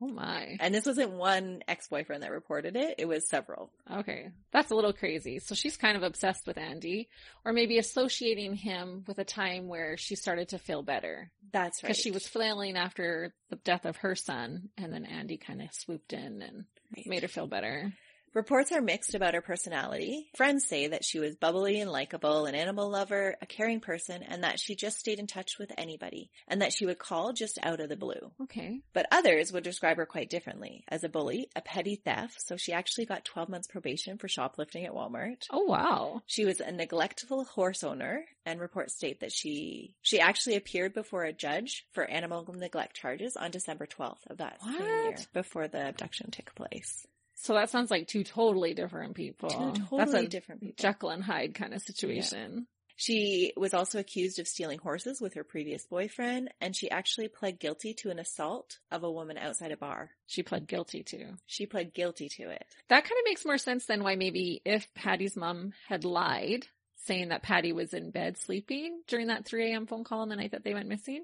Oh 0.01 0.07
my. 0.07 0.57
And 0.59 0.73
this 0.73 0.85
wasn't 0.85 1.11
one 1.11 1.61
ex-boyfriend 1.67 2.23
that 2.23 2.31
reported 2.31 2.75
it, 2.75 2.95
it 2.97 3.07
was 3.07 3.27
several. 3.27 3.71
Okay. 3.91 4.29
That's 4.51 4.71
a 4.71 4.75
little 4.75 4.93
crazy. 4.93 5.39
So 5.39 5.55
she's 5.55 5.77
kind 5.77 5.97
of 5.97 6.03
obsessed 6.03 6.47
with 6.47 6.57
Andy, 6.57 7.09
or 7.45 7.53
maybe 7.53 7.77
associating 7.77 8.55
him 8.55 9.03
with 9.07 9.19
a 9.19 9.23
time 9.25 9.67
where 9.67 9.97
she 9.97 10.15
started 10.15 10.49
to 10.49 10.57
feel 10.59 10.81
better. 10.83 11.31
That's 11.51 11.83
right. 11.83 11.87
Because 11.89 12.01
she 12.01 12.11
was 12.11 12.27
flailing 12.27 12.77
after 12.77 13.33
the 13.49 13.55
death 13.57 13.85
of 13.85 13.97
her 13.97 14.15
son, 14.15 14.69
and 14.77 14.93
then 14.93 15.05
Andy 15.05 15.37
kind 15.37 15.61
of 15.61 15.73
swooped 15.73 16.13
in 16.13 16.41
and 16.41 16.65
Right. 16.95 17.05
made 17.05 17.21
her 17.21 17.27
feel 17.27 17.45
better. 17.45 17.93
Reports 18.33 18.71
are 18.71 18.81
mixed 18.81 19.15
about 19.15 19.33
her 19.33 19.41
personality. 19.41 20.29
Friends 20.35 20.67
say 20.67 20.87
that 20.87 21.03
she 21.03 21.19
was 21.19 21.35
bubbly 21.35 21.79
and 21.81 21.91
likable, 21.91 22.45
an 22.45 22.55
animal 22.55 22.89
lover, 22.89 23.35
a 23.41 23.45
caring 23.45 23.79
person, 23.79 24.23
and 24.23 24.43
that 24.43 24.59
she 24.59 24.75
just 24.75 24.99
stayed 24.99 25.19
in 25.19 25.27
touch 25.27 25.57
with 25.59 25.71
anybody, 25.77 26.29
and 26.47 26.61
that 26.61 26.73
she 26.73 26.85
would 26.85 26.99
call 26.99 27.33
just 27.33 27.57
out 27.63 27.79
of 27.79 27.89
the 27.89 27.95
blue. 27.95 28.31
Okay. 28.43 28.81
But 28.93 29.07
others 29.11 29.51
would 29.51 29.63
describe 29.63 29.97
her 29.97 30.05
quite 30.05 30.29
differently. 30.29 30.83
As 30.87 31.03
a 31.03 31.09
bully, 31.09 31.49
a 31.55 31.61
petty 31.61 31.95
theft, 31.95 32.41
so 32.45 32.57
she 32.57 32.73
actually 32.73 33.05
got 33.05 33.25
12 33.25 33.49
months 33.49 33.67
probation 33.67 34.17
for 34.17 34.27
shoplifting 34.27 34.85
at 34.85 34.93
Walmart. 34.93 35.45
Oh 35.51 35.63
wow. 35.63 36.21
She 36.25 36.45
was 36.45 36.59
a 36.59 36.71
neglectful 36.71 37.45
horse 37.45 37.83
owner, 37.83 38.25
and 38.45 38.59
reports 38.59 38.95
state 38.95 39.19
that 39.19 39.31
she 39.31 39.95
she 40.01 40.19
actually 40.19 40.55
appeared 40.55 40.93
before 40.93 41.23
a 41.23 41.33
judge 41.33 41.85
for 41.91 42.03
animal 42.03 42.45
neglect 42.55 42.95
charges 42.95 43.35
on 43.35 43.51
December 43.51 43.85
12th 43.85 44.25
of 44.29 44.37
that 44.37 44.61
same 44.61 44.81
year, 44.81 45.15
before 45.33 45.67
the 45.67 45.89
abduction 45.89 46.31
took 46.31 46.53
place. 46.55 47.05
So 47.41 47.53
that 47.53 47.69
sounds 47.69 47.89
like 47.89 48.07
two 48.07 48.23
totally 48.23 48.73
different 48.73 49.15
people. 49.15 49.49
Two 49.49 49.73
That's 49.73 49.89
totally 49.89 50.25
a 50.25 50.29
different 50.29 50.61
people. 50.61 50.75
Jekyll 50.77 51.09
and 51.09 51.23
Hyde 51.23 51.55
kind 51.55 51.73
of 51.73 51.81
situation. 51.81 52.67
She 52.97 53.53
was 53.55 53.73
also 53.73 53.97
accused 53.97 54.39
of 54.39 54.47
stealing 54.47 54.77
horses 54.77 55.21
with 55.21 55.35
her 55.35 55.45
previous 55.45 55.85
boyfriend, 55.85 56.53
and 56.59 56.75
she 56.75 56.91
actually 56.91 57.29
pled 57.29 57.57
guilty 57.57 57.93
to 57.99 58.09
an 58.09 58.19
assault 58.19 58.79
of 58.91 59.03
a 59.03 59.11
woman 59.11 59.37
outside 59.37 59.71
a 59.71 59.77
bar. 59.77 60.09
She 60.27 60.43
pled 60.43 60.67
guilty 60.67 61.03
to. 61.03 61.35
She 61.45 61.65
pled 61.65 61.93
guilty 61.93 62.27
to 62.27 62.49
it. 62.49 62.65
That 62.89 63.05
kind 63.05 63.17
of 63.17 63.23
makes 63.23 63.45
more 63.45 63.57
sense 63.57 63.85
than 63.85 64.03
why 64.03 64.17
maybe 64.17 64.61
if 64.65 64.93
Patty's 64.95 65.37
mom 65.37 65.71
had 65.87 66.03
lied, 66.03 66.67
saying 67.05 67.29
that 67.29 67.41
Patty 67.41 67.71
was 67.71 67.93
in 67.93 68.11
bed 68.11 68.37
sleeping 68.37 69.01
during 69.07 69.27
that 69.27 69.45
3 69.45 69.71
a.m. 69.71 69.87
phone 69.87 70.03
call 70.03 70.19
on 70.19 70.27
the 70.27 70.35
night 70.35 70.51
that 70.51 70.65
they 70.65 70.73
went 70.73 70.89
missing, 70.89 71.23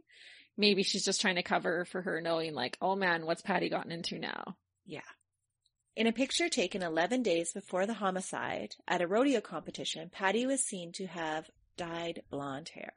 maybe 0.55 0.83
she's 0.83 1.03
just 1.03 1.19
trying 1.19 1.35
to 1.35 1.43
cover 1.43 1.83
for 1.83 2.01
her 2.01 2.21
knowing 2.21 2.53
like, 2.53 2.77
oh 2.81 2.95
man, 2.95 3.25
what's 3.25 3.41
Patty 3.41 3.67
gotten 3.67 3.91
into 3.91 4.17
now? 4.17 4.55
Yeah. 4.85 5.01
In 5.95 6.07
a 6.07 6.11
picture 6.11 6.49
taken 6.49 6.83
11 6.83 7.23
days 7.23 7.53
before 7.53 7.85
the 7.85 7.93
homicide 7.93 8.75
at 8.85 9.01
a 9.01 9.07
rodeo 9.07 9.39
competition, 9.39 10.09
Patty 10.09 10.45
was 10.45 10.61
seen 10.61 10.91
to 10.93 11.07
have 11.07 11.49
dyed 11.77 12.21
blonde 12.29 12.69
hair. 12.69 12.93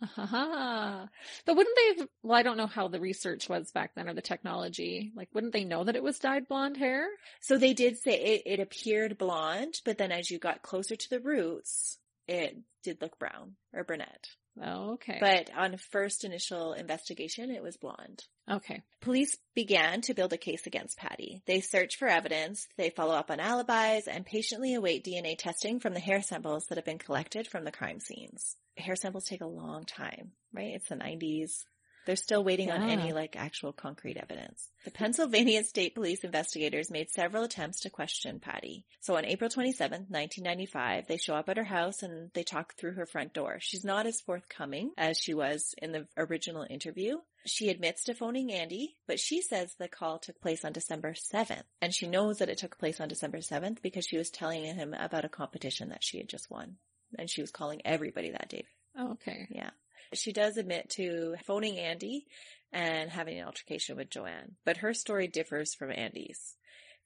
Uh-huh. 0.00 1.06
But 1.44 1.56
wouldn't 1.56 1.76
they 1.76 1.98
have, 1.98 2.08
well, 2.22 2.38
I 2.38 2.44
don't 2.44 2.56
know 2.56 2.68
how 2.68 2.86
the 2.86 3.00
research 3.00 3.48
was 3.48 3.72
back 3.72 3.96
then 3.96 4.08
or 4.08 4.14
the 4.14 4.22
technology. 4.22 5.10
Like, 5.16 5.28
wouldn't 5.34 5.52
they 5.52 5.64
know 5.64 5.82
that 5.82 5.96
it 5.96 6.02
was 6.02 6.20
dyed 6.20 6.46
blonde 6.46 6.76
hair? 6.76 7.08
So 7.40 7.58
they 7.58 7.74
did 7.74 7.98
say 7.98 8.12
it, 8.12 8.42
it 8.46 8.60
appeared 8.60 9.18
blonde, 9.18 9.80
but 9.84 9.98
then 9.98 10.12
as 10.12 10.30
you 10.30 10.38
got 10.38 10.62
closer 10.62 10.94
to 10.94 11.10
the 11.10 11.18
roots, 11.18 11.98
it 12.28 12.56
did 12.84 13.02
look 13.02 13.18
brown 13.18 13.56
or 13.72 13.82
brunette. 13.82 14.28
Oh, 14.62 14.92
okay. 14.94 15.18
But 15.20 15.50
on 15.56 15.76
first 15.76 16.24
initial 16.24 16.72
investigation, 16.72 17.50
it 17.50 17.62
was 17.62 17.76
blonde. 17.76 18.24
okay. 18.50 18.82
Police 19.00 19.36
began 19.54 20.00
to 20.02 20.14
build 20.14 20.32
a 20.32 20.38
case 20.38 20.66
against 20.66 20.98
Patty. 20.98 21.42
They 21.46 21.60
search 21.60 21.96
for 21.96 22.08
evidence, 22.08 22.66
they 22.76 22.90
follow 22.90 23.14
up 23.14 23.30
on 23.30 23.40
alibis, 23.40 24.08
and 24.08 24.26
patiently 24.26 24.74
await 24.74 25.04
DNA 25.04 25.36
testing 25.38 25.78
from 25.80 25.94
the 25.94 26.00
hair 26.00 26.22
samples 26.22 26.66
that 26.66 26.78
have 26.78 26.84
been 26.84 26.98
collected 26.98 27.46
from 27.46 27.64
the 27.64 27.72
crime 27.72 28.00
scenes. 28.00 28.56
Hair 28.76 28.96
samples 28.96 29.24
take 29.24 29.40
a 29.40 29.46
long 29.46 29.84
time, 29.84 30.32
right? 30.52 30.74
It's 30.74 30.88
the 30.88 30.96
90s. 30.96 31.64
They're 32.08 32.16
still 32.16 32.42
waiting 32.42 32.70
on 32.70 32.88
any 32.88 33.12
like 33.12 33.36
actual 33.36 33.70
concrete 33.70 34.16
evidence. 34.16 34.70
The 34.86 34.90
Pennsylvania 34.90 35.62
State 35.62 35.94
Police 35.94 36.24
investigators 36.24 36.90
made 36.90 37.10
several 37.10 37.44
attempts 37.44 37.80
to 37.80 37.90
question 37.90 38.40
Patty. 38.40 38.86
So 39.00 39.18
on 39.18 39.26
April 39.26 39.50
27th, 39.50 40.08
1995, 40.08 41.06
they 41.06 41.18
show 41.18 41.34
up 41.34 41.50
at 41.50 41.58
her 41.58 41.64
house 41.64 42.02
and 42.02 42.30
they 42.32 42.44
talk 42.44 42.72
through 42.76 42.94
her 42.94 43.04
front 43.04 43.34
door. 43.34 43.58
She's 43.60 43.84
not 43.84 44.06
as 44.06 44.22
forthcoming 44.22 44.92
as 44.96 45.18
she 45.18 45.34
was 45.34 45.74
in 45.82 45.92
the 45.92 46.06
original 46.16 46.66
interview. 46.70 47.18
She 47.44 47.68
admits 47.68 48.04
to 48.04 48.14
phoning 48.14 48.54
Andy, 48.54 48.94
but 49.06 49.20
she 49.20 49.42
says 49.42 49.74
the 49.74 49.86
call 49.86 50.18
took 50.18 50.40
place 50.40 50.64
on 50.64 50.72
December 50.72 51.12
7th. 51.12 51.64
And 51.82 51.92
she 51.92 52.06
knows 52.06 52.38
that 52.38 52.48
it 52.48 52.56
took 52.56 52.78
place 52.78 53.02
on 53.02 53.08
December 53.08 53.40
7th 53.40 53.82
because 53.82 54.06
she 54.06 54.16
was 54.16 54.30
telling 54.30 54.64
him 54.64 54.94
about 54.94 55.26
a 55.26 55.28
competition 55.28 55.90
that 55.90 56.02
she 56.02 56.16
had 56.16 56.28
just 56.30 56.50
won. 56.50 56.76
And 57.18 57.28
she 57.28 57.42
was 57.42 57.50
calling 57.50 57.82
everybody 57.84 58.30
that 58.30 58.48
day. 58.48 58.64
Oh, 58.96 59.10
okay. 59.12 59.46
Yeah. 59.50 59.70
She 60.14 60.32
does 60.32 60.56
admit 60.56 60.90
to 60.90 61.36
phoning 61.46 61.78
Andy 61.78 62.26
and 62.72 63.10
having 63.10 63.38
an 63.38 63.46
altercation 63.46 63.96
with 63.96 64.10
Joanne, 64.10 64.56
but 64.64 64.78
her 64.78 64.94
story 64.94 65.26
differs 65.26 65.74
from 65.74 65.90
Andy's. 65.90 66.56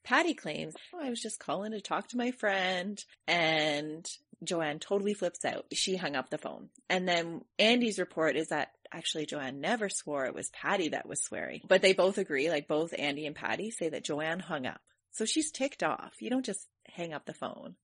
Patty 0.03 0.33
claims, 0.33 0.75
oh, 0.93 0.99
I 1.01 1.09
was 1.09 1.21
just 1.21 1.39
calling 1.39 1.71
to 1.71 1.79
talk 1.79 2.09
to 2.09 2.17
my 2.17 2.31
friend 2.31 3.01
and 3.25 4.05
Joanne 4.43 4.79
totally 4.79 5.13
flips 5.13 5.45
out. 5.45 5.65
She 5.71 5.95
hung 5.95 6.15
up 6.15 6.29
the 6.29 6.37
phone. 6.37 6.69
And 6.89 7.07
then 7.07 7.41
Andy's 7.57 7.99
report 7.99 8.35
is 8.35 8.49
that 8.49 8.71
actually 8.91 9.25
Joanne 9.25 9.61
never 9.61 9.87
swore 9.87 10.25
it 10.25 10.35
was 10.35 10.49
Patty 10.49 10.89
that 10.89 11.07
was 11.07 11.23
swearing, 11.23 11.61
but 11.67 11.81
they 11.81 11.93
both 11.93 12.17
agree, 12.17 12.49
like 12.49 12.67
both 12.67 12.93
Andy 12.97 13.25
and 13.25 13.35
Patty 13.35 13.71
say 13.71 13.89
that 13.89 14.03
Joanne 14.03 14.39
hung 14.39 14.65
up. 14.65 14.81
So 15.11 15.25
she's 15.25 15.51
ticked 15.51 15.83
off. 15.83 16.13
You 16.19 16.29
don't 16.29 16.45
just 16.45 16.67
hang 16.87 17.13
up 17.13 17.25
the 17.25 17.33
phone. 17.33 17.75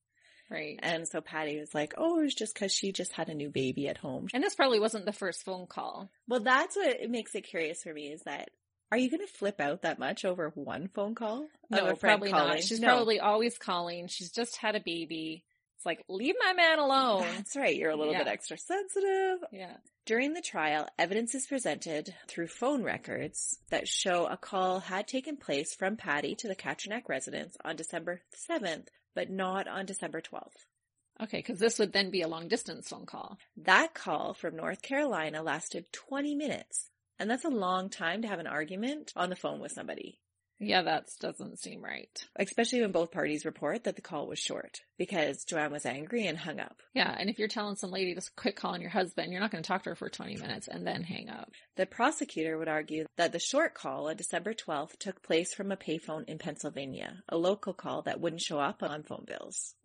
Right. 0.49 0.79
And 0.81 1.07
so 1.07 1.21
Patty 1.21 1.59
was 1.59 1.73
like, 1.75 1.93
oh, 1.97 2.19
it 2.19 2.23
was 2.23 2.33
just 2.33 2.55
cause 2.55 2.71
she 2.73 2.91
just 2.91 3.13
had 3.13 3.29
a 3.29 3.35
new 3.35 3.49
baby 3.49 3.87
at 3.87 3.97
home. 3.97 4.27
And 4.33 4.43
this 4.43 4.55
probably 4.55 4.79
wasn't 4.79 5.05
the 5.05 5.13
first 5.13 5.43
phone 5.45 5.67
call. 5.67 6.09
Well, 6.27 6.39
that's 6.39 6.75
what 6.75 7.09
makes 7.09 7.35
it 7.35 7.41
curious 7.41 7.83
for 7.83 7.93
me 7.93 8.07
is 8.07 8.21
that 8.23 8.49
are 8.91 8.97
you 8.97 9.11
going 9.11 9.21
to 9.25 9.31
flip 9.31 9.61
out 9.61 9.83
that 9.83 9.99
much 9.99 10.25
over 10.25 10.49
one 10.55 10.87
phone 10.87 11.13
call? 11.13 11.45
No, 11.69 11.93
probably 11.93 12.31
calling? 12.31 12.53
not. 12.55 12.63
She's 12.63 12.79
No. 12.79 12.87
probably 12.87 13.19
always 13.19 13.55
calling. 13.59 14.07
She's 14.07 14.31
just 14.31 14.57
had 14.57 14.75
a 14.75 14.79
baby. 14.79 15.45
It's 15.77 15.85
like, 15.85 16.03
leave 16.09 16.33
my 16.43 16.53
man 16.53 16.79
alone. 16.79 17.21
That's 17.35 17.55
right. 17.55 17.75
You're 17.75 17.91
a 17.91 17.95
little 17.95 18.15
bit 18.15 18.27
extra 18.27 18.57
sensitive. 18.57 19.37
Yeah. 19.51 19.77
During 20.05 20.33
the 20.33 20.41
trial, 20.41 20.87
evidence 20.97 21.35
is 21.35 21.45
presented 21.45 22.13
through 22.27 22.47
phone 22.47 22.81
records 22.83 23.59
that 23.69 23.87
show 23.87 24.25
a 24.25 24.35
call 24.37 24.79
had 24.79 25.07
taken 25.07 25.37
place 25.37 25.75
from 25.75 25.95
Patty 25.95 26.33
to 26.35 26.47
the 26.47 26.55
Katrinak 26.55 27.07
residence 27.07 27.55
on 27.63 27.75
December 27.75 28.21
7th, 28.49 28.87
but 29.15 29.29
not 29.29 29.67
on 29.67 29.85
December 29.85 30.21
12th. 30.21 30.65
Okay, 31.21 31.39
because 31.39 31.59
this 31.59 31.79
would 31.79 31.91
then 31.91 32.11
be 32.11 32.21
a 32.21 32.27
long 32.27 32.47
distance 32.47 32.87
phone 32.87 33.05
call. 33.05 33.37
That 33.57 33.93
call 33.93 34.33
from 34.33 34.55
North 34.55 34.81
Carolina 34.81 35.43
lasted 35.43 35.91
20 35.91 36.35
minutes. 36.35 36.89
And 37.19 37.29
that's 37.29 37.43
a 37.43 37.49
long 37.49 37.89
time 37.89 38.21
to 38.21 38.27
have 38.29 38.39
an 38.39 38.47
argument 38.47 39.11
on 39.15 39.29
the 39.29 39.35
phone 39.35 39.59
with 39.59 39.73
somebody. 39.73 40.21
Yeah, 40.61 40.81
that 40.81 41.05
doesn't 41.21 41.59
seem 41.59 41.81
right. 41.81 42.09
especially 42.35 42.81
when 42.81 42.91
both 42.91 43.11
parties 43.11 43.45
report 43.45 43.85
that 43.85 43.95
the 43.95 44.01
call 44.01 44.27
was 44.27 44.39
short 44.39 44.79
because 44.97 45.45
Joanne 45.45 45.71
was 45.71 45.85
angry 45.85 46.27
and 46.27 46.37
hung 46.37 46.59
up. 46.59 46.81
Yeah, 46.93 47.15
and 47.17 47.29
if 47.29 47.39
you're 47.39 47.47
telling 47.47 47.77
some 47.77 47.91
lady 47.91 48.13
to 48.13 48.21
quit 48.35 48.57
calling 48.57 48.81
your 48.81 48.89
husband, 48.89 49.31
you're 49.31 49.39
not 49.39 49.51
going 49.51 49.63
to 49.63 49.67
talk 49.67 49.83
to 49.83 49.91
her 49.91 49.95
for 49.95 50.09
20 50.09 50.35
minutes 50.35 50.67
and 50.67 50.85
then 50.85 51.03
hang 51.03 51.29
up. 51.29 51.49
The 51.77 51.85
prosecutor 51.85 52.57
would 52.57 52.67
argue 52.67 53.05
that 53.15 53.31
the 53.31 53.39
short 53.39 53.73
call 53.73 54.09
on 54.09 54.17
December 54.17 54.53
12th 54.53 54.97
took 54.99 55.23
place 55.23 55.53
from 55.53 55.71
a 55.71 55.77
payphone 55.77 56.25
in 56.27 56.37
Pennsylvania, 56.39 57.23
a 57.29 57.37
local 57.37 57.73
call 57.73 58.01
that 58.01 58.19
wouldn't 58.19 58.41
show 58.41 58.59
up 58.59 58.83
on 58.83 59.03
phone 59.03 59.23
bills. 59.25 59.75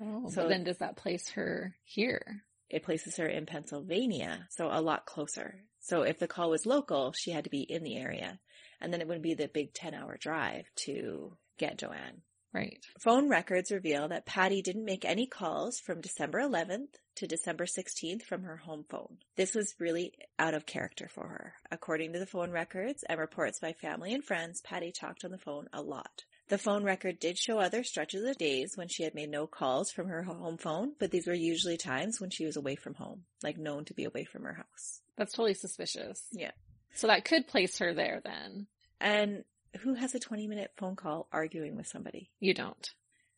Oh, 0.00 0.28
So- 0.28 0.48
then 0.48 0.64
does 0.64 0.78
that 0.78 0.96
place 0.96 1.30
her 1.30 1.76
here? 1.84 2.42
It 2.70 2.82
places 2.82 3.16
her 3.18 3.26
in 3.26 3.46
Pennsylvania, 3.46 4.48
so 4.50 4.68
a 4.70 4.80
lot 4.80 5.06
closer. 5.06 5.62
So 5.80 6.02
if 6.02 6.18
the 6.18 6.26
call 6.26 6.50
was 6.50 6.66
local, 6.66 7.12
she 7.12 7.30
had 7.30 7.44
to 7.44 7.50
be 7.50 7.60
in 7.62 7.84
the 7.84 7.96
area. 7.96 8.40
And 8.84 8.92
then 8.92 9.00
it 9.00 9.08
would 9.08 9.22
be 9.22 9.32
the 9.32 9.48
big 9.48 9.72
10 9.72 9.94
hour 9.94 10.18
drive 10.20 10.66
to 10.84 11.32
get 11.56 11.78
Joanne. 11.78 12.20
Right. 12.52 12.84
Phone 13.00 13.30
records 13.30 13.72
reveal 13.72 14.08
that 14.08 14.26
Patty 14.26 14.60
didn't 14.60 14.84
make 14.84 15.06
any 15.06 15.26
calls 15.26 15.80
from 15.80 16.02
December 16.02 16.38
11th 16.38 16.94
to 17.16 17.26
December 17.26 17.64
16th 17.64 18.22
from 18.22 18.42
her 18.42 18.58
home 18.58 18.84
phone. 18.88 19.16
This 19.36 19.54
was 19.54 19.74
really 19.80 20.12
out 20.38 20.52
of 20.52 20.66
character 20.66 21.08
for 21.08 21.26
her. 21.26 21.54
According 21.72 22.12
to 22.12 22.18
the 22.18 22.26
phone 22.26 22.50
records 22.50 23.02
and 23.08 23.18
reports 23.18 23.58
by 23.58 23.72
family 23.72 24.12
and 24.12 24.22
friends, 24.22 24.60
Patty 24.60 24.92
talked 24.92 25.24
on 25.24 25.30
the 25.30 25.38
phone 25.38 25.66
a 25.72 25.80
lot. 25.80 26.24
The 26.48 26.58
phone 26.58 26.84
record 26.84 27.18
did 27.18 27.38
show 27.38 27.58
other 27.58 27.82
stretches 27.82 28.22
of 28.22 28.36
days 28.36 28.76
when 28.76 28.88
she 28.88 29.02
had 29.02 29.14
made 29.14 29.30
no 29.30 29.46
calls 29.46 29.90
from 29.90 30.08
her 30.08 30.22
home 30.22 30.58
phone, 30.58 30.92
but 31.00 31.10
these 31.10 31.26
were 31.26 31.32
usually 31.32 31.78
times 31.78 32.20
when 32.20 32.28
she 32.28 32.44
was 32.44 32.56
away 32.56 32.76
from 32.76 32.94
home, 32.94 33.22
like 33.42 33.56
known 33.56 33.86
to 33.86 33.94
be 33.94 34.04
away 34.04 34.24
from 34.24 34.42
her 34.42 34.52
house. 34.52 35.00
That's 35.16 35.32
totally 35.32 35.54
suspicious. 35.54 36.22
Yeah. 36.32 36.50
So 36.94 37.08
that 37.08 37.24
could 37.24 37.48
place 37.48 37.78
her 37.78 37.94
there 37.94 38.20
then. 38.24 38.66
And 39.00 39.44
who 39.80 39.94
has 39.94 40.14
a 40.14 40.20
20 40.20 40.46
minute 40.46 40.70
phone 40.76 40.96
call 40.96 41.28
arguing 41.32 41.76
with 41.76 41.86
somebody? 41.86 42.30
You 42.40 42.54
don't. 42.54 42.88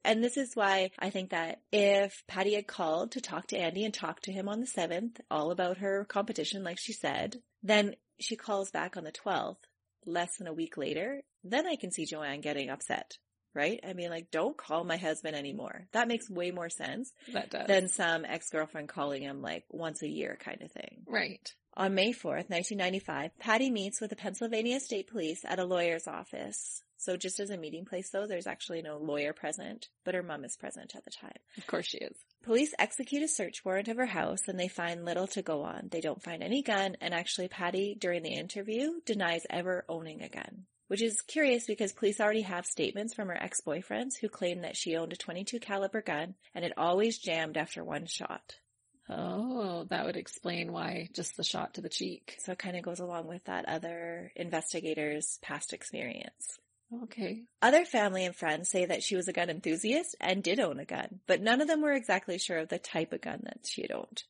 And 0.05 0.23
this 0.23 0.37
is 0.37 0.55
why 0.55 0.91
I 0.99 1.11
think 1.11 1.31
that 1.31 1.63
if 1.73 2.23
Patty 2.29 2.55
had 2.55 2.69
called 2.69 3.13
to 3.13 3.21
talk 3.21 3.49
to 3.49 3.59
Andy 3.59 3.85
and 3.85 3.93
talk 3.93 4.21
to 4.23 4.33
him 4.33 4.49
on 4.49 4.61
the 4.61 4.67
7th, 4.67 5.19
all 5.31 5.51
about 5.51 5.79
her 5.79 6.05
competition, 6.05 6.63
like 6.63 6.79
she 6.79 6.93
said, 6.93 7.39
then 7.65 7.97
she 8.21 8.37
calls 8.37 8.71
back 8.71 8.97
on 8.97 9.03
the 9.03 9.11
12th, 9.11 9.57
less 10.05 10.37
than 10.37 10.47
a 10.47 10.53
week 10.55 10.77
later, 10.77 11.23
then 11.43 11.67
I 11.67 11.75
can 11.75 11.91
see 11.91 12.05
Joanne 12.07 12.41
getting 12.41 12.71
upset, 12.71 13.19
right? 13.53 13.81
I 13.85 13.95
mean, 13.95 14.11
like, 14.11 14.31
don't 14.31 14.57
call 14.57 14.85
my 14.85 14.97
husband 14.97 15.35
anymore. 15.35 15.89
That 15.93 16.07
makes 16.07 16.31
way 16.31 16.53
more 16.53 16.71
sense 16.71 17.11
That 17.33 17.51
does. 17.51 17.67
than 17.67 17.89
some 17.89 18.25
ex-girlfriend 18.25 18.89
calling 18.89 19.23
him 19.23 19.43
like 19.43 19.65
once 19.71 20.03
a 20.03 20.09
year 20.09 20.39
kind 20.41 20.63
of 20.63 20.71
thing. 20.71 21.03
right. 21.09 21.53
On 21.79 21.95
May 21.95 22.12
4th, 22.12 22.49
1995, 22.49 23.39
Patty 23.39 23.70
meets 23.70 24.01
with 24.01 24.09
the 24.09 24.16
Pennsylvania 24.16 24.81
State 24.81 25.09
Police 25.09 25.45
at 25.45 25.59
a 25.59 25.64
lawyer's 25.66 26.09
office. 26.09 26.83
So 26.97 27.18
just 27.18 27.39
as 27.39 27.51
a 27.51 27.59
meeting 27.59 27.85
place 27.85 28.09
though, 28.09 28.27
there's 28.27 28.47
actually 28.47 28.81
no 28.81 28.97
lawyer 28.97 29.35
present, 29.35 29.89
but 30.03 30.14
her 30.14 30.22
mom 30.22 30.47
is 30.47 30.57
present 30.57 30.97
at 30.97 31.05
the 31.05 31.11
time. 31.11 31.37
Of 31.59 31.66
course 31.66 31.89
she 31.89 31.99
is. 31.99 32.16
Police 32.43 32.72
execute 32.79 33.22
a 33.22 33.29
search 33.29 33.62
warrant 33.62 33.89
of 33.89 33.99
her 33.99 34.07
house 34.07 34.49
and 34.49 34.59
they 34.59 34.68
find 34.68 35.05
little 35.05 35.27
to 35.27 35.43
go 35.43 35.64
on. 35.64 35.89
They 35.91 36.01
don't 36.01 36.22
find 36.22 36.43
any 36.43 36.62
gun 36.62 36.97
and 37.03 37.12
actually 37.12 37.49
Patty, 37.49 37.95
during 38.01 38.22
the 38.22 38.33
interview, 38.33 38.93
denies 39.05 39.45
ever 39.51 39.85
owning 39.87 40.22
a 40.22 40.31
gun. 40.31 40.64
Which 40.89 41.03
is 41.03 41.20
curious 41.20 41.66
because 41.66 41.93
police 41.93 42.20
already 42.20 42.43
have 42.43 42.64
statements 42.64 43.12
from 43.12 43.29
her 43.29 43.37
ex-boyfriends 43.37 44.16
who 44.18 44.31
claim 44.31 44.62
that 44.62 44.79
she 44.79 44.97
owned 44.97 45.12
a 45.12 45.16
22 45.16 45.61
caliber 45.61 46.01
gun 46.01 46.37
and 46.55 46.64
it 46.64 46.72
always 46.79 47.18
jammed 47.18 47.59
after 47.59 47.85
one 47.85 48.07
shot. 48.07 48.55
Oh, 49.09 49.85
that 49.91 50.05
would 50.05 50.17
explain 50.17 50.73
why 50.73 51.09
just 51.13 51.37
the 51.37 51.45
shot 51.45 51.75
to 51.75 51.81
the 51.81 51.89
cheek. 51.89 52.37
So 52.41 52.53
it 52.53 52.59
kind 52.59 52.77
of 52.77 52.83
goes 52.83 53.01
along 53.01 53.29
with 53.29 53.45
that 53.45 53.69
other 53.69 54.33
investigator's 54.35 55.39
past 55.43 55.73
experience. 55.73 56.59
Okay. 57.03 57.43
Other 57.63 57.85
family 57.85 58.25
and 58.25 58.35
friends 58.35 58.69
say 58.71 58.85
that 58.85 59.03
she 59.03 59.17
was 59.17 59.29
a 59.29 59.33
gun 59.33 59.51
enthusiast 59.51 60.15
and 60.21 60.43
did 60.43 60.61
own 60.61 60.79
a 60.79 60.85
gun, 60.85 61.21
but 61.27 61.41
none 61.41 61.61
of 61.61 61.69
them 61.69 61.83
were 61.83 61.93
exactly 61.93 62.39
sure 62.39 62.59
of 62.59 62.69
the 62.69 62.79
type 62.79 63.13
of 63.13 63.21
gun 63.21 63.41
that 63.45 63.67
she 63.67 63.83
had 63.83 63.91
owned. 63.91 64.23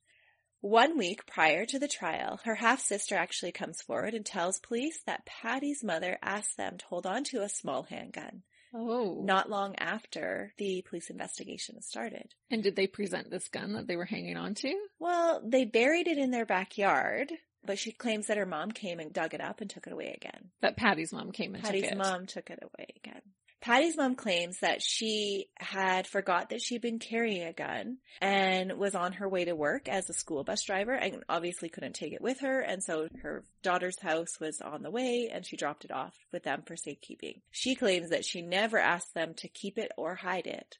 One 0.60 0.96
week 0.96 1.26
prior 1.26 1.66
to 1.66 1.78
the 1.78 1.88
trial, 1.88 2.40
her 2.44 2.54
half 2.54 2.80
sister 2.80 3.14
actually 3.14 3.52
comes 3.52 3.82
forward 3.82 4.14
and 4.14 4.24
tells 4.24 4.58
police 4.58 5.00
that 5.06 5.26
Patty's 5.26 5.84
mother 5.84 6.18
asked 6.22 6.56
them 6.56 6.78
to 6.78 6.86
hold 6.86 7.06
on 7.06 7.24
to 7.24 7.42
a 7.42 7.48
small 7.48 7.82
handgun, 7.84 8.42
Oh. 8.74 9.22
not 9.24 9.48
long 9.50 9.74
after 9.76 10.52
the 10.58 10.82
police 10.88 11.10
investigation 11.10 11.80
started. 11.82 12.34
And 12.50 12.62
did 12.62 12.76
they 12.76 12.86
present 12.86 13.30
this 13.30 13.48
gun 13.48 13.72
that 13.74 13.86
they 13.86 13.96
were 13.96 14.04
hanging 14.04 14.36
on 14.36 14.54
to? 14.56 14.74
Well, 14.98 15.42
they 15.44 15.64
buried 15.64 16.08
it 16.08 16.18
in 16.18 16.30
their 16.30 16.46
backyard, 16.46 17.32
but 17.64 17.78
she 17.78 17.92
claims 17.92 18.26
that 18.26 18.36
her 18.36 18.46
mom 18.46 18.70
came 18.72 19.00
and 19.00 19.12
dug 19.12 19.34
it 19.34 19.40
up 19.40 19.60
and 19.60 19.68
took 19.70 19.86
it 19.86 19.92
away 19.92 20.14
again. 20.16 20.50
That 20.60 20.76
Patty's 20.76 21.12
mom 21.12 21.32
came 21.32 21.54
and 21.54 21.64
Patty's 21.64 21.84
took 21.84 21.92
it. 21.92 21.98
mom 21.98 22.26
took 22.26 22.50
it 22.50 22.58
away 22.62 22.86
again. 22.96 23.22
Patty's 23.60 23.96
mom 23.96 24.14
claims 24.14 24.60
that 24.60 24.82
she 24.82 25.48
had 25.58 26.06
forgot 26.06 26.50
that 26.50 26.60
she'd 26.60 26.82
been 26.82 26.98
carrying 26.98 27.42
a 27.42 27.52
gun 27.52 27.98
and 28.20 28.74
was 28.78 28.94
on 28.94 29.14
her 29.14 29.28
way 29.28 29.44
to 29.44 29.56
work 29.56 29.88
as 29.88 30.08
a 30.08 30.12
school 30.14 30.44
bus 30.44 30.62
driver 30.64 30.92
and 30.92 31.24
obviously 31.28 31.68
couldn't 31.68 31.94
take 31.94 32.12
it 32.12 32.20
with 32.20 32.40
her. 32.40 32.60
And 32.60 32.82
so 32.82 33.08
her 33.22 33.44
daughter's 33.62 33.98
house 34.00 34.38
was 34.40 34.60
on 34.60 34.82
the 34.82 34.90
way 34.90 35.30
and 35.32 35.44
she 35.44 35.56
dropped 35.56 35.84
it 35.84 35.90
off 35.90 36.14
with 36.32 36.44
them 36.44 36.62
for 36.66 36.76
safekeeping. 36.76 37.40
She 37.50 37.74
claims 37.74 38.10
that 38.10 38.24
she 38.24 38.42
never 38.42 38.78
asked 38.78 39.14
them 39.14 39.34
to 39.38 39.48
keep 39.48 39.78
it 39.78 39.90
or 39.96 40.14
hide 40.14 40.46
it 40.46 40.76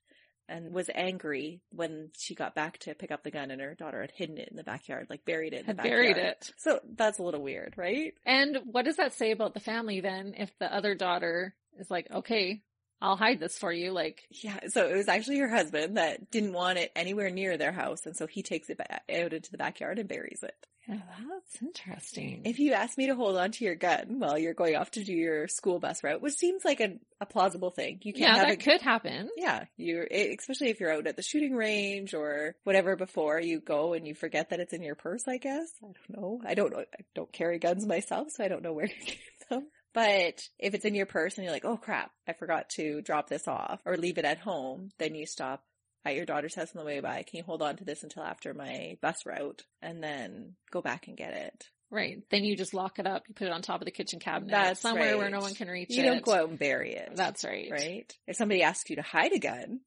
and 0.49 0.73
was 0.73 0.89
angry 0.95 1.61
when 1.71 2.11
she 2.17 2.37
got 2.37 2.55
back 2.55 2.79
to 2.79 2.95
pick 2.95 3.11
up 3.11 3.25
the 3.25 3.33
gun 3.33 3.51
and 3.51 3.61
her 3.61 3.75
daughter 3.75 4.01
had 4.01 4.13
hidden 4.15 4.39
it 4.39 4.49
in 4.49 4.57
the 4.57 4.63
backyard, 4.63 5.09
like 5.11 5.25
buried 5.25 5.53
it 5.55 5.61
in 5.61 5.65
Had 5.65 5.77
the 5.79 5.83
backyard. 5.83 6.15
buried 6.15 6.17
it. 6.19 6.53
So 6.59 6.79
that's 6.95 7.19
a 7.19 7.23
little 7.25 7.43
weird, 7.43 7.75
right? 7.77 8.15
And 8.25 8.59
what 8.71 8.85
does 8.85 8.97
that 8.99 9.15
say 9.15 9.33
about 9.33 9.55
the 9.55 9.61
family 9.61 10.01
then 10.01 10.35
if 10.37 10.57
the 10.61 10.73
other 10.73 10.95
daughter 10.95 11.55
is 11.79 11.91
like, 11.91 12.07
okay, 12.13 12.63
I'll 13.01 13.17
hide 13.17 13.41
this 13.41 13.59
for 13.59 13.73
you? 13.73 13.93
Like, 13.93 14.23
Yeah, 14.31 14.59
so 14.69 14.87
it 14.89 14.97
was 14.97 15.09
actually 15.09 15.39
her 15.39 15.49
husband 15.49 15.97
that 15.97 16.31
didn't 16.31 16.53
want 16.53 16.79
it 16.79 16.93
anywhere 16.97 17.31
near 17.31 17.57
their 17.57 17.73
house, 17.73 18.07
and 18.07 18.17
so 18.17 18.27
he 18.27 18.43
takes 18.43 18.71
it 18.71 18.79
ba- 18.79 19.01
out 19.23 19.33
into 19.33 19.51
the 19.51 19.59
backyard 19.59 19.99
and 19.99 20.09
buries 20.09 20.43
it. 20.43 20.55
yeah, 20.89 21.01
that's 21.29 21.61
interesting. 21.61 22.43
If 22.45 22.59
you 22.59 22.73
ask 22.73 22.97
me 22.97 23.09
to 23.09 23.15
hold 23.17 23.37
on 23.37 23.51
to 23.53 23.65
your 23.65 23.75
gun 23.75 24.19
while 24.21 24.39
you're 24.39 24.55
going 24.55 24.77
off 24.77 24.93
to 24.93 25.05
do 25.05 25.13
your 25.13 25.49
school 25.49 25.79
bus 25.81 26.03
route, 26.05 26.23
which 26.23 26.35
seems 26.35 26.65
like 26.65 26.81
a, 26.81 26.95
a 27.21 27.27
plausible 27.27 27.71
thing, 27.71 27.99
you 28.03 28.13
can't 28.13 28.23
yeah, 28.23 28.37
have 28.37 28.47
that 28.49 28.53
a 28.53 28.57
could 28.57 28.81
happen. 28.81 29.29
yeah, 29.37 29.65
you 29.77 30.07
especially 30.11 30.71
if 30.71 30.79
you're 30.81 30.93
out 30.93 31.07
at 31.09 31.17
the 31.17 31.23
shooting 31.23 31.55
range 31.57 32.15
or 32.15 32.55
whatever 32.65 32.95
before 32.97 33.41
you 33.41 33.61
go 33.61 33.95
and 33.95 34.07
you 34.07 34.15
forget 34.15 34.51
that 34.51 34.61
it's 34.61 34.73
in 34.73 34.83
your 34.83 34.95
purse. 34.95 35.25
I 35.27 35.39
guess 35.39 35.69
I 35.83 35.87
don't 35.87 36.21
know. 36.23 36.41
I 36.47 36.55
don't 36.55 36.73
know. 36.73 36.79
I 36.81 37.03
don't 37.15 37.33
carry 37.33 37.59
guns 37.59 37.85
myself, 37.85 38.29
so 38.31 38.45
I 38.45 38.49
don't 38.49 38.63
know 38.63 38.73
where 38.73 38.87
you 38.87 38.95
keep 39.07 39.19
them. 39.51 39.67
But 39.97 40.47
if 40.59 40.75
it's 40.75 40.85
in 40.85 40.95
your 40.95 41.07
purse 41.07 41.37
and 41.37 41.45
you're 41.45 41.55
like, 41.55 41.65
oh 41.65 41.79
crap, 41.79 42.11
I 42.29 42.35
forgot 42.35 42.69
to 42.77 43.01
drop 43.01 43.31
this 43.31 43.49
off 43.49 43.81
or 43.87 43.97
leave 43.97 44.19
it 44.19 44.27
at 44.27 44.37
home, 44.37 44.91
then 44.99 45.15
you 45.15 45.25
stop 45.25 45.65
at 46.05 46.15
your 46.15 46.27
daughter's 46.27 46.55
house 46.55 46.77
on 46.77 46.81
the 46.81 46.85
way 46.85 47.01
by. 47.01 47.23
Can 47.23 47.39
you 47.39 47.45
hold 47.45 47.63
on 47.63 47.79
to 47.79 47.85
this 47.85 48.03
until 48.03 48.23
after 48.23 48.53
my 48.53 48.99
bus 49.01 49.25
route 49.25 49.65
and 49.81 50.03
then 50.03 50.57
go 50.71 50.83
back 50.83 51.09
and 51.09 51.17
get 51.17 51.33
it? 51.33 51.65
Right. 51.91 52.19
Then 52.31 52.45
you 52.45 52.59
just 52.59 52.75
lock 52.75 52.99
it 52.99 53.07
up. 53.07 53.23
You 53.27 53.33
put 53.33 53.47
it 53.47 53.55
on 53.55 53.63
top 53.63 53.81
of 53.81 53.87
the 53.87 53.91
kitchen 53.91 54.21
cabinet. 54.21 54.51
That's 54.51 54.81
somewhere 54.83 55.17
where 55.17 55.31
no 55.31 55.41
one 55.41 55.55
can 55.55 55.69
reach 55.69 55.89
You 55.89 56.03
it. 56.03 56.05
You 56.05 56.11
don't 56.11 56.23
go 56.23 56.35
out 56.35 56.51
and 56.51 56.59
bury 56.59 56.93
it. 56.93 57.13
That's 57.15 57.43
right. 57.43 57.71
right. 57.71 58.15
If 58.27 58.37
somebody 58.37 58.63
asks 58.63 58.91
you 58.91 58.97
to 58.97 59.03
hide 59.03 59.33
a 59.33 59.39
gun, 59.39 59.81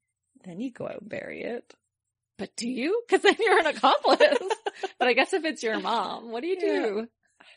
then 0.44 0.60
you 0.60 0.72
go 0.72 0.86
out 0.86 1.02
and 1.02 1.10
bury 1.10 1.44
it. 1.44 1.72
But 2.40 2.56
do 2.56 2.68
you? 2.68 3.04
Because 3.08 3.22
then 3.22 3.36
you're 3.38 3.60
an 3.60 3.68
accomplice. 3.68 4.40
but 4.98 5.08
I 5.08 5.14
guess 5.14 5.34
if 5.34 5.46
it's 5.46 5.62
your 5.62 5.80
mom, 5.80 6.32
what 6.32 6.42
do 6.42 6.48
you 6.48 6.60
do? 6.60 7.08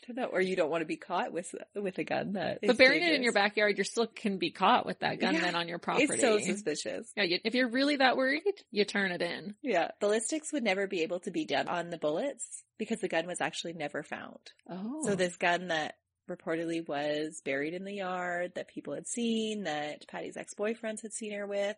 Don't 0.07 0.17
know, 0.17 0.25
or 0.25 0.41
you 0.41 0.55
don't 0.55 0.69
want 0.69 0.81
to 0.81 0.85
be 0.85 0.97
caught 0.97 1.31
with 1.31 1.53
with 1.75 1.97
a 1.97 2.03
gun 2.03 2.33
that. 2.33 2.59
But 2.61 2.77
burying 2.77 3.03
it 3.03 3.13
in 3.13 3.23
your 3.23 3.31
backyard, 3.31 3.77
you 3.77 3.83
still 3.83 4.07
can 4.07 4.37
be 4.37 4.51
caught 4.51 4.85
with 4.85 4.99
that 4.99 5.19
gun 5.19 5.35
Yeah, 5.35 5.41
then 5.41 5.55
on 5.55 5.67
your 5.67 5.79
property. 5.79 6.07
It's 6.09 6.21
so 6.21 6.39
suspicious. 6.39 7.11
yeah, 7.15 7.23
you, 7.23 7.39
if 7.43 7.55
you're 7.55 7.69
really 7.69 7.97
that 7.97 8.17
worried, 8.17 8.43
you 8.71 8.83
turn 8.85 9.11
it 9.11 9.21
in. 9.21 9.55
Yeah, 9.61 9.91
ballistics 10.01 10.51
would 10.51 10.63
never 10.63 10.87
be 10.87 11.03
able 11.03 11.19
to 11.21 11.31
be 11.31 11.45
done 11.45 11.67
on 11.67 11.89
the 11.89 11.97
bullets 11.97 12.63
because 12.77 12.99
the 12.99 13.07
gun 13.07 13.27
was 13.27 13.39
actually 13.39 13.73
never 13.73 14.03
found. 14.03 14.39
Oh. 14.69 15.05
So 15.05 15.15
this 15.15 15.37
gun 15.37 15.67
that 15.69 15.95
reportedly 16.29 16.87
was 16.87 17.41
buried 17.43 17.73
in 17.73 17.83
the 17.83 17.95
yard 17.95 18.53
that 18.55 18.67
people 18.67 18.93
had 18.93 19.07
seen, 19.07 19.63
that 19.63 20.07
Patty's 20.07 20.37
ex-boyfriends 20.37 21.01
had 21.01 21.13
seen 21.13 21.33
her 21.33 21.45
with, 21.45 21.75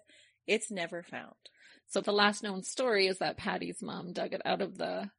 it's 0.48 0.72
never 0.72 1.04
found. 1.04 1.36
So 1.88 2.02
the 2.02 2.12
last 2.12 2.44
known 2.44 2.64
story 2.64 3.08
is 3.08 3.20
that 3.20 3.38
Patty's 3.38 3.82
mom 3.82 4.14
dug 4.14 4.34
it 4.34 4.42
out 4.46 4.62
of 4.62 4.78
the 4.78 5.10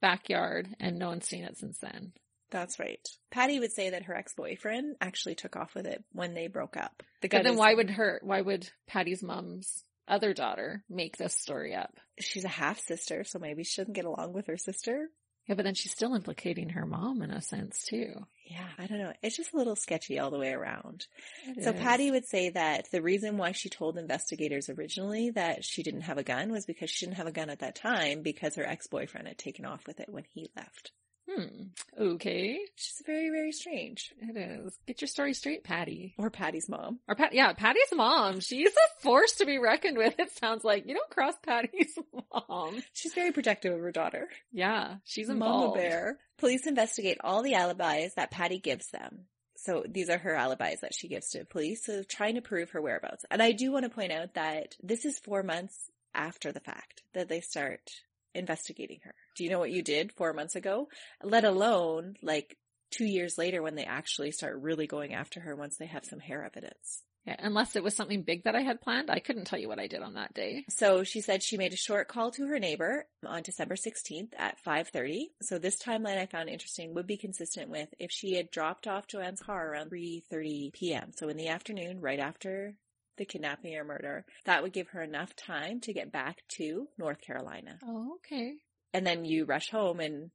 backyard 0.00 0.68
and 0.78 0.98
no 0.98 1.08
one's 1.08 1.26
seen 1.26 1.44
it 1.44 1.56
since 1.58 1.78
then. 1.78 2.12
That's 2.50 2.78
right. 2.78 3.00
Patty 3.30 3.58
would 3.58 3.72
say 3.72 3.90
that 3.90 4.04
her 4.04 4.14
ex-boyfriend 4.14 4.96
actually 5.00 5.34
took 5.34 5.56
off 5.56 5.74
with 5.74 5.86
it 5.86 6.04
when 6.12 6.34
they 6.34 6.46
broke 6.46 6.76
up. 6.76 7.02
The 7.22 7.28
But 7.28 7.42
then 7.42 7.54
is- 7.54 7.58
why 7.58 7.74
would 7.74 7.90
her, 7.90 8.20
why 8.22 8.40
would 8.40 8.68
Patty's 8.86 9.22
mom's 9.22 9.82
other 10.08 10.32
daughter 10.32 10.84
make 10.88 11.16
this 11.16 11.34
story 11.34 11.74
up? 11.74 11.92
she's 12.18 12.44
a 12.44 12.48
half 12.48 12.78
sister, 12.80 13.24
so 13.24 13.38
maybe 13.38 13.62
she 13.64 13.80
doesn't 13.80 13.92
get 13.94 14.04
along 14.06 14.32
with 14.32 14.46
her 14.46 14.56
sister. 14.56 15.10
Yeah, 15.48 15.54
but 15.54 15.64
then 15.64 15.74
she's 15.74 15.92
still 15.92 16.14
implicating 16.14 16.70
her 16.70 16.86
mom 16.86 17.22
in 17.22 17.30
a 17.30 17.40
sense 17.40 17.84
too. 17.84 18.14
Yeah, 18.46 18.66
I 18.78 18.86
don't 18.86 18.98
know. 18.98 19.12
It's 19.22 19.36
just 19.36 19.52
a 19.52 19.56
little 19.56 19.76
sketchy 19.76 20.18
all 20.18 20.30
the 20.30 20.38
way 20.38 20.50
around. 20.52 21.06
It 21.46 21.62
So 21.62 21.70
is. 21.70 21.80
Patty 21.80 22.10
would 22.10 22.26
say 22.26 22.48
that 22.50 22.90
the 22.90 23.00
reason 23.02 23.36
why 23.36 23.52
she 23.52 23.68
told 23.68 23.96
investigators 23.98 24.68
originally 24.68 25.30
that 25.30 25.64
she 25.64 25.82
didn't 25.84 26.00
have 26.02 26.18
a 26.18 26.24
gun 26.24 26.50
was 26.50 26.64
because 26.66 26.90
she 26.90 27.04
didn't 27.06 27.18
have 27.18 27.26
a 27.28 27.32
gun 27.32 27.50
at 27.50 27.60
that 27.60 27.76
time 27.76 28.22
because 28.22 28.56
her 28.56 28.66
ex-boyfriend 28.66 29.28
had 29.28 29.38
taken 29.38 29.64
off 29.64 29.86
with 29.86 30.00
it 30.00 30.08
when 30.08 30.24
he 30.32 30.48
left. 30.56 30.90
Hmm. 31.28 31.64
Okay. 31.98 32.58
She's 32.76 33.02
very, 33.04 33.30
very 33.30 33.50
strange. 33.52 34.12
It 34.20 34.36
is. 34.36 34.78
Get 34.86 35.00
your 35.00 35.08
story 35.08 35.34
straight, 35.34 35.64
Patty. 35.64 36.14
Or 36.18 36.30
Patty's 36.30 36.68
mom. 36.68 37.00
Or 37.08 37.14
Pat, 37.16 37.32
yeah, 37.32 37.52
Patty's 37.52 37.92
mom. 37.94 38.40
She's 38.40 38.70
a 38.72 39.02
force 39.02 39.32
to 39.38 39.46
be 39.46 39.58
reckoned 39.58 39.98
with. 39.98 40.14
It 40.18 40.30
sounds 40.38 40.62
like 40.64 40.86
you 40.86 40.94
don't 40.94 41.10
cross 41.10 41.34
Patty's 41.44 41.98
mom. 42.48 42.82
She's 42.92 43.14
very 43.14 43.32
protective 43.32 43.72
of 43.74 43.80
her 43.80 43.92
daughter. 43.92 44.28
Yeah, 44.52 44.96
she's 45.04 45.28
Mama 45.28 45.44
involved. 45.44 45.78
bear. 45.78 46.18
Police 46.38 46.66
investigate 46.66 47.18
all 47.24 47.42
the 47.42 47.54
alibis 47.54 48.14
that 48.14 48.30
Patty 48.30 48.58
gives 48.60 48.90
them. 48.90 49.26
So 49.56 49.84
these 49.88 50.10
are 50.10 50.18
her 50.18 50.34
alibis 50.36 50.80
that 50.82 50.94
she 50.94 51.08
gives 51.08 51.30
to 51.30 51.44
police, 51.44 51.84
so 51.86 52.02
trying 52.04 52.36
to 52.36 52.42
prove 52.42 52.70
her 52.70 52.80
whereabouts. 52.80 53.24
And 53.30 53.42
I 53.42 53.50
do 53.52 53.72
want 53.72 53.84
to 53.84 53.90
point 53.90 54.12
out 54.12 54.34
that 54.34 54.76
this 54.82 55.04
is 55.04 55.18
four 55.18 55.42
months 55.42 55.90
after 56.14 56.52
the 56.52 56.60
fact 56.60 57.02
that 57.14 57.28
they 57.28 57.40
start 57.40 57.90
investigating 58.36 59.00
her. 59.04 59.14
Do 59.36 59.44
you 59.44 59.50
know 59.50 59.58
what 59.58 59.70
you 59.70 59.82
did 59.82 60.12
four 60.12 60.32
months 60.32 60.56
ago? 60.56 60.88
Let 61.22 61.44
alone 61.44 62.16
like 62.22 62.56
two 62.90 63.04
years 63.04 63.36
later 63.38 63.62
when 63.62 63.74
they 63.74 63.84
actually 63.84 64.30
start 64.30 64.60
really 64.60 64.86
going 64.86 65.14
after 65.14 65.40
her 65.40 65.56
once 65.56 65.76
they 65.76 65.86
have 65.86 66.04
some 66.04 66.20
hair 66.20 66.44
evidence. 66.44 67.02
Yeah, 67.26 67.36
unless 67.40 67.74
it 67.74 67.82
was 67.82 67.96
something 67.96 68.22
big 68.22 68.44
that 68.44 68.54
I 68.54 68.60
had 68.60 68.80
planned, 68.80 69.10
I 69.10 69.18
couldn't 69.18 69.46
tell 69.46 69.58
you 69.58 69.66
what 69.66 69.80
I 69.80 69.88
did 69.88 70.00
on 70.00 70.14
that 70.14 70.32
day. 70.32 70.64
So 70.68 71.02
she 71.02 71.20
said 71.20 71.42
she 71.42 71.56
made 71.56 71.72
a 71.72 71.76
short 71.76 72.06
call 72.06 72.30
to 72.30 72.46
her 72.46 72.60
neighbor 72.60 73.08
on 73.26 73.42
December 73.42 73.74
16th 73.74 74.32
at 74.38 74.62
5:30. 74.64 75.30
So 75.42 75.58
this 75.58 75.76
timeline 75.76 76.18
I 76.18 76.26
found 76.26 76.48
interesting 76.48 76.94
would 76.94 77.08
be 77.08 77.16
consistent 77.16 77.68
with 77.68 77.88
if 77.98 78.12
she 78.12 78.34
had 78.34 78.52
dropped 78.52 78.86
off 78.86 79.08
Joanne's 79.08 79.40
car 79.40 79.72
around 79.72 79.90
3:30 79.90 80.72
p.m. 80.72 81.10
So 81.16 81.28
in 81.28 81.36
the 81.36 81.48
afternoon 81.48 82.00
right 82.00 82.20
after 82.20 82.76
the 83.16 83.24
kidnapping 83.24 83.76
or 83.76 83.84
murder, 83.84 84.24
that 84.44 84.62
would 84.62 84.72
give 84.72 84.88
her 84.88 85.02
enough 85.02 85.34
time 85.36 85.80
to 85.80 85.92
get 85.92 86.12
back 86.12 86.42
to 86.56 86.88
North 86.98 87.20
Carolina. 87.20 87.78
Oh, 87.84 88.16
okay. 88.16 88.54
And 88.92 89.06
then 89.06 89.24
you 89.24 89.44
rush 89.44 89.70
home 89.70 90.00
and 90.00 90.30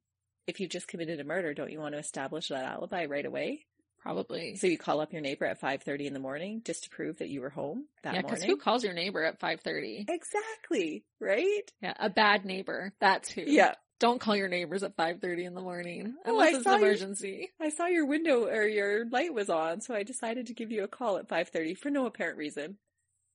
if 0.47 0.59
you've 0.59 0.71
just 0.71 0.87
committed 0.87 1.19
a 1.19 1.23
murder, 1.23 1.53
don't 1.53 1.71
you 1.71 1.79
want 1.79 1.93
to 1.93 1.99
establish 1.99 2.49
that 2.49 2.65
alibi 2.65 3.05
right 3.05 3.25
away? 3.25 3.65
Probably. 4.01 4.55
So 4.55 4.65
you 4.65 4.79
call 4.79 4.99
up 4.99 5.13
your 5.13 5.21
neighbor 5.21 5.45
at 5.45 5.61
5:30 5.61 6.07
in 6.07 6.13
the 6.13 6.19
morning 6.19 6.63
just 6.65 6.85
to 6.85 6.89
prove 6.89 7.19
that 7.19 7.29
you 7.29 7.41
were 7.41 7.51
home 7.51 7.85
that 8.01 8.15
yeah, 8.15 8.21
because 8.21 8.43
who 8.43 8.57
calls 8.57 8.83
your 8.83 8.93
neighbor 8.93 9.23
at 9.23 9.39
5.30? 9.39 10.09
exactly, 10.09 11.05
right? 11.19 11.71
Yeah, 11.81 11.93
a 11.99 12.09
bad 12.09 12.43
neighbor. 12.43 12.93
That's 12.99 13.29
who. 13.29 13.43
Yeah. 13.45 13.75
Don't 14.01 14.19
call 14.19 14.35
your 14.35 14.47
neighbors 14.47 14.81
at 14.81 14.97
5.30 14.97 15.45
in 15.45 15.53
the 15.53 15.61
morning. 15.61 16.15
Oh, 16.25 16.31
Unless 16.31 16.53
I 16.53 16.57
it's 16.57 16.63
saw 16.63 16.73
an 16.73 16.81
emergency. 16.81 17.51
I 17.61 17.69
saw 17.69 17.85
your 17.85 18.07
window 18.07 18.47
or 18.47 18.63
your 18.63 19.05
light 19.07 19.31
was 19.31 19.47
on, 19.47 19.79
so 19.79 19.93
I 19.93 20.01
decided 20.01 20.47
to 20.47 20.55
give 20.55 20.71
you 20.71 20.83
a 20.83 20.87
call 20.87 21.17
at 21.17 21.27
5:30 21.27 21.77
for 21.77 21.91
no 21.91 22.07
apparent 22.07 22.39
reason. 22.39 22.79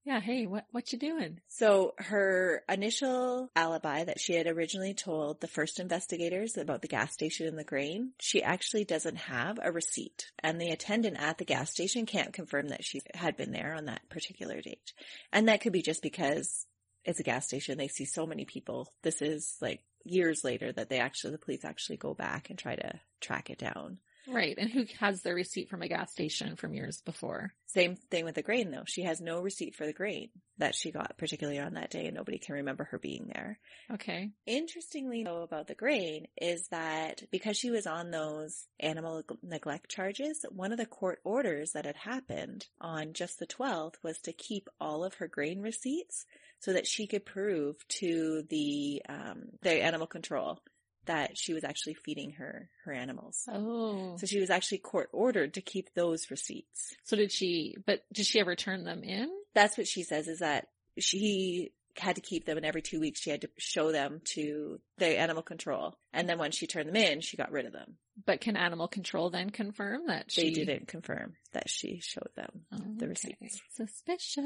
Yeah, 0.05 0.21
hey, 0.21 0.47
what, 0.47 0.65
what 0.73 0.93
you 0.93 0.99
doing? 0.99 1.39
So 1.47 1.95
her 1.99 2.65
initial 2.69 3.49
alibi 3.55 4.05
that 4.05 4.19
she 4.19 4.35
had 4.35 4.49
originally 4.49 4.93
told 4.93 5.41
the 5.41 5.49
first 5.49 5.79
investigators 5.79 6.57
about 6.57 6.83
the 6.83 6.89
gas 6.89 7.13
station 7.13 7.47
and 7.47 7.59
the 7.59 7.65
grain, 7.65 8.13
she 8.21 8.43
actually 8.43 8.85
doesn't 8.85 9.17
have 9.17 9.61
a 9.63 9.71
receipt. 9.71 10.33
And 10.41 10.61
the 10.61 10.71
attendant 10.71 11.17
at 11.21 11.39
the 11.39 11.45
gas 11.45 11.71
station 11.71 12.07
can't 12.07 12.33
confirm 12.33 12.69
that 12.69 12.85
she 12.85 13.03
had 13.15 13.37
been 13.37 13.53
there 13.53 13.75
on 13.75 13.85
that 13.85 14.09
particular 14.09 14.61
date. 14.61 14.93
And 15.33 15.49
that 15.49 15.61
could 15.61 15.73
be 15.73 15.83
just 15.83 16.03
because 16.03 16.67
it's 17.07 17.21
a 17.21 17.25
gas 17.25 17.47
station. 17.47 17.79
They 17.79 17.89
see 17.89 18.05
so 18.05 18.27
many 18.27 18.45
people. 18.45 18.93
This 19.03 19.23
is 19.23 19.57
like 19.61 19.81
years 20.05 20.45
later 20.45 20.73
that 20.73 20.89
they 20.89 20.99
actually, 20.99 21.33
the 21.33 21.39
police 21.39 21.65
actually 21.65 21.97
go 21.97 22.15
back 22.15 22.51
and 22.51 22.59
try 22.59 22.77
to 22.77 23.01
track 23.21 23.51
it 23.51 23.59
down. 23.59 23.99
Right, 24.29 24.57
and 24.59 24.71
who 24.71 24.87
has 24.99 25.23
the 25.23 25.35
receipt 25.35 25.69
from 25.69 25.83
a 25.83 25.89
gas 25.89 26.11
station 26.11 26.57
from 26.57 26.75
years 26.75 27.01
before? 27.01 27.53
Same 27.69 27.97
thing 28.11 28.25
with 28.25 28.35
the 28.35 28.43
grain 28.43 28.71
though. 28.71 28.85
She 28.87 29.03
has 29.03 29.21
no 29.21 29.41
receipt 29.41 29.75
for 29.77 29.87
the 29.87 29.93
grain 29.93 30.31
that 30.59 30.75
she 30.75 30.91
got 30.91 31.17
particularly 31.19 31.59
on 31.59 31.75
that 31.75 31.91
day 31.91 32.07
and 32.07 32.17
nobody 32.17 32.39
can 32.39 32.57
remember 32.57 32.85
her 32.85 32.99
being 32.99 33.31
there. 33.33 33.59
Okay. 33.93 34.31
Interestingly 34.47 35.23
though 35.23 35.43
about 35.43 35.69
the 35.69 35.75
grain 35.75 36.27
is 36.41 36.67
that 36.69 37.23
because 37.31 37.57
she 37.57 37.71
was 37.71 37.87
on 37.87 38.11
those 38.11 38.67
animal 38.81 39.23
neglect 39.43 39.91
charges, 39.91 40.45
one 40.51 40.73
of 40.73 40.79
the 40.79 40.87
court 40.87 41.21
orders 41.23 41.73
that 41.73 41.87
had 41.87 41.97
happened 41.97 42.67
on 42.81 43.13
just 43.13 43.39
the 43.39 43.47
12th 43.47 43.95
was 44.03 44.19
to 44.21 44.33
keep 44.33 44.69
all 44.81 45.05
of 45.05 45.15
her 45.15 45.29
grain 45.29 45.61
receipts 45.61 46.25
so 46.61 46.73
that 46.73 46.87
she 46.87 47.07
could 47.07 47.25
prove 47.25 47.77
to 47.89 48.43
the, 48.49 49.03
um, 49.09 49.45
the 49.63 49.83
animal 49.83 50.07
control 50.07 50.59
that 51.07 51.39
she 51.39 51.55
was 51.55 51.63
actually 51.63 51.95
feeding 51.95 52.33
her, 52.33 52.69
her 52.85 52.93
animals. 52.93 53.45
Oh. 53.49 54.17
So 54.19 54.27
she 54.27 54.41
was 54.41 54.51
actually 54.51 54.79
court 54.79 55.09
ordered 55.13 55.55
to 55.55 55.61
keep 55.61 55.95
those 55.95 56.31
receipts. 56.31 56.97
So 57.05 57.17
did 57.17 57.31
she, 57.31 57.77
but 57.87 58.01
did 58.13 58.27
she 58.27 58.41
ever 58.41 58.57
turn 58.57 58.85
them 58.85 59.05
in? 59.05 59.31
that's 59.57 59.79
what 59.79 59.89
she 59.89 60.05
says 60.05 60.29
is 60.29 60.39
that 60.41 60.69
she 60.99 61.73
had 61.97 62.17
to 62.17 62.21
keep 62.21 62.45
them 62.45 62.59
and 62.59 62.67
every 62.67 62.83
two 62.83 63.01
weeks 63.01 63.21
she 63.21 63.31
had 63.31 63.41
to 63.41 63.49
show 63.59 63.91
them 63.91 64.21
to 64.23 64.79
the 64.99 65.19
animal 65.19 65.43
control. 65.43 65.97
And 66.13 66.29
then 66.29 66.39
when 66.39 66.53
she 66.53 66.67
turned 66.67 66.89
them 66.89 66.97
in, 66.97 67.23
she 67.23 67.39
got 67.39 67.51
rid 67.51 67.67
of 67.67 67.73
them. 67.73 67.97
But 68.25 68.41
can 68.41 68.57
animal 68.57 68.89
control 68.89 69.31
then 69.31 69.51
confirm 69.51 70.07
that 70.07 70.27
They 70.35 70.51
she 70.51 70.51
didn't 70.53 70.89
confirm 70.89 71.35
that 71.53 71.69
she 71.69 72.01
showed 72.01 72.31
them 72.35 72.65
Oh, 72.73 72.79
the 72.97 73.09
receipts. 73.09 73.61
Suspicious. 73.75 74.45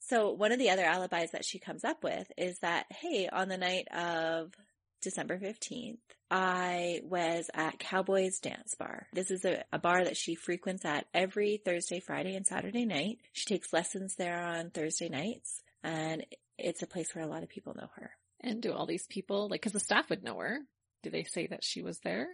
So 0.00 0.32
one 0.32 0.52
of 0.52 0.58
the 0.58 0.70
other 0.70 0.84
alibis 0.84 1.30
that 1.32 1.44
she 1.44 1.58
comes 1.58 1.84
up 1.84 2.04
with 2.04 2.30
is 2.36 2.58
that, 2.58 2.86
hey, 2.90 3.28
on 3.32 3.48
the 3.48 3.56
night 3.56 3.88
of 3.88 4.52
December 5.00 5.38
15th, 5.38 5.98
I 6.30 7.00
was 7.04 7.48
at 7.54 7.78
Cowboys 7.78 8.38
Dance 8.40 8.74
Bar. 8.74 9.06
This 9.12 9.30
is 9.30 9.44
a, 9.44 9.64
a 9.72 9.78
bar 9.78 10.04
that 10.04 10.16
she 10.16 10.34
frequents 10.34 10.84
at 10.84 11.06
every 11.14 11.62
Thursday, 11.64 12.00
Friday, 12.00 12.34
and 12.34 12.46
Saturday 12.46 12.84
night. 12.84 13.18
She 13.32 13.46
takes 13.46 13.72
lessons 13.72 14.16
there 14.16 14.38
on 14.38 14.70
Thursday 14.70 15.08
nights, 15.08 15.62
and 15.82 16.26
it's 16.58 16.82
a 16.82 16.86
place 16.86 17.14
where 17.14 17.24
a 17.24 17.28
lot 17.28 17.42
of 17.42 17.48
people 17.48 17.74
know 17.74 17.88
her. 17.96 18.10
And 18.40 18.60
do 18.60 18.72
all 18.72 18.86
these 18.86 19.06
people 19.06 19.48
like 19.48 19.60
because 19.60 19.72
the 19.72 19.80
staff 19.80 20.10
would 20.10 20.22
know 20.22 20.38
her? 20.38 20.58
Do 21.02 21.10
they 21.10 21.24
say 21.24 21.46
that 21.46 21.64
she 21.64 21.82
was 21.82 21.98
there? 22.00 22.28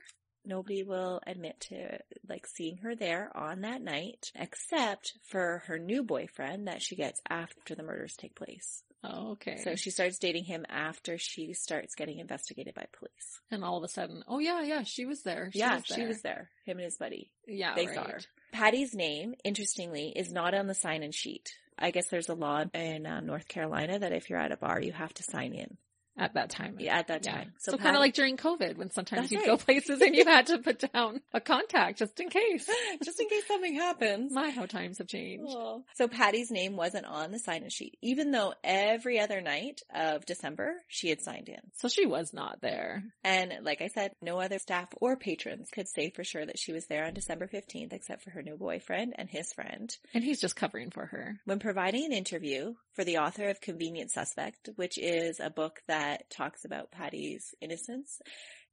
Nobody 0.45 0.83
will 0.83 1.21
admit 1.27 1.61
to 1.69 1.99
like 2.29 2.47
seeing 2.47 2.79
her 2.79 2.95
there 2.95 3.31
on 3.35 3.63
that 3.63 3.83
night, 3.83 4.31
except 4.35 5.15
for 5.23 5.63
her 5.67 5.79
new 5.79 6.03
boyfriend 6.03 6.69
that 6.69 6.83
she 6.83 6.97
gets 6.97 7.21
after 7.29 7.75
the 7.75 7.83
murders 7.83 8.17
take 8.17 8.35
place. 8.35 8.83
Oh, 9.07 9.33
okay. 9.33 9.59
So 9.63 9.75
she 9.75 9.91
starts 9.91 10.19
dating 10.19 10.45
him 10.45 10.65
after 10.69 11.19
she 11.19 11.53
starts 11.53 11.95
getting 11.95 12.21
investigated 12.21 12.75
by 12.75 12.87
police. 12.99 13.41
and 13.51 13.63
all 13.63 13.77
of 13.77 13.85
a 13.85 13.89
sudden, 13.89 14.23
oh 14.29 14.39
yeah, 14.39 14.63
yeah, 14.63 14.83
she 14.83 15.05
was 15.05 15.23
there. 15.23 15.51
She 15.53 15.59
yeah, 15.59 15.77
was 15.77 15.85
she 15.87 15.97
there. 15.97 16.09
was 16.09 16.23
there. 16.23 16.51
Him 16.65 16.79
and 16.79 16.85
his 16.85 16.97
buddy. 16.97 17.31
Yeah, 17.47 17.75
They 17.75 17.87
right. 17.87 17.95
saw 17.95 18.05
her. 18.05 18.21
Patty's 18.53 18.95
name, 18.95 19.35
interestingly, 19.45 20.09
is 20.17 20.33
not 20.33 20.55
on 20.55 20.67
the 20.69 20.75
sign-in 20.75 21.13
sheet. 21.13 21.53
I 21.79 21.91
guess 21.91 22.07
there's 22.07 22.29
a 22.29 22.35
law 22.35 22.65
in 22.73 23.05
uh, 23.05 23.21
North 23.21 23.49
Carolina 23.49 23.99
that 23.99 24.13
if 24.13 24.31
you're 24.31 24.39
at 24.39 24.53
a 24.53 24.57
bar, 24.57 24.81
you 24.81 24.93
have 24.93 25.13
to 25.15 25.23
sign 25.23 25.53
in 25.53 25.77
at 26.17 26.35
that 26.35 26.51
time. 26.51 26.77
yeah, 26.79 26.99
at 26.99 27.09
that 27.09 27.25
Yeah. 27.25 27.33
time. 27.33 27.53
So, 27.59 27.77
kind 27.77 27.97
of 27.97 28.01
like 28.01 28.15
during 28.15 28.37
COVID 28.37 28.77
when 28.77 28.91
sometimes 28.91 29.31
you'd 29.33 29.39
right. 29.39 29.47
go 29.47 29.57
places 29.57 30.01
and 30.01 30.15
you 30.15 30.25
had 30.25 30.47
to 30.47 30.59
put 30.59 30.85
down 30.93 31.21
a 31.33 31.41
contact 31.41 31.99
just 31.99 32.19
in 32.21 32.29
case. 32.29 32.69
just 33.05 33.21
in 33.21 33.29
case 33.29 33.47
something 33.47 33.75
happens. 33.75 34.33
My, 34.33 34.51
how 34.51 34.67
times 34.67 34.99
have 34.99 35.09
changed. 35.09 35.53
So 35.95 36.09
Patty's 36.09 36.51
name 36.51 36.77
wasn't 36.77 37.07
on 37.07 37.33
the 37.33 37.39
sign-in 37.39 37.71
sheet, 37.71 37.97
even 38.03 38.31
though 38.31 38.55
every 38.63 39.19
other 39.19 39.41
night 39.41 39.81
of 39.95 40.25
December 40.27 40.75
she 40.89 41.09
had 41.09 41.21
signed 41.21 41.49
in. 41.49 41.61
So 41.75 41.89
she 41.89 42.07
was 42.07 42.33
not 42.33 42.61
there. 42.61 43.03
And 43.25 43.53
like 43.63 43.83
I 43.83 43.89
said, 43.89 44.13
no 44.23 44.39
other 44.41 44.59
staff 44.59 44.89
or 45.01 45.17
patrons 45.17 45.69
could 45.73 45.89
say 45.89 46.11
for 46.11 46.23
sure 46.25 46.45
that 46.47 46.59
she 46.59 46.73
was 46.73 46.87
there 46.87 47.05
on 47.07 47.15
December 47.15 47.49
15th 47.49 47.93
except 47.93 48.23
for 48.23 48.31
her 48.31 48.43
new 48.43 48.57
boyfriend 48.57 49.15
and 49.19 49.29
his 49.29 49.53
friend. 49.53 49.95
And 50.13 50.23
he's 50.23 50.41
just 50.41 50.57
covering 50.57 50.91
for 50.91 51.07
her. 51.07 51.41
When 51.45 51.59
providing 51.59 52.05
an 52.05 52.13
interview 52.13 52.75
for 52.93 53.05
the 53.05 53.19
author 53.19 53.49
of 53.49 53.61
Convenient 53.61 54.11
Suspect, 54.13 54.69
which 54.77 54.99
is 54.99 55.41
a 55.41 55.51
book 55.51 55.81
that 55.89 56.04
talks 56.31 56.65
about 56.65 56.91
Patty's 56.91 57.55
innocence, 57.61 58.21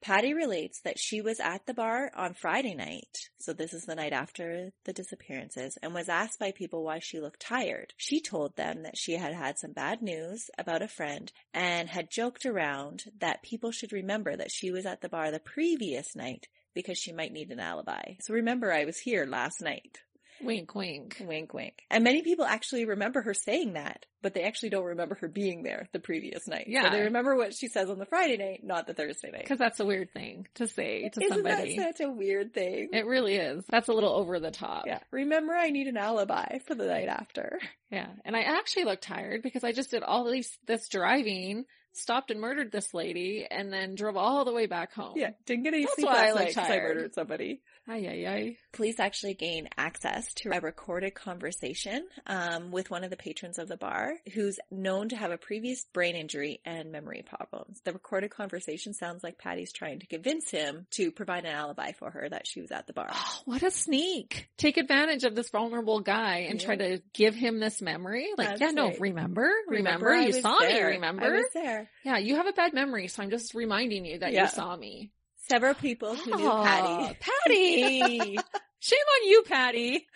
Patty 0.01 0.34
relates 0.34 0.82
that 0.82 0.97
she 0.97 1.21
was 1.21 1.39
at 1.39 1.67
the 1.67 1.75
bar 1.75 2.11
on 2.15 2.34
Friday 2.34 2.73
night, 2.73 3.29
so 3.38 3.53
this 3.53 3.71
is 3.71 3.86
the 3.86 3.93
night 3.93 4.13
after 4.13 4.71
the 4.84 4.93
disappearances, 4.93 5.77
and 5.84 5.93
was 5.93 6.09
asked 6.09 6.39
by 6.39 6.51
people 6.51 6.84
why 6.84 6.97
she 6.97 7.19
looked 7.19 7.39
tired. 7.39 7.93
She 7.97 8.19
told 8.19 8.55
them 8.55 8.82
that 8.82 8.97
she 8.97 9.13
had 9.13 9.36
had 9.36 9.59
some 9.59 9.73
bad 9.73 10.01
news 10.01 10.49
about 10.57 10.82
a 10.82 10.88
friend 10.88 11.32
and 11.53 11.88
had 11.88 12.09
joked 12.09 12.47
around 12.47 13.03
that 13.19 13.43
people 13.43 13.71
should 13.71 13.93
remember 13.93 14.36
that 14.36 14.51
she 14.51 14.71
was 14.71 14.88
at 14.88 15.01
the 15.01 15.09
bar 15.09 15.29
the 15.29 15.39
previous 15.39 16.15
night 16.15 16.47
because 16.73 16.97
she 16.97 17.11
might 17.11 17.32
need 17.32 17.51
an 17.51 17.59
alibi. 17.59 18.15
So 18.21 18.34
remember 18.34 18.73
I 18.73 18.86
was 18.86 18.97
here 18.97 19.27
last 19.27 19.61
night. 19.61 19.99
Wink, 20.43 20.73
wink. 20.75 21.17
Wink, 21.25 21.53
wink. 21.53 21.83
And 21.89 22.03
many 22.03 22.21
people 22.21 22.45
actually 22.45 22.85
remember 22.85 23.21
her 23.21 23.33
saying 23.33 23.73
that, 23.73 24.05
but 24.21 24.33
they 24.33 24.43
actually 24.43 24.69
don't 24.69 24.85
remember 24.85 25.15
her 25.21 25.27
being 25.27 25.63
there 25.63 25.87
the 25.93 25.99
previous 25.99 26.47
night. 26.47 26.65
Yeah. 26.67 26.83
So 26.83 26.89
they 26.97 27.01
remember 27.03 27.35
what 27.35 27.53
she 27.53 27.67
says 27.67 27.89
on 27.89 27.99
the 27.99 28.05
Friday 28.05 28.37
night, 28.37 28.61
not 28.63 28.87
the 28.87 28.93
Thursday 28.93 29.31
night. 29.31 29.43
Because 29.43 29.59
that's 29.59 29.79
a 29.79 29.85
weird 29.85 30.11
thing 30.13 30.47
to 30.55 30.67
say 30.67 31.09
to 31.09 31.23
Isn't 31.23 31.35
somebody. 31.43 31.77
that 31.77 31.97
such 31.97 32.05
a 32.05 32.11
weird 32.11 32.53
thing? 32.53 32.89
It 32.93 33.05
really 33.05 33.35
is. 33.35 33.63
That's 33.69 33.87
a 33.89 33.93
little 33.93 34.13
over 34.13 34.39
the 34.39 34.51
top. 34.51 34.85
yeah. 34.87 34.99
Remember 35.11 35.53
I 35.53 35.69
need 35.69 35.87
an 35.87 35.97
alibi 35.97 36.59
for 36.67 36.75
the 36.75 36.85
night 36.87 37.07
after. 37.07 37.59
Yeah. 37.89 38.07
And 38.25 38.35
I 38.35 38.41
actually 38.41 38.85
look 38.85 39.01
tired 39.01 39.41
because 39.43 39.63
I 39.63 39.71
just 39.73 39.91
did 39.91 40.03
all 40.03 40.29
these, 40.31 40.57
this 40.65 40.87
driving, 40.87 41.65
stopped 41.93 42.31
and 42.31 42.39
murdered 42.39 42.71
this 42.71 42.93
lady, 42.93 43.45
and 43.51 43.71
then 43.73 43.95
drove 43.95 44.15
all 44.15 44.45
the 44.45 44.53
way 44.53 44.65
back 44.65 44.93
home. 44.93 45.13
Yeah. 45.17 45.31
Didn't 45.45 45.63
get 45.63 45.73
any 45.73 45.83
That's 45.83 45.95
sleep 45.95 46.07
last 46.07 46.35
night 46.35 46.55
'cause 46.55 46.69
I 46.69 46.77
murdered 46.77 47.13
somebody. 47.13 47.61
Ay, 47.91 48.07
ay, 48.07 48.27
ay. 48.27 48.57
Police 48.71 49.01
actually 49.01 49.33
gain 49.33 49.67
access 49.77 50.33
to 50.35 50.51
a 50.53 50.61
recorded 50.61 51.13
conversation 51.13 52.07
um, 52.25 52.71
with 52.71 52.89
one 52.89 53.03
of 53.03 53.09
the 53.09 53.17
patrons 53.17 53.59
of 53.59 53.67
the 53.67 53.75
bar 53.75 54.13
who's 54.33 54.59
known 54.71 55.09
to 55.09 55.17
have 55.17 55.31
a 55.31 55.37
previous 55.37 55.83
brain 55.93 56.15
injury 56.15 56.61
and 56.63 56.91
memory 56.93 57.21
problems. 57.27 57.81
The 57.83 57.91
recorded 57.91 58.31
conversation 58.31 58.93
sounds 58.93 59.23
like 59.23 59.37
Patty's 59.37 59.73
trying 59.73 59.99
to 59.99 60.05
convince 60.07 60.49
him 60.49 60.87
to 60.91 61.11
provide 61.11 61.43
an 61.43 61.51
alibi 61.53 61.91
for 61.91 62.09
her 62.11 62.29
that 62.29 62.47
she 62.47 62.61
was 62.61 62.71
at 62.71 62.87
the 62.87 62.93
bar. 62.93 63.09
Oh, 63.11 63.39
what 63.45 63.61
a 63.63 63.71
sneak. 63.71 64.47
Take 64.55 64.77
advantage 64.77 65.25
of 65.25 65.35
this 65.35 65.49
vulnerable 65.49 65.99
guy 65.99 66.47
and 66.49 66.61
Yeah. 66.61 66.65
try 66.65 66.75
to 66.77 67.01
give 67.13 67.35
him 67.35 67.59
this 67.59 67.81
memory. 67.81 68.29
Like, 68.37 68.47
That's 68.49 68.61
yeah, 68.61 68.71
no, 68.71 68.87
right. 68.87 69.01
remember? 69.01 69.49
Remember? 69.67 70.13
I 70.13 70.27
You 70.27 70.41
saw 70.41 70.57
me, 70.59 70.67
there. 70.67 70.87
remember? 70.91 71.25
I 71.25 71.29
was 71.29 71.45
there. 71.53 71.89
Yeah, 72.03 72.19
you 72.19 72.37
have 72.37 72.47
a 72.47 72.53
bad 72.53 72.73
memory, 72.73 73.09
so 73.09 73.21
I'm 73.21 73.29
just 73.31 73.53
reminding 73.53 74.05
you 74.05 74.19
that 74.19 74.31
Yeah. 74.31 74.43
you 74.43 74.47
saw 74.49 74.77
me. 74.77 75.11
Several 75.51 75.73
people 75.73 76.15
who 76.15 76.33
knew 76.33 76.49
Patty. 76.49 77.17
Patty! 77.45 78.37
Shame 78.79 78.99
on 78.99 79.27
you, 79.27 79.43
Patty. 79.45 80.07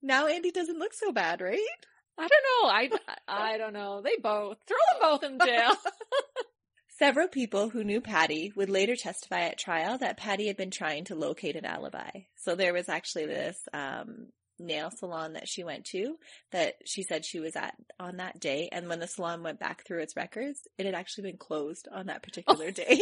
Now 0.00 0.26
Andy 0.26 0.50
doesn't 0.50 0.78
look 0.78 0.94
so 0.94 1.12
bad, 1.12 1.42
right? 1.42 1.58
I 2.16 2.26
don't 2.26 2.30
know. 2.30 2.70
I, 2.70 2.90
I 3.28 3.58
don't 3.58 3.74
know. 3.74 4.00
They 4.00 4.16
both. 4.16 4.56
Throw 4.66 4.76
them 4.90 5.00
both 5.02 5.22
in 5.22 5.38
jail. 5.46 5.72
Several 6.98 7.28
people 7.28 7.68
who 7.68 7.84
knew 7.84 8.00
Patty 8.00 8.50
would 8.56 8.70
later 8.70 8.96
testify 8.96 9.40
at 9.42 9.58
trial 9.58 9.98
that 9.98 10.16
Patty 10.16 10.46
had 10.46 10.56
been 10.56 10.70
trying 10.70 11.04
to 11.04 11.14
locate 11.14 11.54
an 11.54 11.66
alibi. 11.66 12.08
So 12.36 12.54
there 12.54 12.72
was 12.72 12.88
actually 12.88 13.26
this 13.26 13.58
um, 13.74 14.28
nail 14.58 14.90
salon 14.90 15.34
that 15.34 15.46
she 15.46 15.62
went 15.62 15.84
to 15.86 16.16
that 16.52 16.76
she 16.86 17.02
said 17.02 17.26
she 17.26 17.38
was 17.38 17.54
at 17.54 17.74
on 18.00 18.16
that 18.16 18.40
day. 18.40 18.70
And 18.72 18.88
when 18.88 18.98
the 18.98 19.06
salon 19.08 19.42
went 19.42 19.60
back 19.60 19.86
through 19.86 20.00
its 20.00 20.16
records, 20.16 20.66
it 20.78 20.86
had 20.86 20.94
actually 20.94 21.32
been 21.32 21.38
closed 21.38 21.86
on 21.92 22.06
that 22.06 22.22
particular 22.22 22.70
day. 22.70 22.98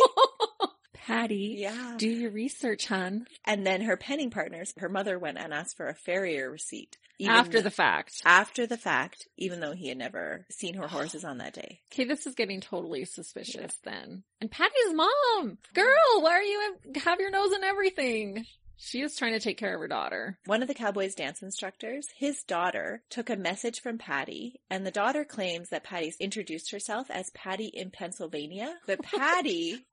Patty, 1.05 1.57
yeah. 1.59 1.95
do 1.97 2.09
your 2.09 2.31
research, 2.31 2.87
hun. 2.87 3.27
And 3.45 3.67
then 3.67 3.83
her 3.83 3.97
penning 3.97 4.31
partners, 4.31 4.73
her 4.79 4.89
mother 4.89 5.19
went 5.19 5.39
and 5.39 5.53
asked 5.53 5.77
for 5.77 5.89
a 5.89 5.95
farrier 5.95 6.51
receipt. 6.51 6.97
even 7.19 7.35
After 7.35 7.61
the 7.61 7.71
fact. 7.71 8.23
after 8.25 8.67
the 8.67 8.77
fact, 8.77 9.29
even 9.37 9.61
though 9.61 9.73
he 9.73 9.89
had 9.89 9.99
never 9.99 10.47
seen 10.51 10.75
her 10.75 10.89
horses 10.89 11.25
on 11.25 11.39
that 11.39 11.55
day. 11.55 11.81
Okay, 11.93 12.05
this 12.05 12.27
is 12.27 12.35
getting 12.35 12.61
totally 12.61 13.05
suspicious 13.05 13.77
then. 13.85 14.23
And 14.41 14.51
Patty's 14.51 14.95
mom! 14.95 15.59
Girl, 15.75 16.21
why 16.21 16.31
are 16.33 16.43
you 16.43 16.77
have 17.05 17.21
your 17.21 17.31
nose 17.31 17.53
in 17.53 17.65
everything? 17.65 18.47
She 18.79 19.01
is 19.01 19.17
trying 19.17 19.33
to 19.33 19.41
take 19.41 19.57
care 19.57 19.75
of 19.75 19.81
her 19.81 19.89
daughter. 19.89 20.39
One 20.45 20.61
of 20.61 20.69
the 20.69 20.75
Cowboys 20.75 21.15
dance 21.15 21.43
instructors, 21.43 22.09
his 22.15 22.43
daughter, 22.43 23.03
took 23.09 23.31
a 23.31 23.37
message 23.37 23.81
from 23.81 23.97
Patty, 23.97 24.61
and 24.69 24.85
the 24.85 24.91
daughter 24.91 25.25
claims 25.25 25.71
that 25.71 25.83
Patty's 25.83 26.19
introduced 26.21 26.71
herself 26.73 27.11
as 27.11 27.31
Patty 27.31 27.67
in 27.69 27.91
Pennsylvania, 27.91 28.75
but 28.87 29.03
Patty 29.03 29.87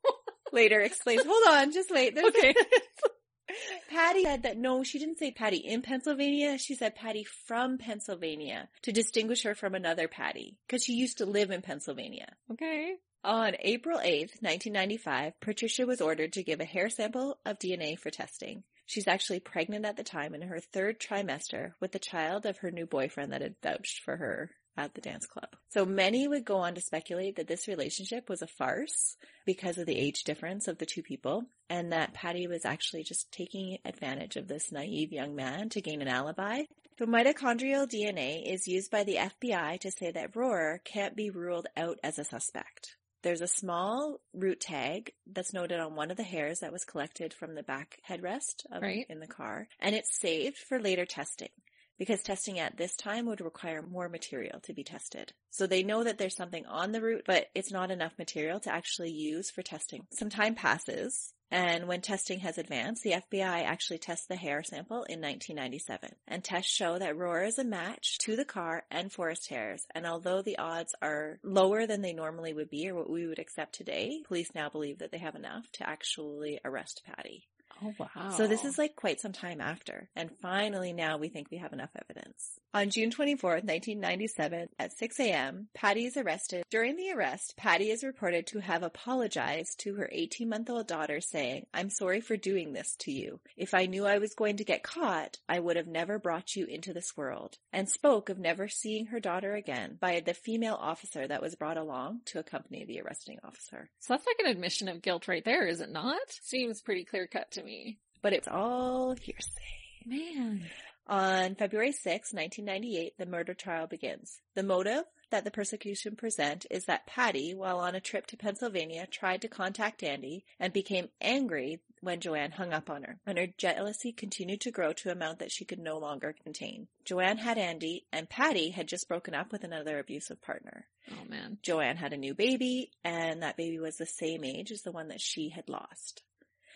later 0.54 0.80
explains, 0.80 1.24
hold 1.26 1.44
on, 1.50 1.72
just 1.72 1.92
wait. 1.92 2.16
There's 2.16 2.28
Okay. 2.28 2.54
Patty 3.90 4.24
said 4.24 4.44
that 4.44 4.58
no, 4.58 4.84
she 4.84 5.00
didn't 5.00 5.20
say 5.20 5.32
Patty 5.32 5.58
in 5.58 5.82
Pennsylvania. 5.82 6.58
She 6.58 6.76
said 6.76 6.96
Patty 6.96 7.24
from 7.24 7.78
Pennsylvania 7.78 8.70
to 8.84 8.92
distinguish 8.92 9.44
her 9.44 9.54
from 9.54 9.76
another 9.76 10.08
Patty 10.08 10.58
because 10.66 10.84
she 10.84 10.94
used 10.94 11.20
to 11.20 11.26
live 11.26 11.52
in 11.52 11.62
Pennsylvania. 11.62 12.34
Okay. 12.52 12.96
On 13.24 13.56
April 13.60 14.00
8th, 14.00 14.42
1995, 14.42 15.40
Patricia 15.40 15.86
was 15.86 16.02
ordered 16.02 16.34
to 16.34 16.44
give 16.44 16.60
a 16.60 16.66
hair 16.66 16.90
sample 16.90 17.38
of 17.46 17.60
DNA 17.60 17.98
for 17.98 18.10
testing. 18.10 18.64
She's 18.86 19.08
actually 19.08 19.40
pregnant 19.40 19.86
at 19.86 19.96
the 19.96 20.04
time 20.04 20.36
in 20.36 20.42
her 20.42 20.60
third 20.60 21.00
trimester 21.00 21.74
with 21.80 21.94
the 21.94 22.00
child 22.00 22.46
of 22.46 22.58
her 22.58 22.72
new 22.72 22.86
boyfriend 22.86 23.32
that 23.32 23.42
had 23.42 23.56
vouched 23.64 24.02
for 24.04 24.18
her 24.18 24.52
at 24.78 24.94
the 24.94 25.02
dance 25.02 25.26
club. 25.26 25.50
So 25.70 25.86
many 25.86 26.28
would 26.28 26.46
go 26.46 26.58
on 26.58 26.76
to 26.76 26.82
speculate 26.82 27.36
that 27.36 27.48
this 27.48 27.68
relationship 27.68 28.30
was 28.30 28.42
a 28.42 28.48
farce 28.48 29.16
because 29.46 29.78
of 29.78 29.86
the 29.86 29.98
age 29.98 30.24
difference 30.24 30.68
of 30.68 30.78
the 30.78 30.86
two 30.86 31.04
people 31.04 31.44
and 31.70 31.92
that 31.92 32.14
Patty 32.14 32.48
was 32.48 32.66
actually 32.66 33.04
just 33.04 33.32
taking 33.32 33.78
advantage 33.86 34.36
of 34.36 34.48
this 34.48 34.72
naive 34.72 35.12
young 35.12 35.36
man 35.36 35.70
to 35.70 35.82
gain 35.82 36.02
an 36.02 36.08
alibi. 36.08 36.64
So 37.00 37.06
mitochondrial 37.06 37.88
DNA 37.90 38.44
is 38.52 38.68
used 38.68 38.92
by 38.92 39.04
the 39.04 39.16
FBI 39.18 39.80
to 39.80 39.92
say 39.92 40.12
that 40.12 40.36
Rorrer 40.36 40.80
can't 40.84 41.16
be 41.16 41.30
ruled 41.30 41.68
out 41.76 41.98
as 42.04 42.20
a 42.20 42.24
suspect. 42.24 42.96
There's 43.24 43.42
a 43.42 43.48
small 43.48 44.20
root 44.34 44.60
tag 44.60 45.12
that's 45.26 45.54
noted 45.54 45.80
on 45.80 45.96
one 45.96 46.12
of 46.12 46.18
the 46.18 46.24
hairs 46.24 46.60
that 46.60 46.74
was 46.74 46.84
collected 46.84 47.34
from 47.34 47.56
the 47.56 47.64
back 47.64 48.00
headrest 48.08 48.66
of, 48.72 48.82
Right. 48.82 49.06
in 49.10 49.20
the 49.22 49.28
car, 49.28 49.70
and 49.80 49.96
it's 49.96 50.20
saved 50.20 50.58
for 50.58 50.80
later 50.80 51.06
testing 51.06 51.50
because 51.98 52.22
testing 52.22 52.60
at 52.60 52.78
this 52.78 52.96
time 52.96 53.26
would 53.26 53.42
require 53.42 53.82
more 53.82 54.10
material 54.10 54.60
to 54.62 54.74
be 54.74 54.84
tested. 54.84 55.34
So 55.50 55.68
they 55.68 55.84
know 55.84 56.04
that 56.04 56.18
there's 56.18 56.36
something 56.36 56.66
on 56.66 56.92
the 56.92 57.02
root, 57.02 57.24
but 57.26 57.48
it's 57.54 57.72
not 57.72 57.92
enough 57.92 58.18
material 58.18 58.60
to 58.62 58.74
actually 58.74 59.12
use 59.12 59.52
for 59.52 59.62
testing. 59.62 60.08
Some 60.12 60.30
time 60.30 60.56
passes, 60.56 61.34
and 61.54 61.88
when 61.88 62.02
testing 62.02 62.40
has 62.40 62.58
advanced, 62.58 63.04
the 63.04 63.12
FBI 63.12 63.64
actually 63.64 64.00
tests 64.00 64.26
the 64.26 64.36
hair 64.36 64.64
sample 64.64 65.04
in 65.04 65.22
1997. 65.22 66.10
And 66.28 66.44
tests 66.44 66.72
show 66.72 66.98
that 66.98 67.16
Roar 67.16 67.44
is 67.44 67.60
a 67.60 67.64
match 67.64 68.18
to 68.24 68.36
the 68.36 68.44
car 68.44 68.86
and 68.90 69.12
forest 69.12 69.50
hairs. 69.50 69.86
And 69.94 70.08
although 70.08 70.42
the 70.42 70.58
odds 70.58 70.96
are 71.00 71.38
lower 71.44 71.86
than 71.86 72.02
they 72.02 72.14
normally 72.14 72.54
would 72.54 72.72
be 72.72 72.90
or 72.90 72.96
what 72.96 73.10
we 73.10 73.28
would 73.28 73.38
accept 73.38 73.76
today, 73.76 74.24
police 74.28 74.50
now 74.56 74.70
believe 74.70 74.98
that 74.98 75.12
they 75.12 75.20
have 75.20 75.36
enough 75.36 75.72
to 75.74 75.88
actually 75.88 76.60
arrest 76.66 77.04
Patty. 77.06 77.48
Oh 77.84 77.94
wow. 78.00 78.30
So 78.32 78.48
this 78.48 78.64
is 78.64 78.78
like 78.78 78.96
quite 78.96 79.20
some 79.20 79.34
time 79.34 79.62
after. 79.62 80.10
And 80.16 80.32
finally 80.42 80.94
now 80.94 81.18
we 81.18 81.30
think 81.30 81.48
we 81.52 81.58
have 81.58 81.74
enough 81.74 81.90
evidence. 82.10 82.60
On 82.76 82.90
June 82.90 83.12
24th, 83.12 83.66
1997 83.66 84.70
at 84.80 84.98
6 84.98 85.20
a.m., 85.20 85.68
Patty 85.76 86.06
is 86.06 86.18
arrested. 86.18 86.64
During 86.72 86.96
the 86.96 87.12
arrest, 87.12 87.54
Patty 87.56 87.92
is 87.92 88.04
reported 88.04 88.48
to 88.48 88.60
have 88.62 88.82
apologized 88.82 89.80
to 89.82 89.94
her 89.96 90.10
18 90.12 90.50
month 90.50 90.70
old 90.72 90.88
daughter 90.88 91.22
saying, 91.22 91.68
I'm 91.74 91.92
sorry 91.92 92.20
for 92.20 92.36
doing 92.36 92.74
this 92.74 92.96
to 93.02 93.12
you. 93.12 93.40
If 93.58 93.74
I 93.74 93.86
knew 93.86 94.08
I 94.08 94.18
was 94.18 94.34
going 94.34 94.58
to 94.58 94.64
get 94.64 94.82
caught, 94.82 95.38
I 95.48 95.60
would 95.60 95.76
have 95.76 95.88
never 95.88 96.18
brought 96.18 96.56
you 96.56 96.66
into 96.66 96.94
this 96.94 97.16
world. 97.16 97.58
And 97.72 97.88
spoke 97.90 98.30
of 98.30 98.40
never 98.40 98.68
seeing 98.68 99.08
her 99.08 99.20
daughter 99.20 99.54
again 99.54 99.98
by 100.00 100.22
the 100.26 100.34
female 100.34 100.78
officer 100.80 101.28
that 101.28 101.42
was 101.42 101.56
brought 101.56 101.78
along 101.78 102.22
to 102.26 102.40
accompany 102.40 102.86
the 102.86 103.02
arresting 103.02 103.38
officer. 103.44 103.90
So 104.00 104.14
that's 104.14 104.26
like 104.26 104.40
an 104.40 104.52
admission 104.52 104.88
of 104.88 105.02
guilt 105.02 105.28
right 105.28 105.46
there, 105.46 105.68
is 105.68 105.82
it 105.82 105.92
not? 105.92 106.18
Seems 106.42 106.82
pretty 106.82 107.06
clear 107.06 107.28
cut 107.28 107.52
to 107.52 107.64
me. 107.64 107.73
But 108.22 108.34
it's 108.34 108.48
all 108.48 109.16
hearsay. 109.16 109.62
Man. 110.06 110.66
On 111.08 111.56
February 111.56 111.92
6, 111.92 112.34
1998, 112.34 113.18
the 113.18 113.26
murder 113.26 113.54
trial 113.54 113.88
begins. 113.88 114.40
The 114.56 114.64
motive 114.64 115.04
that 115.32 115.44
the 115.44 115.52
prosecution 115.52 116.16
present 116.16 116.66
is 116.72 116.86
that 116.86 117.08
Patty, 117.08 117.54
while 117.54 117.80
on 117.80 117.96
a 117.96 118.00
trip 118.00 118.26
to 118.28 118.38
Pennsylvania, 118.38 119.06
tried 119.08 119.42
to 119.42 119.50
contact 119.50 120.02
Andy 120.02 120.46
and 120.60 120.72
became 120.72 121.10
angry 121.20 121.82
when 122.00 122.22
Joanne 122.22 122.52
hung 122.52 122.72
up 122.72 122.90
on 122.90 123.04
her, 123.04 123.20
and 123.26 123.38
her 123.38 123.48
jealousy 123.58 124.12
continued 124.12 124.62
to 124.62 124.72
grow 124.72 124.94
to 124.94 125.10
an 125.10 125.18
amount 125.18 125.40
that 125.40 125.52
she 125.52 125.66
could 125.66 125.80
no 125.80 125.98
longer 125.98 126.36
contain. 126.44 126.88
Joanne 127.04 127.38
had 127.38 127.58
Andy, 127.58 128.06
and 128.14 128.30
Patty 128.30 128.70
had 128.70 128.88
just 128.88 129.08
broken 129.08 129.34
up 129.34 129.52
with 129.52 129.64
another 129.64 130.00
abusive 130.00 130.42
partner. 130.42 130.86
Oh 131.12 131.30
man. 131.30 131.58
Joanne 131.62 131.98
had 131.98 132.14
a 132.14 132.18
new 132.18 132.34
baby, 132.34 132.92
and 133.04 133.42
that 133.42 133.58
baby 133.58 133.80
was 133.80 133.98
the 133.98 134.06
same 134.06 134.44
age 134.44 134.72
as 134.72 134.84
the 134.84 134.92
one 134.92 135.10
that 135.10 135.22
she 135.22 135.50
had 135.50 135.68
lost. 135.68 136.22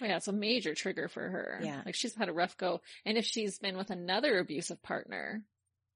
Oh, 0.02 0.06
yeah, 0.06 0.18
it's 0.18 0.28
a 0.28 0.34
major 0.34 0.74
trigger 0.76 1.08
for 1.08 1.22
her. 1.28 1.60
Yeah. 1.64 1.82
Like 1.86 1.96
she's 1.96 2.16
had 2.16 2.30
a 2.30 2.34
rough 2.34 2.58
go. 2.58 2.82
And 3.06 3.18
if 3.18 3.26
she's 3.26 3.58
been 3.60 3.78
with 3.78 3.90
another 3.90 4.38
abusive 4.40 4.82
partner, 4.84 5.44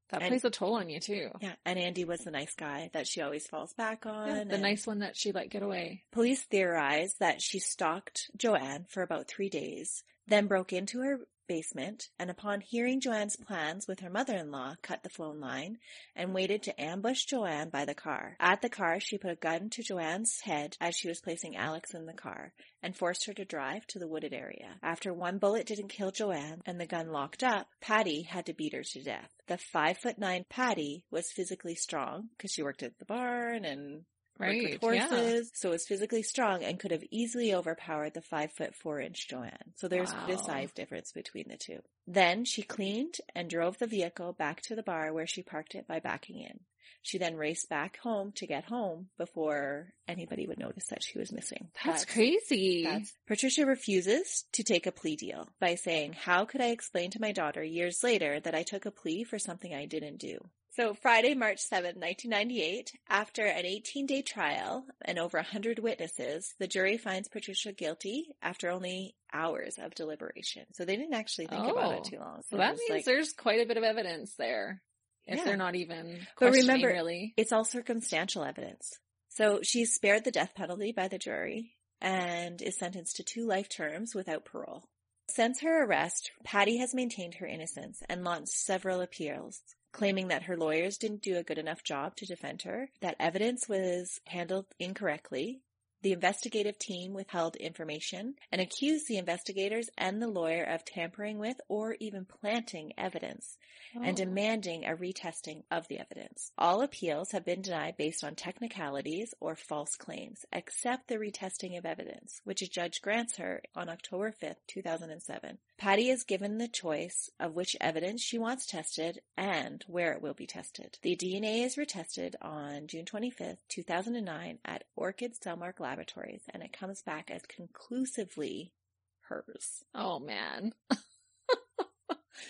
that 0.10 0.22
And- 0.22 0.30
plays 0.30 0.44
a 0.44 0.50
toll 0.50 0.76
on 0.76 0.90
you 0.90 1.00
too. 1.00 1.30
Yeah, 1.40 1.54
and 1.66 1.80
Andy 1.80 2.04
was 2.04 2.22
the 2.22 2.32
nice 2.32 2.54
guy 2.56 2.90
that 2.94 3.08
she 3.08 3.22
always 3.22 3.48
falls 3.48 3.74
back 3.74 4.06
on. 4.06 4.28
Yeah, 4.28 4.44
the 4.44 4.58
nice 4.58 4.86
one 4.86 5.00
that 5.00 5.16
she 5.16 5.32
let 5.32 5.50
get 5.50 5.64
away. 5.64 6.04
Police 6.12 6.44
theorize 6.44 7.16
that 7.20 7.42
she 7.42 7.60
stalked 7.60 8.30
Joanne 8.36 8.86
for 8.90 9.04
about 9.04 9.28
three 9.28 9.50
days, 9.50 10.04
then 10.28 10.48
broke 10.48 10.74
into 10.74 11.00
her 11.00 11.20
basement, 11.52 12.08
and 12.18 12.30
upon 12.30 12.62
hearing 12.62 13.02
Joanne's 13.02 13.36
plans 13.36 13.86
with 13.86 14.00
her 14.00 14.10
mother-in-law, 14.10 14.76
cut 14.82 15.04
the 15.04 15.10
phone 15.10 15.42
line 15.42 15.80
and 16.16 16.34
waited 16.34 16.64
to 16.64 16.82
ambush 16.82 17.26
Joanne 17.26 17.68
by 17.68 17.84
the 17.84 17.94
car. 17.94 18.38
At 18.40 18.62
the 18.62 18.70
car, 18.70 19.02
she 19.02 19.18
put 19.18 19.32
a 19.32 19.36
gun 19.36 19.70
to 19.72 19.84
Joanne's 19.84 20.40
head 20.44 20.78
as 20.80 20.96
she 20.96 21.10
was 21.10 21.20
placing 21.20 21.58
Alex 21.58 21.94
in 21.94 22.06
the 22.06 22.14
car 22.14 22.54
and 22.82 22.96
forced 22.96 23.26
her 23.26 23.34
to 23.34 23.44
drive 23.44 23.86
to 23.88 24.00
the 24.00 24.08
wooded 24.08 24.34
area. 24.34 24.78
After 24.82 25.14
one 25.14 25.40
bullet 25.40 25.68
didn't 25.68 25.90
kill 25.90 26.12
Joanne 26.12 26.62
and 26.66 26.80
the 26.80 26.86
gun 26.86 27.12
locked 27.12 27.44
up, 27.44 27.68
Patty 27.82 28.22
had 28.22 28.46
to 28.46 28.54
beat 28.54 28.74
her 28.74 28.84
to 28.84 29.04
death. 29.04 29.30
The 29.48 29.58
five 29.58 29.98
foot 29.98 30.18
nine 30.18 30.46
Patty 30.48 31.04
was 31.12 31.34
physically 31.36 31.76
strong 31.76 32.30
because 32.38 32.52
she 32.52 32.64
worked 32.64 32.82
at 32.82 32.98
the 32.98 33.04
barn 33.04 33.66
and 33.66 34.06
Right. 34.38 34.82
with 34.82 34.96
Yeah. 34.96 35.08
horses, 35.08 35.52
so 35.54 35.70
was 35.70 35.86
physically 35.88 36.24
strong 36.24 36.64
and 36.64 36.80
could 36.80 36.92
have 36.92 37.04
easily 37.12 37.54
overpowered 37.54 38.14
the 38.14 38.22
five 38.22 38.52
foot 38.54 38.76
four 38.76 39.00
inch 39.00 39.28
Joanne. 39.28 39.74
So 39.76 39.88
there's 39.88 40.12
Wow. 40.12 40.26
the 40.28 40.38
size 40.38 40.72
difference 40.72 41.12
between 41.12 41.48
the 41.48 41.58
two. 41.58 41.82
Then 42.08 42.46
she 42.46 42.64
cleaned 42.64 43.16
and 43.36 43.50
drove 43.50 43.78
the 43.78 43.88
vehicle 43.88 44.34
back 44.34 44.62
to 44.64 44.76
the 44.76 44.84
bar 44.84 45.14
where 45.14 45.28
she 45.28 45.44
parked 45.44 45.76
it 45.76 45.86
by 45.88 46.00
backing 46.00 46.40
in. 46.42 46.60
She 47.04 47.18
then 47.18 47.36
raced 47.36 47.68
back 47.68 47.98
home 47.98 48.32
to 48.34 48.46
get 48.46 48.66
home 48.66 49.10
before 49.18 49.92
anybody 50.08 50.46
would 50.46 50.60
notice 50.60 50.86
that 50.90 51.04
she 51.04 51.18
was 51.18 51.32
missing. 51.32 51.72
That's, 51.84 52.06
crazy. 52.06 52.84
That's- 52.84 53.14
Patricia 53.28 53.66
refuses 53.66 54.46
to 54.54 54.64
take 54.64 54.86
a 54.86 54.92
plea 54.92 55.16
deal 55.16 55.50
by 55.60 55.76
saying, 55.76 56.14
How 56.14 56.46
could 56.46 56.62
I 56.62 56.68
explain 56.70 57.10
to 57.12 57.22
my 57.22 57.32
daughter 57.32 57.64
years 57.64 58.04
later 58.04 58.40
that 58.40 58.54
I 58.54 58.62
took 58.64 58.86
a 58.86 58.92
plea 58.92 59.24
for 59.24 59.40
something 59.40 59.74
I 59.74 59.86
didn't 59.88 60.18
do? 60.18 60.48
So 60.82 60.96
Friday, 60.96 61.36
March 61.36 61.60
7, 61.60 62.00
1998, 62.00 62.94
after 63.08 63.46
an 63.46 63.68
18 63.68 64.08
day 64.08 64.24
trial 64.24 64.84
and 65.06 65.20
over 65.20 65.38
100 65.38 65.78
witnesses, 65.78 66.56
the 66.58 66.66
jury 66.68 66.98
finds 66.98 67.28
Patricia 67.28 67.72
guilty 67.72 68.34
after 68.42 68.68
only 68.72 69.16
hours 69.32 69.78
of 69.78 69.94
deliberation. 69.94 70.64
So 70.74 70.84
they 70.84 70.96
didn't 70.96 71.14
actually 71.14 71.46
think 71.46 71.66
about 71.68 71.94
Oh. 71.94 71.98
it 71.98 72.04
too 72.06 72.18
long. 72.18 72.42
so 72.50 72.58
that 72.58 72.78
means 72.78 72.90
like- 72.90 73.06
there's 73.06 73.32
quite 73.32 73.62
a 73.62 73.68
bit 73.68 73.78
of 73.78 73.84
evidence 73.84 74.34
there. 74.38 74.82
If 75.28 75.38
Yeah. 75.38 75.44
they're 75.44 75.56
not 75.58 75.76
even 75.76 76.26
But 76.40 76.54
remember- 76.54 76.88
really. 76.88 77.36
It's 77.38 77.52
all 77.52 77.64
circumstantial 77.64 78.44
evidence. 78.44 78.92
So 79.30 79.62
she's 79.62 79.94
spared 79.94 80.24
the 80.24 80.32
death 80.32 80.56
penalty 80.56 80.92
by 80.94 81.08
the 81.10 81.20
jury 81.20 81.78
and 82.02 82.60
is 82.60 82.76
sentenced 82.80 83.18
to 83.18 83.24
two 83.24 83.46
life 83.46 83.70
terms 83.70 84.16
without 84.16 84.46
parole. 84.46 84.90
Since 85.30 85.60
her 85.62 85.84
arrest, 85.84 86.32
Patty 86.44 86.78
has 86.78 86.96
maintained 86.96 87.36
her 87.36 87.46
innocence 87.46 88.02
and 88.10 88.24
launched 88.24 88.50
several 88.54 89.00
appeals, 89.00 89.62
claiming 89.92 90.28
that 90.30 90.44
her 90.44 90.58
lawyers 90.58 90.98
didn't 90.98 91.22
do 91.22 91.38
a 91.38 91.44
good 91.44 91.58
enough 91.58 91.84
job 91.84 92.16
to 92.18 92.26
defend 92.26 92.62
her, 92.64 92.90
that 93.02 93.16
evidence 93.20 93.68
was 93.68 94.20
handled 94.28 94.66
incorrectly, 94.80 95.62
the 96.04 96.14
investigative 96.14 96.80
team 96.80 97.14
withheld 97.14 97.56
information, 97.58 98.34
and 98.52 98.60
accused 98.60 99.08
the 99.08 99.18
investigators 99.18 99.88
and 100.00 100.20
the 100.20 100.28
lawyer 100.28 100.64
of 100.64 100.84
tampering 100.84 101.38
with 101.38 101.58
or 101.68 101.96
even 102.00 102.26
planting 102.26 102.92
evidence 102.98 103.58
and 103.94 104.20
Oh. 104.20 104.26
demanding 104.26 104.84
a 104.84 104.96
retesting 104.96 105.62
of 105.70 105.88
the 105.90 106.00
evidence. 106.00 106.52
All 106.58 106.82
appeals 106.82 107.32
have 107.34 107.46
been 107.46 107.62
denied 107.62 107.98
based 107.98 108.24
on 108.24 108.34
technicalities 108.36 109.34
or 109.40 109.56
false 109.56 109.96
claims, 109.96 110.44
except 110.52 111.08
the 111.08 111.18
retesting 111.18 111.78
of 111.78 111.86
evidence, 111.86 112.42
which 112.46 112.64
a 112.64 112.68
judge 112.68 113.02
grants 113.02 113.38
her 113.38 113.62
on 113.76 113.88
October 113.90 114.32
5th, 114.32 114.66
2007. 114.68 115.60
Patty 115.82 116.12
is 116.12 116.26
given 116.26 116.60
the 116.60 116.68
choice 116.68 117.32
of 117.40 117.56
which 117.56 117.76
evidence 117.82 118.22
she 118.22 118.38
wants 118.38 118.68
tested 118.68 119.20
and 119.36 119.84
where 119.88 120.14
it 120.14 120.22
will 120.22 120.36
be 120.36 120.46
tested. 120.46 121.00
The 121.02 121.16
DNA 121.16 121.66
is 121.66 121.76
retested 121.76 122.36
on 122.40 122.86
June 122.86 123.06
25th, 123.06 123.58
2009 123.68 124.60
at 124.64 124.84
Orchid 124.96 125.34
Cellmark 125.44 125.80
Laboratories, 125.80 126.44
and 126.54 126.62
it 126.62 126.72
comes 126.72 127.02
back 127.02 127.32
as 127.32 127.42
conclusively 127.48 128.74
hers. 129.22 129.84
Oh 129.96 130.20
man. 130.20 130.74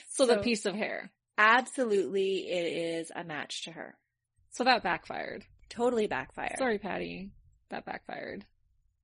so, 0.10 0.26
the 0.26 0.40
piece 0.40 0.66
of 0.66 0.76
hair. 0.76 1.10
Absolutely, 1.38 2.50
it 2.50 3.00
is 3.00 3.14
a 3.16 3.24
match 3.24 3.64
to 3.64 3.72
her. 3.72 3.96
So 4.50 4.66
that 4.66 4.84
backfired. 4.84 5.46
Totally 5.70 6.08
backfired. 6.08 6.58
Sorry, 6.58 6.80
Patty. 6.80 7.32
That 7.70 7.86
backfired. 7.86 8.44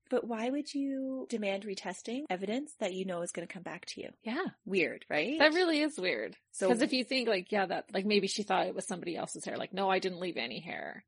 But 0.10 0.26
why 0.26 0.50
would 0.50 0.74
you 0.74 1.28
demand 1.30 1.64
retesting 1.64 2.24
evidence 2.30 2.74
that 2.80 2.94
you 2.94 3.06
know 3.06 3.22
is 3.22 3.32
going 3.32 3.48
to 3.48 3.54
come 3.54 3.64
back 3.64 3.86
to 3.88 4.02
you? 4.02 4.10
Yeah. 4.24 4.46
Weird, 4.66 5.06
right? 5.10 5.40
That 5.40 5.54
really 5.54 5.82
is 5.82 5.98
weird. 5.98 6.36
so 6.52 6.68
Because 6.68 6.82
if 6.82 6.94
you 6.94 7.04
think 7.04 7.28
like, 7.28 7.52
yeah, 7.52 7.66
that 7.66 7.86
like 7.94 8.06
maybe 8.06 8.28
she 8.28 8.44
thought 8.44 8.68
it 8.68 8.76
was 8.76 8.86
somebody 8.86 9.16
else's 9.16 9.46
hair. 9.46 9.58
Like, 9.58 9.74
no, 9.74 9.90
I 9.90 10.00
didn't 10.00 10.20
leave 10.20 10.38
any 10.38 10.60
hair. 10.60 11.04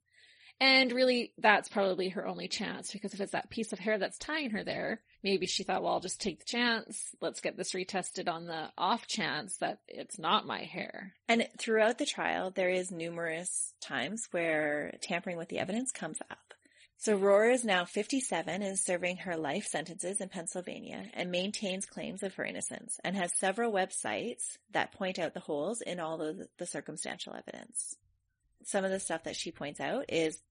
And 0.61 0.91
really, 0.91 1.31
that's 1.37 1.69
probably 1.69 2.09
her 2.09 2.27
only 2.27 2.49
chance 2.49 2.91
because 2.91 3.13
if 3.13 3.21
it's 3.21 3.31
that 3.31 3.49
piece 3.49 3.71
of 3.71 3.79
hair 3.79 3.97
that's 3.97 4.17
tying 4.17 4.49
her 4.49 4.63
there, 4.63 4.99
maybe 5.23 5.45
she 5.45 5.63
thought, 5.63 5.83
well, 5.83 5.93
I'll 5.93 5.99
just 6.01 6.19
take 6.19 6.39
the 6.39 6.45
chance. 6.45 7.15
Let's 7.21 7.39
get 7.39 7.55
this 7.55 7.71
retested 7.71 8.27
on 8.27 8.45
the 8.45 8.69
off 8.77 9.07
chance 9.07 9.55
that 9.57 9.79
it's 9.87 10.19
not 10.19 10.45
my 10.45 10.63
hair. 10.63 11.13
and 11.29 11.47
throughout 11.57 11.97
the 11.97 12.05
trial, 12.05 12.51
there 12.51 12.69
is 12.69 12.91
numerous 12.91 13.73
times 13.79 14.27
where 14.31 14.97
tampering 15.01 15.37
with 15.37 15.47
the 15.47 15.59
evidence 15.59 15.91
comes 15.93 16.17
up. 16.29 16.48
So 17.01 17.15
Roar 17.15 17.49
is 17.49 17.63
now 17.63 17.85
57 17.85 18.53
and 18.53 18.73
is 18.73 18.83
serving 18.83 19.17
her 19.17 19.37
life 19.37 19.65
sentences 19.65 20.19
in 20.19 20.27
Pennsylvania 20.27 21.05
and 21.13 21.31
maintains 21.31 21.85
claims 21.85 22.23
of 22.23 22.33
her 22.35 22.43
innocence 22.43 22.99
and 23.05 23.15
has 23.15 23.33
several 23.37 23.71
websites 23.71 24.57
that 24.73 24.91
point 24.91 25.17
out 25.17 25.33
the 25.33 25.39
holes 25.39 25.79
in 25.79 26.01
all 26.01 26.17
the 26.17 26.65
circumstantial 26.65 27.33
evidence. 27.33 27.95
Some 28.65 28.83
of 28.83 28.91
the 28.91 28.99
stuff 28.99 29.23
that 29.23 29.37
she 29.37 29.53
points 29.53 29.79
out 29.79 30.07
is 30.09 30.41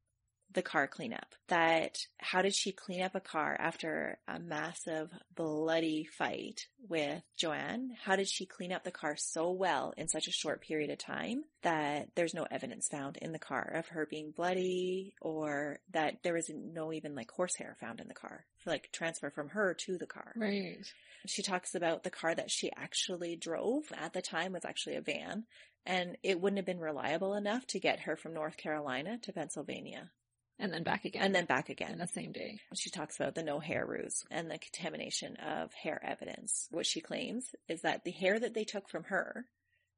the 0.53 0.63
car 0.63 0.87
cleanup. 0.87 1.35
That 1.49 1.99
how 2.19 2.43
did 2.43 2.55
she 2.55 2.73
clean 2.73 3.03
up 3.03 3.15
a 3.15 3.21
car 3.21 3.57
after 3.59 4.19
a 4.27 4.39
massive 4.39 5.11
bloody 5.35 6.05
fight 6.05 6.67
with 6.89 7.23
Joanne? 7.37 7.91
How 8.03 8.17
did 8.17 8.29
she 8.29 8.47
clean 8.47 8.73
up 8.73 8.85
the 8.85 8.91
car 8.91 9.15
so 9.17 9.51
well 9.51 9.93
in 9.97 10.09
such 10.09 10.27
a 10.27 10.33
short 10.33 10.63
period 10.63 10.91
of 10.91 10.99
time 10.99 11.45
that 11.63 12.09
there's 12.15 12.35
no 12.35 12.47
evidence 12.51 12.89
found 12.89 13.17
in 13.19 13.33
the 13.33 13.39
car 13.39 13.73
of 13.75 13.89
her 13.89 14.07
being 14.07 14.31
bloody 14.31 15.15
or 15.21 15.81
that 15.93 16.23
there 16.23 16.35
was 16.35 16.51
no 16.55 16.93
even 16.93 17.15
like 17.15 17.31
horsehair 17.31 17.77
found 17.81 18.01
in 18.01 18.09
the 18.09 18.15
car? 18.15 18.45
Like 18.67 18.91
transfer 18.93 19.31
from 19.31 19.51
her 19.51 19.75
to 19.87 19.99
the 19.99 20.07
car. 20.07 20.33
Right. 20.37 20.87
She 21.27 21.43
talks 21.43 21.75
about 21.75 22.05
the 22.05 22.11
car 22.11 22.35
that 22.35 22.51
she 22.51 22.71
actually 22.77 23.37
drove 23.37 23.85
at 23.97 24.13
the 24.13 24.23
time 24.23 24.53
was 24.53 24.65
actually 24.65 24.97
a 24.97 25.01
van 25.01 25.45
and 25.87 26.17
it 26.23 26.41
wouldn't 26.41 26.59
have 26.59 26.67
been 26.67 26.81
reliable 26.81 27.35
enough 27.35 27.67
to 27.69 27.81
get 27.81 28.01
her 28.01 28.17
from 28.17 28.35
North 28.35 28.57
Carolina 28.57 29.19
to 29.23 29.33
Pennsylvania 29.33 30.11
And 30.59 30.73
then 30.73 30.83
back 30.83 31.05
again. 31.05 31.23
and 31.23 31.35
then 31.35 31.45
back 31.45 31.69
in 31.69 31.73
again. 31.73 31.99
the 31.99 32.07
same 32.07 32.33
day. 32.33 32.59
She 32.75 32.91
talks 32.91 33.17
about 33.17 33.35
the 33.35 33.43
no 33.43 33.61
hair 33.61 33.87
ruse 33.87 34.25
and 34.31 34.51
the 34.51 34.59
contamination 34.59 35.37
of 35.37 35.73
hair 35.73 36.01
evidence. 36.05 36.67
What 36.71 36.87
she 36.87 37.01
claims 37.01 37.55
is 37.69 37.83
that 37.83 38.05
the 38.05 38.11
hair 38.11 38.39
that 38.41 38.55
they 38.55 38.65
took 38.65 38.89
from 38.89 39.05
her, 39.05 39.47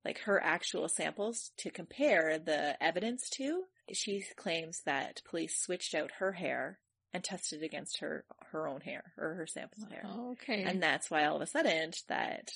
like 0.04 0.18
her 0.20 0.42
actual 0.42 0.88
samples 0.88 1.50
to 1.58 1.70
compare 1.70 2.38
the 2.38 2.82
evidence 2.82 3.30
to, 3.30 3.64
she 3.92 4.24
claims 4.36 4.82
that 4.84 5.22
police 5.24 5.58
switched 5.58 5.94
out 5.94 6.10
her 6.18 6.32
hair 6.32 6.78
and 7.12 7.24
tested 7.24 7.62
against 7.62 7.98
her 7.98 8.24
her 8.52 8.68
own 8.68 8.80
hair 8.80 9.12
or 9.18 9.34
her 9.34 9.46
sample 9.46 9.82
of 9.82 9.90
hair. 9.90 10.04
Okay. 10.32 10.62
And 10.62 10.82
that's 10.82 11.10
why 11.10 11.24
all 11.24 11.36
of 11.36 11.42
a 11.42 11.46
sudden 11.46 11.92
that 12.08 12.52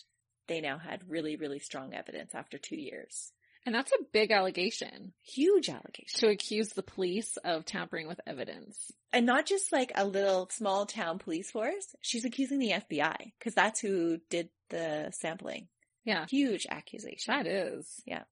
they 0.47 0.61
now 0.61 0.79
had 0.79 1.09
really, 1.09 1.37
really 1.37 1.59
strong 1.59 1.95
evidence 1.95 2.35
after 2.35 2.59
two 2.59 2.77
years. 2.77 3.33
And 3.67 3.75
that's 3.75 3.93
a 3.93 4.05
big 4.13 4.31
allegation 4.31 5.13
Huge 5.23 5.69
allegation. 5.71 6.19
to 6.21 6.29
accuse 6.29 6.71
the 6.71 6.83
police 6.83 7.37
of 7.45 7.65
tampering 7.65 8.07
with 8.09 8.21
evidence. 8.27 8.93
And 9.13 9.25
not 9.27 9.47
just 9.47 9.73
like 9.73 9.93
a 9.95 10.07
little 10.07 10.49
small 10.51 10.87
town 10.87 11.19
police 11.19 11.51
force. 11.51 11.95
She's 12.03 12.25
accusing 12.25 12.59
the 12.59 12.73
FBI 12.73 13.33
because 13.39 13.55
that's 13.55 13.81
who 13.81 14.19
did 14.29 14.51
the 14.71 15.11
sampling. 15.19 15.69
Yeah, 16.05 16.27
Huge 16.29 16.67
accusation. 16.69 17.33
that 17.35 17.47
is. 17.47 18.03
Yeah. 18.05 18.25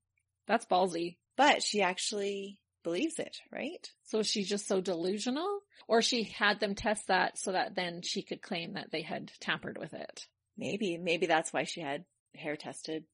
That's 0.47 0.67
ballsy. 0.67 1.17
But 1.37 1.63
she 1.63 1.81
actually 1.83 2.59
believes 2.85 3.19
it, 3.19 3.37
right? 3.51 3.89
So 4.05 4.23
she's 4.23 4.49
just 4.49 4.67
so 4.69 4.81
delusional? 4.81 5.61
Or 5.89 6.03
she 6.03 6.25
had 6.25 6.61
them 6.61 6.75
test 6.75 7.07
that 7.09 7.39
so 7.39 7.53
that 7.53 7.75
then 7.75 8.03
she 8.03 8.23
could 8.23 8.43
claim 8.43 8.75
that 8.75 8.91
they 8.93 9.03
had 9.03 9.31
tampered 9.41 9.79
with 9.79 9.95
it. 9.95 10.27
Maybe, 10.59 10.99
maybe 10.99 11.27
that's 11.27 11.53
why 11.53 11.65
she 11.65 11.81
had 11.81 12.05
hair 12.35 12.57
tested 12.57 13.05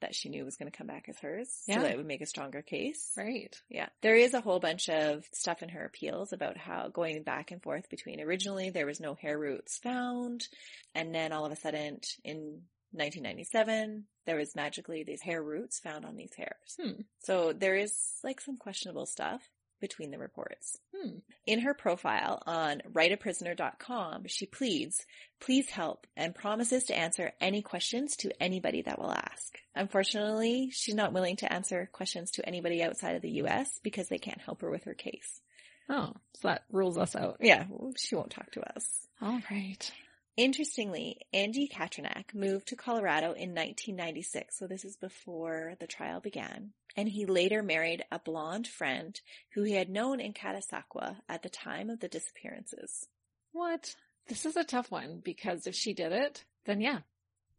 that 0.00 0.14
she 0.14 0.28
knew 0.28 0.44
was 0.44 0.56
going 0.56 0.70
to 0.70 0.76
come 0.76 0.86
back 0.86 1.08
as 1.08 1.18
hers. 1.18 1.48
Yeah. 1.66 1.76
So 1.76 1.82
that 1.82 1.92
it 1.92 1.96
would 1.96 2.06
make 2.06 2.20
a 2.20 2.26
stronger 2.26 2.62
case. 2.62 3.12
Right. 3.16 3.54
Yeah. 3.68 3.88
There 4.02 4.16
is 4.16 4.34
a 4.34 4.40
whole 4.40 4.60
bunch 4.60 4.88
of 4.88 5.24
stuff 5.32 5.62
in 5.62 5.70
her 5.70 5.84
appeals 5.84 6.32
about 6.32 6.56
how 6.56 6.88
going 6.88 7.22
back 7.22 7.50
and 7.50 7.62
forth 7.62 7.88
between 7.90 8.20
originally 8.20 8.70
there 8.70 8.86
was 8.86 9.00
no 9.00 9.14
hair 9.14 9.38
roots 9.38 9.78
found. 9.78 10.46
And 10.94 11.14
then 11.14 11.32
all 11.32 11.46
of 11.46 11.52
a 11.52 11.56
sudden 11.56 12.00
in 12.24 12.62
1997, 12.92 14.04
there 14.26 14.36
was 14.36 14.56
magically 14.56 15.04
these 15.04 15.22
hair 15.22 15.42
roots 15.42 15.78
found 15.78 16.04
on 16.04 16.16
these 16.16 16.34
hairs. 16.36 16.76
Hmm. 16.80 17.00
So 17.20 17.52
there 17.52 17.76
is 17.76 17.94
like 18.22 18.40
some 18.40 18.56
questionable 18.56 19.06
stuff 19.06 19.42
between 19.80 20.10
the 20.10 20.18
reports. 20.18 20.78
Hmm. 20.94 21.18
In 21.46 21.60
her 21.60 21.74
profile 21.74 22.42
on 22.46 22.82
writeaprisoner.com, 22.92 24.24
she 24.26 24.46
pleads, 24.46 25.06
please 25.40 25.70
help 25.70 26.06
and 26.16 26.34
promises 26.34 26.84
to 26.84 26.98
answer 26.98 27.32
any 27.40 27.62
questions 27.62 28.16
to 28.18 28.42
anybody 28.42 28.82
that 28.82 28.98
will 28.98 29.12
ask. 29.12 29.58
Unfortunately, 29.74 30.70
she's 30.72 30.94
not 30.94 31.12
willing 31.12 31.36
to 31.36 31.52
answer 31.52 31.88
questions 31.92 32.32
to 32.32 32.46
anybody 32.46 32.82
outside 32.82 33.16
of 33.16 33.22
the 33.22 33.42
US 33.42 33.78
because 33.82 34.08
they 34.08 34.18
can't 34.18 34.40
help 34.40 34.62
her 34.62 34.70
with 34.70 34.84
her 34.84 34.94
case. 34.94 35.40
Oh, 35.88 36.12
so 36.34 36.48
that 36.48 36.64
rules 36.70 36.98
us 36.98 37.16
out. 37.16 37.38
Yeah, 37.40 37.64
she 37.96 38.14
won't 38.14 38.30
talk 38.30 38.50
to 38.52 38.76
us. 38.76 39.06
All 39.22 39.40
right. 39.50 39.90
Interestingly, 40.36 41.22
Andy 41.32 41.66
Katrinak 41.66 42.32
moved 42.32 42.68
to 42.68 42.76
Colorado 42.76 43.32
in 43.32 43.56
1996, 43.56 44.56
so 44.56 44.68
this 44.68 44.84
is 44.84 44.96
before 44.96 45.74
the 45.80 45.88
trial 45.88 46.20
began, 46.20 46.72
and 46.96 47.08
he 47.08 47.26
later 47.26 47.62
married 47.62 48.04
a 48.10 48.18
blonde 48.18 48.66
friend 48.66 49.20
who 49.54 49.62
he 49.62 49.74
had 49.74 49.88
known 49.88 50.20
in 50.20 50.32
Catasauqua 50.32 51.16
at 51.28 51.42
the 51.42 51.48
time 51.48 51.90
of 51.90 52.00
the 52.00 52.08
disappearances. 52.08 53.06
What? 53.52 53.94
This 54.28 54.44
is 54.46 54.56
a 54.56 54.64
tough 54.64 54.90
one 54.90 55.20
because 55.24 55.66
if 55.66 55.74
she 55.74 55.94
did 55.94 56.12
it, 56.12 56.44
then 56.66 56.80
yeah. 56.80 57.00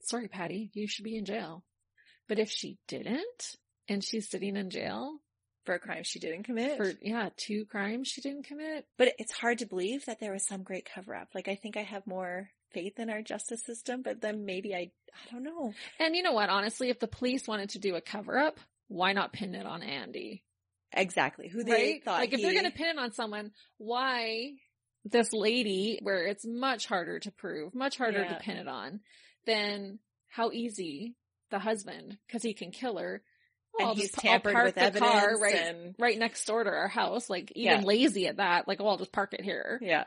Sorry, 0.02 0.28
Patty, 0.28 0.70
you 0.74 0.88
should 0.88 1.04
be 1.06 1.18
in 1.18 1.26
jail. 1.26 1.64
But 2.28 2.40
if 2.40 2.50
she 2.50 2.78
didn't, 2.88 3.56
and 3.88 4.04
she's 4.04 4.30
sitting 4.30 4.56
in 4.56 4.70
jail 4.70 5.18
For 5.66 5.74
a 5.74 5.80
crime 5.80 6.04
she 6.04 6.20
didn't 6.20 6.44
commit. 6.44 6.78
for, 6.78 6.92
yeah, 7.02 7.30
two 7.36 7.66
crimes 7.66 8.08
she 8.08 8.22
didn't 8.22 8.46
commit. 8.46 8.86
but 8.98 9.14
it's 9.18 9.32
hard 9.34 9.60
to 9.60 9.66
believe 9.66 10.06
that 10.06 10.20
there 10.20 10.32
was 10.34 10.46
some 10.48 10.64
great 10.64 10.88
cover 10.94 11.16
up. 11.16 11.30
Like, 11.34 11.48
I 11.48 11.56
think 11.56 11.76
I 11.76 11.82
have 11.82 12.06
more 12.06 12.50
faith 12.72 13.00
in 13.00 13.10
our 13.10 13.24
justice 13.24 13.64
system, 13.66 14.04
but 14.04 14.22
then 14.22 14.46
maybe 14.46 14.76
I, 14.76 14.92
I 15.12 15.32
don't 15.34 15.44
know. 15.44 15.74
And 16.00 16.16
you 16.16 16.22
know 16.22 16.34
what? 16.34 16.50
Honestly, 16.50 16.90
if 16.90 17.00
the 17.00 17.08
police 17.08 17.48
wanted 17.48 17.70
to 17.72 17.80
do 17.80 17.96
a 17.96 18.02
cover 18.02 18.38
up, 18.38 18.60
why 18.90 19.14
not 19.14 19.32
pin 19.32 19.56
it 19.56 19.66
on 19.66 19.82
Andy? 19.82 20.44
Exactly. 20.92 21.48
Who 21.48 21.64
they 21.64 21.72
right? 21.72 22.04
thought 22.04 22.20
like 22.20 22.34
if 22.34 22.42
they're 22.42 22.52
going 22.54 22.66
to 22.66 22.72
pin 22.72 22.88
it 22.90 23.00
on 23.00 23.14
someone, 23.14 23.52
why 23.78 24.52
this 25.06 25.32
lady 25.32 26.00
where 26.02 26.26
it's 26.28 26.46
much 26.46 26.86
harder 26.88 27.20
to 27.20 27.32
prove, 27.32 27.74
much 27.74 27.98
harder 27.98 28.20
Yeah. 28.22 28.34
to 28.34 28.40
pin 28.44 28.58
it 28.58 28.68
on 28.68 29.00
than 29.46 30.00
how 30.28 30.52
easy 30.52 31.16
the 31.52 31.60
husband, 31.60 32.18
cause 32.32 32.44
he 32.44 32.54
can 32.54 32.72
kill 32.72 32.98
her. 32.98 33.24
and 33.78 33.88
I'll 33.88 33.94
he's 33.96 34.06
just- 34.12 34.18
I'll 34.26 34.32
tampered 34.32 34.54
park 34.54 34.66
with 34.66 34.76
the 34.76 34.82
evidence 34.82 35.12
car 35.12 35.38
right, 35.40 35.56
and 35.56 35.96
right 36.00 36.18
next 36.18 36.44
door 36.46 36.64
to 36.64 36.70
our 36.70 36.88
house. 36.88 37.30
Like 37.30 37.52
even 37.56 37.82
Yeah. 37.82 37.86
lazy 37.86 38.28
at 38.28 38.38
that. 38.38 38.68
Like, 38.68 38.82
oh, 38.82 38.88
I'll 38.88 38.98
just 38.98 39.12
park 39.14 39.34
it 39.34 39.42
here. 39.42 39.80
yeah. 39.82 40.06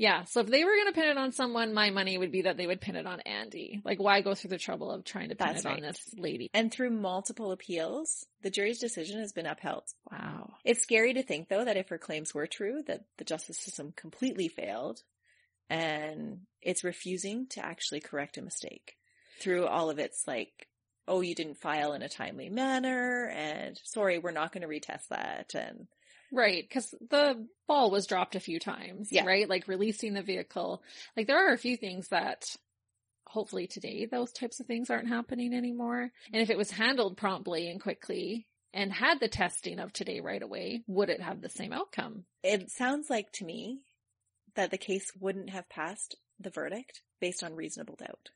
Yeah. 0.00 0.24
So 0.24 0.40
if 0.40 0.46
they 0.46 0.64
were 0.64 0.74
going 0.74 0.86
to 0.86 0.98
pin 0.98 1.10
it 1.10 1.18
on 1.18 1.32
someone, 1.32 1.74
my 1.74 1.90
money 1.90 2.16
would 2.16 2.32
be 2.32 2.42
that 2.42 2.56
they 2.56 2.66
would 2.66 2.80
pin 2.80 2.96
it 2.96 3.06
on 3.06 3.20
Andy. 3.20 3.82
Like 3.84 3.98
why 3.98 4.22
go 4.22 4.34
through 4.34 4.48
the 4.48 4.56
trouble 4.56 4.90
of 4.90 5.04
trying 5.04 5.28
to 5.28 5.34
pin 5.34 5.48
That's 5.48 5.66
it 5.66 5.70
on 5.70 5.80
this 5.82 6.00
lady? 6.16 6.48
And 6.54 6.72
through 6.72 6.88
multiple 6.88 7.52
appeals, 7.52 8.24
the 8.40 8.48
jury's 8.48 8.78
decision 8.78 9.20
has 9.20 9.34
been 9.34 9.44
upheld. 9.44 9.84
Wow. 10.10 10.54
It's 10.64 10.80
scary 10.80 11.12
to 11.12 11.22
think 11.22 11.50
though 11.50 11.66
that 11.66 11.76
if 11.76 11.90
her 11.90 11.98
claims 11.98 12.32
were 12.32 12.46
true, 12.46 12.82
that 12.86 13.04
the 13.18 13.24
justice 13.24 13.58
system 13.58 13.92
completely 13.94 14.48
failed 14.48 15.02
and 15.68 16.40
it's 16.62 16.82
refusing 16.82 17.46
to 17.48 17.62
actually 17.62 18.00
correct 18.00 18.38
a 18.38 18.42
mistake 18.42 18.96
through 19.38 19.66
all 19.66 19.90
of 19.90 19.98
its 19.98 20.26
like, 20.26 20.68
oh, 21.08 21.20
you 21.20 21.34
didn't 21.34 21.60
file 21.60 21.92
in 21.92 22.00
a 22.00 22.08
timely 22.08 22.48
manner 22.48 23.30
and 23.36 23.78
sorry, 23.84 24.18
we're 24.18 24.30
not 24.30 24.50
going 24.50 24.62
to 24.62 24.66
retest 24.66 25.08
that. 25.10 25.54
And 25.54 25.88
Right, 26.32 26.62
because 26.62 26.94
the 27.10 27.46
ball 27.66 27.90
was 27.90 28.06
dropped 28.06 28.36
a 28.36 28.40
few 28.40 28.58
times, 28.60 29.10
Yeah. 29.10 29.24
right? 29.24 29.48
Like 29.48 29.66
releasing 29.68 30.14
the 30.14 30.22
vehicle. 30.22 30.82
Like 31.16 31.26
there 31.26 31.48
are 31.48 31.52
a 31.52 31.58
few 31.58 31.76
things 31.76 32.08
that 32.08 32.44
hopefully 33.26 33.66
today 33.66 34.06
those 34.06 34.32
types 34.32 34.58
of 34.60 34.66
things 34.66 34.90
aren't 34.90 35.08
happening 35.08 35.54
anymore. 35.54 36.10
And 36.32 36.42
if 36.42 36.50
it 36.50 36.58
was 36.58 36.70
handled 36.70 37.16
promptly 37.16 37.68
and 37.68 37.80
quickly 37.80 38.46
and 38.72 38.92
had 38.92 39.18
the 39.20 39.28
testing 39.28 39.78
of 39.78 39.92
today 39.92 40.20
right 40.20 40.42
away, 40.42 40.82
would 40.86 41.10
it 41.10 41.20
have 41.20 41.40
the 41.40 41.48
same 41.48 41.72
outcome? 41.72 42.24
it 42.42 42.70
sounds 42.70 43.10
like 43.10 43.30
to 43.32 43.44
me 43.44 43.80
that 44.54 44.70
the 44.70 44.78
case 44.78 45.12
wouldn't 45.20 45.50
have 45.50 45.68
passed 45.68 46.16
the 46.40 46.50
verdict 46.50 47.02
based 47.20 47.42
on 47.44 47.54
reasonable 47.54 47.96
doubt. 47.96 48.30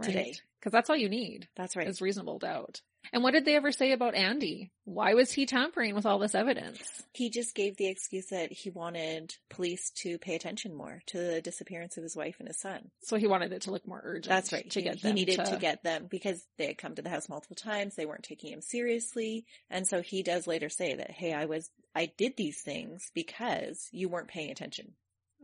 Today. 0.00 0.34
Because 0.60 0.70
that's 0.72 0.88
all 0.90 0.96
you 0.96 1.08
need 1.08 1.48
That's 1.56 1.74
right. 1.74 1.88
is 1.88 2.00
reasonable 2.00 2.38
doubt. 2.38 2.82
And 3.12 3.22
what 3.22 3.32
did 3.32 3.44
they 3.44 3.56
ever 3.56 3.72
say 3.72 3.92
about 3.92 4.14
Andy? 4.14 4.70
Why 4.84 5.14
was 5.14 5.32
he 5.32 5.46
tampering 5.46 5.94
with 5.94 6.06
all 6.06 6.18
this 6.18 6.34
evidence? 6.34 6.80
He 7.12 7.30
just 7.30 7.54
gave 7.54 7.76
the 7.76 7.88
excuse 7.88 8.26
that 8.26 8.52
he 8.52 8.70
wanted 8.70 9.34
police 9.48 9.90
to 10.02 10.18
pay 10.18 10.34
attention 10.34 10.74
more 10.74 11.00
to 11.06 11.18
the 11.18 11.40
disappearance 11.40 11.96
of 11.96 12.02
his 12.02 12.16
wife 12.16 12.36
and 12.38 12.48
his 12.48 12.60
son. 12.60 12.90
So 13.02 13.16
he 13.16 13.26
wanted 13.26 13.52
it 13.52 13.62
to 13.62 13.70
look 13.70 13.86
more 13.86 14.00
urgent. 14.04 14.28
That's 14.28 14.52
right. 14.52 14.68
To 14.70 14.80
he, 14.80 14.84
get 14.84 14.96
he 14.96 15.12
needed 15.12 15.44
to... 15.44 15.56
get 15.56 15.82
them 15.82 16.06
because 16.10 16.44
they 16.58 16.66
had 16.66 16.78
come 16.78 16.94
to 16.94 17.02
the 17.02 17.10
house 17.10 17.28
multiple 17.28 17.56
times. 17.56 17.94
They 17.94 18.06
weren't 18.06 18.24
taking 18.24 18.52
him 18.52 18.60
seriously. 18.60 19.46
And 19.70 19.86
so 19.86 20.02
he 20.02 20.22
does 20.22 20.46
later 20.46 20.68
say 20.68 20.94
that, 20.94 21.10
Hey, 21.10 21.32
I 21.32 21.46
was, 21.46 21.70
I 21.94 22.12
did 22.16 22.36
these 22.36 22.60
things 22.60 23.10
because 23.14 23.88
you 23.90 24.08
weren't 24.08 24.28
paying 24.28 24.50
attention. 24.50 24.92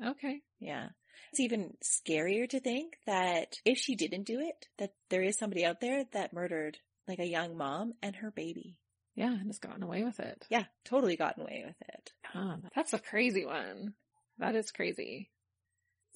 Okay. 0.04 0.40
Yeah. 0.60 0.88
It's 1.30 1.40
even 1.40 1.74
scarier 1.82 2.48
to 2.50 2.60
think 2.60 2.96
that 3.06 3.56
if 3.64 3.78
she 3.78 3.96
didn't 3.96 4.24
do 4.24 4.40
it, 4.40 4.68
that 4.78 4.92
there 5.10 5.22
is 5.22 5.36
somebody 5.36 5.64
out 5.64 5.80
there 5.80 6.04
that 6.12 6.32
murdered 6.32 6.78
like 7.08 7.18
a 7.18 7.26
young 7.26 7.56
mom 7.56 7.94
and 8.02 8.16
her 8.16 8.30
baby. 8.30 8.78
Yeah, 9.14 9.32
and 9.32 9.46
has 9.46 9.58
gotten 9.58 9.82
away 9.82 10.02
with 10.02 10.18
it. 10.18 10.44
Yeah, 10.50 10.64
totally 10.84 11.16
gotten 11.16 11.42
away 11.42 11.64
with 11.66 11.76
it. 11.88 12.12
Huh, 12.24 12.56
that's 12.74 12.92
a 12.92 12.98
crazy 12.98 13.46
one. 13.46 13.94
That 14.38 14.56
is 14.56 14.72
crazy. 14.72 15.30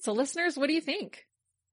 So 0.01 0.11
listeners, 0.11 0.57
what 0.57 0.67
do 0.67 0.73
you 0.73 0.81
think? 0.81 1.25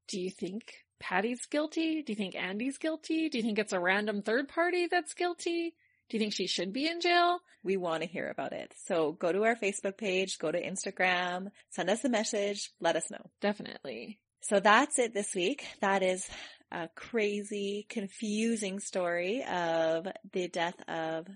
Do 0.08 0.20
you 0.20 0.30
think 0.30 0.72
Patty's 1.00 1.46
guilty? 1.46 2.02
Do 2.02 2.12
you 2.12 2.16
think 2.16 2.36
Andy's 2.36 2.78
guilty? 2.78 3.28
Do 3.28 3.38
you 3.38 3.44
think 3.44 3.58
it's 3.58 3.72
a 3.72 3.80
random 3.80 4.22
third 4.22 4.48
party 4.48 4.86
that's 4.86 5.14
guilty? 5.14 5.74
Do 6.08 6.16
you 6.16 6.20
think 6.20 6.32
she 6.32 6.46
should 6.46 6.72
be 6.72 6.86
in 6.86 7.00
jail? 7.00 7.40
We 7.64 7.76
want 7.76 8.02
to 8.02 8.08
hear 8.08 8.28
about 8.28 8.52
it. 8.52 8.72
So 8.84 9.12
go 9.12 9.32
to 9.32 9.42
our 9.44 9.56
Facebook 9.56 9.98
page, 9.98 10.38
go 10.38 10.52
to 10.52 10.62
Instagram, 10.62 11.48
send 11.70 11.90
us 11.90 12.04
a 12.04 12.08
message, 12.08 12.70
let 12.80 12.94
us 12.94 13.10
know. 13.10 13.30
Definitely. 13.40 14.20
So 14.42 14.60
that's 14.60 15.00
it 15.00 15.12
this 15.12 15.34
week. 15.34 15.66
That 15.80 16.04
is 16.04 16.28
a 16.70 16.88
crazy, 16.94 17.86
confusing 17.88 18.80
story 18.80 19.44
of 19.44 20.06
the 20.32 20.48
death 20.48 20.76
of 20.88 21.26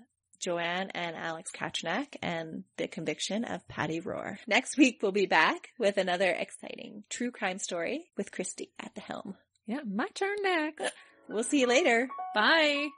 Joanne 0.41 0.91
and 0.95 1.15
Alex 1.17 1.51
Katrinak 1.53 2.17
and 2.23 2.65
the 2.79 2.89
conviction 2.89 3.45
of 3.45 3.67
Patty 3.69 4.01
Rohr. 4.01 4.39
Next 4.47 4.77
week 4.79 5.01
we'll 5.03 5.13
be 5.13 5.27
back 5.27 5.69
with 5.79 5.99
another 5.99 6.31
exciting 6.31 7.05
true 7.11 7.31
crime 7.31 7.59
story 7.59 8.07
with 8.17 8.33
Christy 8.33 8.71
at 8.79 8.95
the 8.95 9.03
helm. 9.03 9.37
Yeah, 9.67 9.81
my 9.87 10.09
turn 10.15 10.37
next. 10.43 10.93
We'll 11.29 11.45
see 11.45 11.61
you 11.61 11.67
later. 11.67 12.09
Bye. 12.35 12.89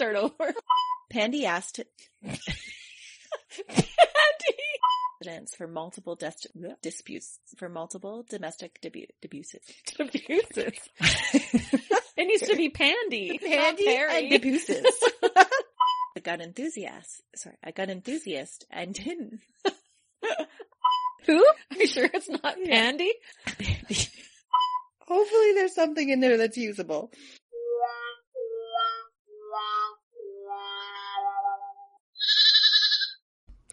Start 0.00 0.16
over. 0.16 0.54
Pandy 1.10 1.44
asked 1.44 1.80
Patty! 2.24 2.38
evidence 5.22 5.54
for 5.54 5.66
multiple 5.66 6.18
disputes, 6.80 7.38
for 7.58 7.68
multiple 7.68 8.24
domestic 8.26 8.80
debu- 8.80 9.10
abuses. 9.22 9.60
Abuses. 9.98 10.78
It 12.16 12.26
needs 12.26 12.48
to 12.50 12.56
be 12.56 12.68
Pandy. 12.68 13.38
Pandy 13.38 13.88
and 13.88 14.34
abuses. 14.34 14.84
a 16.16 16.20
gun 16.20 16.42
enthusiast, 16.42 17.22
sorry, 17.34 17.56
a 17.62 17.72
gun 17.72 17.88
enthusiast 17.88 18.66
and 18.70 18.92
didn't. 18.92 19.40
Who? 21.26 21.38
Are 21.38 21.76
you 21.78 21.86
sure 21.86 22.10
it's 22.12 22.28
not. 22.28 22.56
Pandy? 22.62 23.14
Hopefully 25.08 25.52
there's 25.54 25.74
something 25.74 26.10
in 26.10 26.20
there 26.20 26.36
that's 26.36 26.58
usable. 26.58 27.10